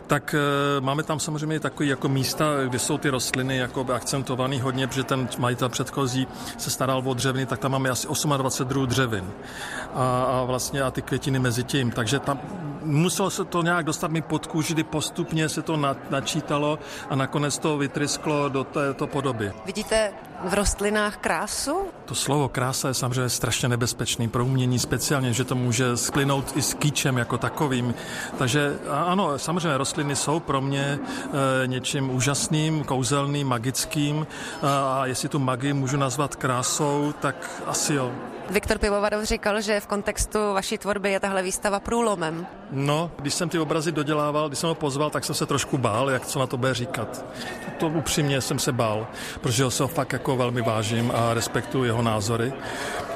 tak 0.08 0.36
e, 0.36 0.82
máme 0.82 1.04
tam 1.04 1.20
samozřejmě 1.20 1.60
takové 1.60 1.90
jako 1.90 2.10
místa, 2.10 2.46
kde 2.68 2.80
jsou 2.80 2.98
ty 2.98 3.10
rostliny 3.10 3.58
jako 3.58 3.86
akcentovaný 3.94 4.60
hodně, 4.60 4.88
protože 4.88 5.04
ten 5.04 5.28
majitel 5.38 5.70
předchozí 5.70 6.28
se 6.58 6.70
staral 6.70 7.04
o 7.06 7.14
dřeviny, 7.14 7.46
tak 7.46 7.60
tam 7.60 7.72
máme 7.72 7.90
asi 7.90 8.08
28 8.08 8.68
druhů 8.68 8.86
dřevin. 8.86 9.28
A, 9.94 10.24
a 10.24 10.44
vlastně 10.44 10.82
a 10.82 10.92
ty 10.92 11.02
květiny 11.02 11.40
mezi 11.40 11.64
tím. 11.64 11.92
Takže 11.92 12.20
tam 12.20 12.40
muselo 12.84 13.30
se 13.30 13.46
to 13.46 13.62
nějak 13.62 13.86
dostat 13.86 14.12
mi 14.12 14.22
pod 14.22 14.48
kůži, 14.48 14.74
kdy 14.74 14.84
postupně 14.84 15.50
se 15.50 15.62
to 15.62 15.78
na, 15.78 15.96
načítalo 16.10 16.80
a 17.10 17.16
nakonec 17.16 17.58
to 17.58 17.78
vytrysklo 17.78 18.50
do 18.50 18.64
této 18.64 19.08
podoby. 19.08 19.52
Vidíte 19.66 20.12
v 20.44 20.54
rostlinách 20.54 21.18
krásu? 21.18 21.88
To 22.06 22.16
slovo 22.16 22.50
krása 22.50 22.88
je 22.88 22.94
samozřejmě 22.94 23.30
strašně 23.30 23.70
nebezpečný 23.70 24.30
pro 24.30 24.46
umění 24.46 24.80
speciálně, 24.80 25.34
že 25.34 25.44
to 25.44 25.56
může 25.56 25.73
splynout 25.96 26.58
i 26.58 26.62
s 26.62 26.74
kýčem 26.74 27.18
jako 27.18 27.38
takovým. 27.38 27.94
Takže 28.38 28.80
ano, 28.90 29.40
samozřejmě 29.40 29.78
rostliny 29.78 30.16
jsou 30.16 30.40
pro 30.40 30.62
mě 30.62 31.00
e, 31.64 31.68
něčím 31.68 32.16
úžasným, 32.16 32.84
kouzelným, 32.84 33.48
magickým 33.48 34.28
a 34.62 35.06
jestli 35.06 35.30
tu 35.30 35.40
magii 35.40 35.74
můžu 35.74 35.98
nazvat 35.98 36.36
krásou, 36.36 37.14
tak 37.20 37.62
asi 37.66 37.94
jo. 37.94 38.12
Viktor 38.50 38.78
Pivovarov 38.78 39.24
říkal, 39.24 39.62
že 39.62 39.80
v 39.80 39.88
kontextu 39.88 40.54
vaší 40.54 40.78
tvorby 40.78 41.12
je 41.12 41.20
tahle 41.20 41.44
výstava 41.44 41.80
průlomem. 41.80 42.48
No, 42.72 43.12
když 43.20 43.34
jsem 43.34 43.50
ty 43.50 43.60
obrazy 43.60 43.92
dodělával, 43.92 44.48
když 44.48 44.60
jsem 44.60 44.70
ho 44.70 44.76
pozval, 44.76 45.10
tak 45.10 45.26
jsem 45.26 45.36
se 45.36 45.46
trošku 45.46 45.78
bál, 45.78 46.10
jak 46.10 46.26
co 46.26 46.40
na 46.40 46.48
to 46.48 46.58
bude 46.58 46.74
říkat. 46.74 47.26
To, 47.66 47.72
to 47.80 47.88
upřímně 47.88 48.42
jsem 48.42 48.60
se 48.60 48.72
bál, 48.72 49.08
protože 49.42 49.64
ho 49.64 49.72
se 49.72 49.84
ho 49.84 49.88
fakt 49.88 50.14
jako 50.14 50.36
velmi 50.36 50.62
vážím 50.62 51.12
a 51.16 51.34
respektuju 51.34 51.84
jeho 51.84 52.02
názory 52.02 52.54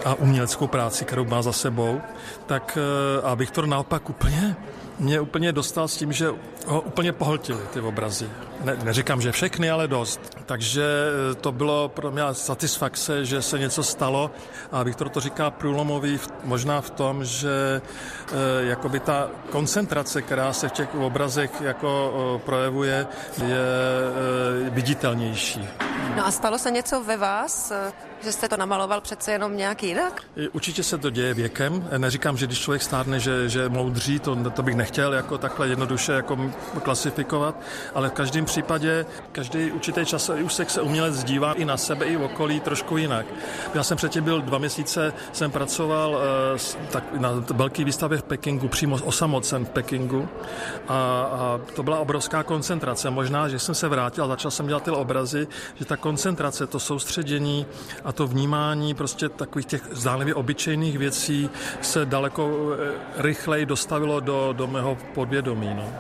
a 0.06 0.14
uměleckou 0.14 0.68
práci, 0.68 1.06
kterou 1.06 1.26
má 1.26 1.42
za 1.42 1.52
sebou. 1.52 2.02
Tak 2.46 2.78
eh, 2.78 3.22
a 3.22 3.34
Viktor 3.34 3.68
naopak 3.68 4.10
úplně 4.10 4.56
mě 5.00 5.20
úplně 5.20 5.52
dostal 5.52 5.88
s 5.88 5.98
tím, 5.98 6.14
že 6.14 6.28
ho 6.66 6.82
úplně 6.82 7.12
pohltili 7.12 7.60
ty 7.74 7.80
obrazy. 7.80 8.30
Ne, 8.64 8.78
neříkám, 8.84 9.22
že 9.22 9.32
všechny, 9.32 9.70
ale 9.70 9.88
dost. 9.88 10.37
Takže 10.48 10.84
eh, 11.32 11.36
to 11.36 11.52
bylo 11.52 11.90
pro 11.90 12.12
mě 12.12 12.24
satisfakce, 12.32 13.26
že 13.26 13.42
se 13.42 13.60
něco 13.60 13.84
stalo 13.84 14.32
a 14.72 14.84
Viktor 14.84 15.10
to 15.10 15.20
říká 15.20 15.52
průlomový 15.52 16.20
možná 16.44 16.82
v 16.82 16.90
tom, 16.90 17.26
že 17.26 17.82
e, 18.32 18.66
jakoby 18.66 19.00
ta 19.00 19.30
koncentrace, 19.50 20.22
která 20.22 20.54
se 20.54 20.70
v 20.70 20.72
těch 20.72 20.96
obrazech 20.96 21.62
jako 21.62 22.42
projevuje, 22.46 23.08
je 23.48 23.58
e, 23.58 24.70
viditelnější. 24.70 25.68
No 26.16 26.28
a 26.28 26.32
stalo 26.32 26.58
se 26.58 26.72
něco 26.72 27.04
ve 27.04 27.18
vás, 27.18 27.72
že 28.24 28.32
jste 28.32 28.50
to 28.50 28.58
namaloval 28.58 29.02
přece 29.02 29.32
jenom 29.32 29.58
nějak 29.58 29.84
jinak? 29.84 30.22
Určitě 30.52 30.84
se 30.84 30.98
to 30.98 31.10
děje 31.10 31.34
věkem. 31.34 31.90
Neříkám, 31.98 32.38
že 32.38 32.46
když 32.46 32.60
člověk 32.60 32.82
stárne, 32.82 33.20
že, 33.20 33.50
že 33.50 33.70
moudří, 33.70 34.20
to, 34.20 34.36
to 34.36 34.64
bych 34.64 34.76
nechtěl 34.76 35.14
jako 35.14 35.38
takhle 35.38 35.68
jednoduše 35.68 36.12
jako 36.12 36.38
klasifikovat, 36.84 37.62
ale 37.96 38.10
v 38.10 38.12
každém 38.12 38.46
případě 38.46 39.06
každý 39.32 39.72
určitý 39.72 40.06
čas, 40.06 40.30
už 40.44 40.54
se, 40.54 40.82
umělec 40.82 41.24
dívá 41.24 41.54
i 41.54 41.66
na 41.66 41.78
sebe, 41.78 42.06
i 42.06 42.16
v 42.16 42.24
okolí 42.24 42.60
trošku 42.60 42.98
jinak. 42.98 43.26
Já 43.74 43.84
jsem 43.84 43.98
předtím 43.98 44.24
byl 44.24 44.42
dva 44.42 44.58
měsíce, 44.58 45.14
jsem 45.32 45.52
pracoval 45.52 46.20
tak 46.92 47.04
na 47.14 47.30
velké 47.54 47.84
výstavě 47.84 48.18
v 48.18 48.24
Pekingu, 48.24 48.68
přímo 48.68 48.98
osamocen 49.04 49.66
v 49.66 49.70
Pekingu 49.70 50.30
a, 50.88 50.94
a 51.22 51.60
to 51.76 51.84
byla 51.84 52.00
obrovská 52.00 52.44
koncentrace. 52.44 53.10
Možná, 53.10 53.50
že 53.50 53.60
jsem 53.60 53.76
se 53.76 53.88
vrátil 53.88 54.24
a 54.24 54.28
začal 54.28 54.52
jsem 54.52 54.68
dělat 54.68 54.84
ty 54.84 54.92
obrazy, 54.92 55.48
že 55.76 55.86
ta 55.86 55.98
koncentrace, 55.98 56.68
to 56.68 56.80
soustředění 56.80 57.66
a 58.04 58.12
to 58.12 58.28
vnímání 58.28 58.94
prostě 58.94 59.30
takových 59.30 59.66
těch 59.66 59.82
zdánlivě 59.92 60.36
obyčejných 60.36 60.98
věcí 60.98 61.50
se 61.82 62.06
daleko 62.06 62.52
rychleji 63.18 63.66
dostavilo 63.66 64.20
do, 64.20 64.54
do 64.54 64.68
mého 64.68 64.98
podvědomí. 65.14 65.74
No. 65.74 65.94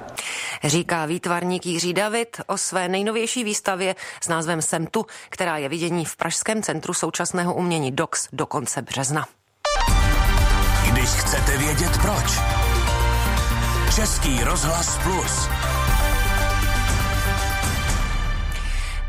Říká 0.64 1.06
výtvarník 1.06 1.66
Jiří 1.66 1.94
David 1.94 2.42
o 2.48 2.58
své 2.58 2.88
nejnovější 2.88 3.44
výstavě 3.44 3.96
s 4.24 4.28
názvem 4.28 4.62
Sem 4.62 4.88
tu, 4.88 5.06
která 5.30 5.58
je 5.58 5.70
vidění 5.70 6.06
v 6.06 6.16
Pražském 6.16 6.64
centru 6.64 6.94
současného 6.94 7.54
umění 7.54 7.92
DOX 7.92 8.28
do 8.34 8.46
konce 8.46 8.82
března. 8.82 9.26
Když 10.92 11.10
chcete 11.10 11.58
vědět 11.58 11.92
proč. 12.02 12.40
Český 13.96 14.44
rozhlas 14.44 14.98
plus. 15.04 15.67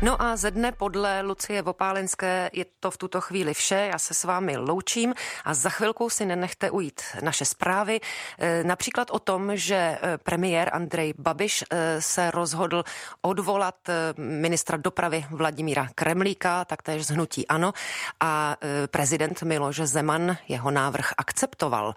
No 0.01 0.21
a 0.21 0.35
ze 0.35 0.51
dne 0.51 0.71
podle 0.71 1.21
Lucie 1.21 1.61
Vopálenské 1.61 2.49
je 2.53 2.65
to 2.79 2.91
v 2.91 2.97
tuto 2.97 3.21
chvíli 3.21 3.53
vše. 3.53 3.75
Já 3.91 3.99
se 3.99 4.13
s 4.13 4.23
vámi 4.23 4.57
loučím 4.57 5.13
a 5.45 5.53
za 5.53 5.69
chvilku 5.69 6.09
si 6.09 6.25
nenechte 6.25 6.71
ujít 6.71 7.01
naše 7.21 7.45
zprávy. 7.45 7.99
E, 8.39 8.63
například 8.63 9.11
o 9.11 9.19
tom, 9.19 9.51
že 9.53 9.75
e, 9.75 9.99
premiér 10.17 10.69
Andrej 10.73 11.13
Babiš 11.17 11.63
e, 11.63 12.01
se 12.01 12.31
rozhodl 12.31 12.83
odvolat 13.21 13.75
ministra 14.17 14.77
dopravy 14.77 15.25
Vladimíra 15.31 15.87
Kremlíka, 15.95 16.65
taktéž 16.65 17.05
z 17.05 17.09
hnutí 17.09 17.47
ANO 17.47 17.73
a 18.19 18.57
prezident 18.91 19.43
Miloš 19.43 19.79
Zeman 19.83 20.37
jeho 20.47 20.71
návrh 20.71 21.13
akceptoval. 21.17 21.95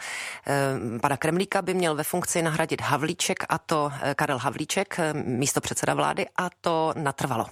Pana 1.03 1.17
Kremlíka 1.17 1.63
by 1.63 1.75
měl 1.75 1.95
ve 1.95 2.05
funkci 2.05 2.43
nahradit 2.43 2.81
Havlíček 2.81 3.45
a 3.49 3.59
to 3.59 3.93
Karel 4.17 4.39
Havlíček, 4.39 4.97
místo 5.13 5.61
předseda 5.61 5.95
vlády 5.95 6.27
a 6.37 6.51
to 6.61 6.95
natrvalo. 6.97 7.47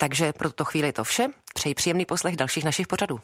Takže 0.00 0.32
pro 0.32 0.48
tuto 0.48 0.64
chvíli 0.64 0.88
je 0.88 0.92
to 0.92 1.04
vše. 1.04 1.26
Přeji 1.54 1.74
příjemný 1.74 2.04
poslech 2.04 2.36
dalších 2.36 2.64
našich 2.64 2.86
pořadů. 2.86 3.20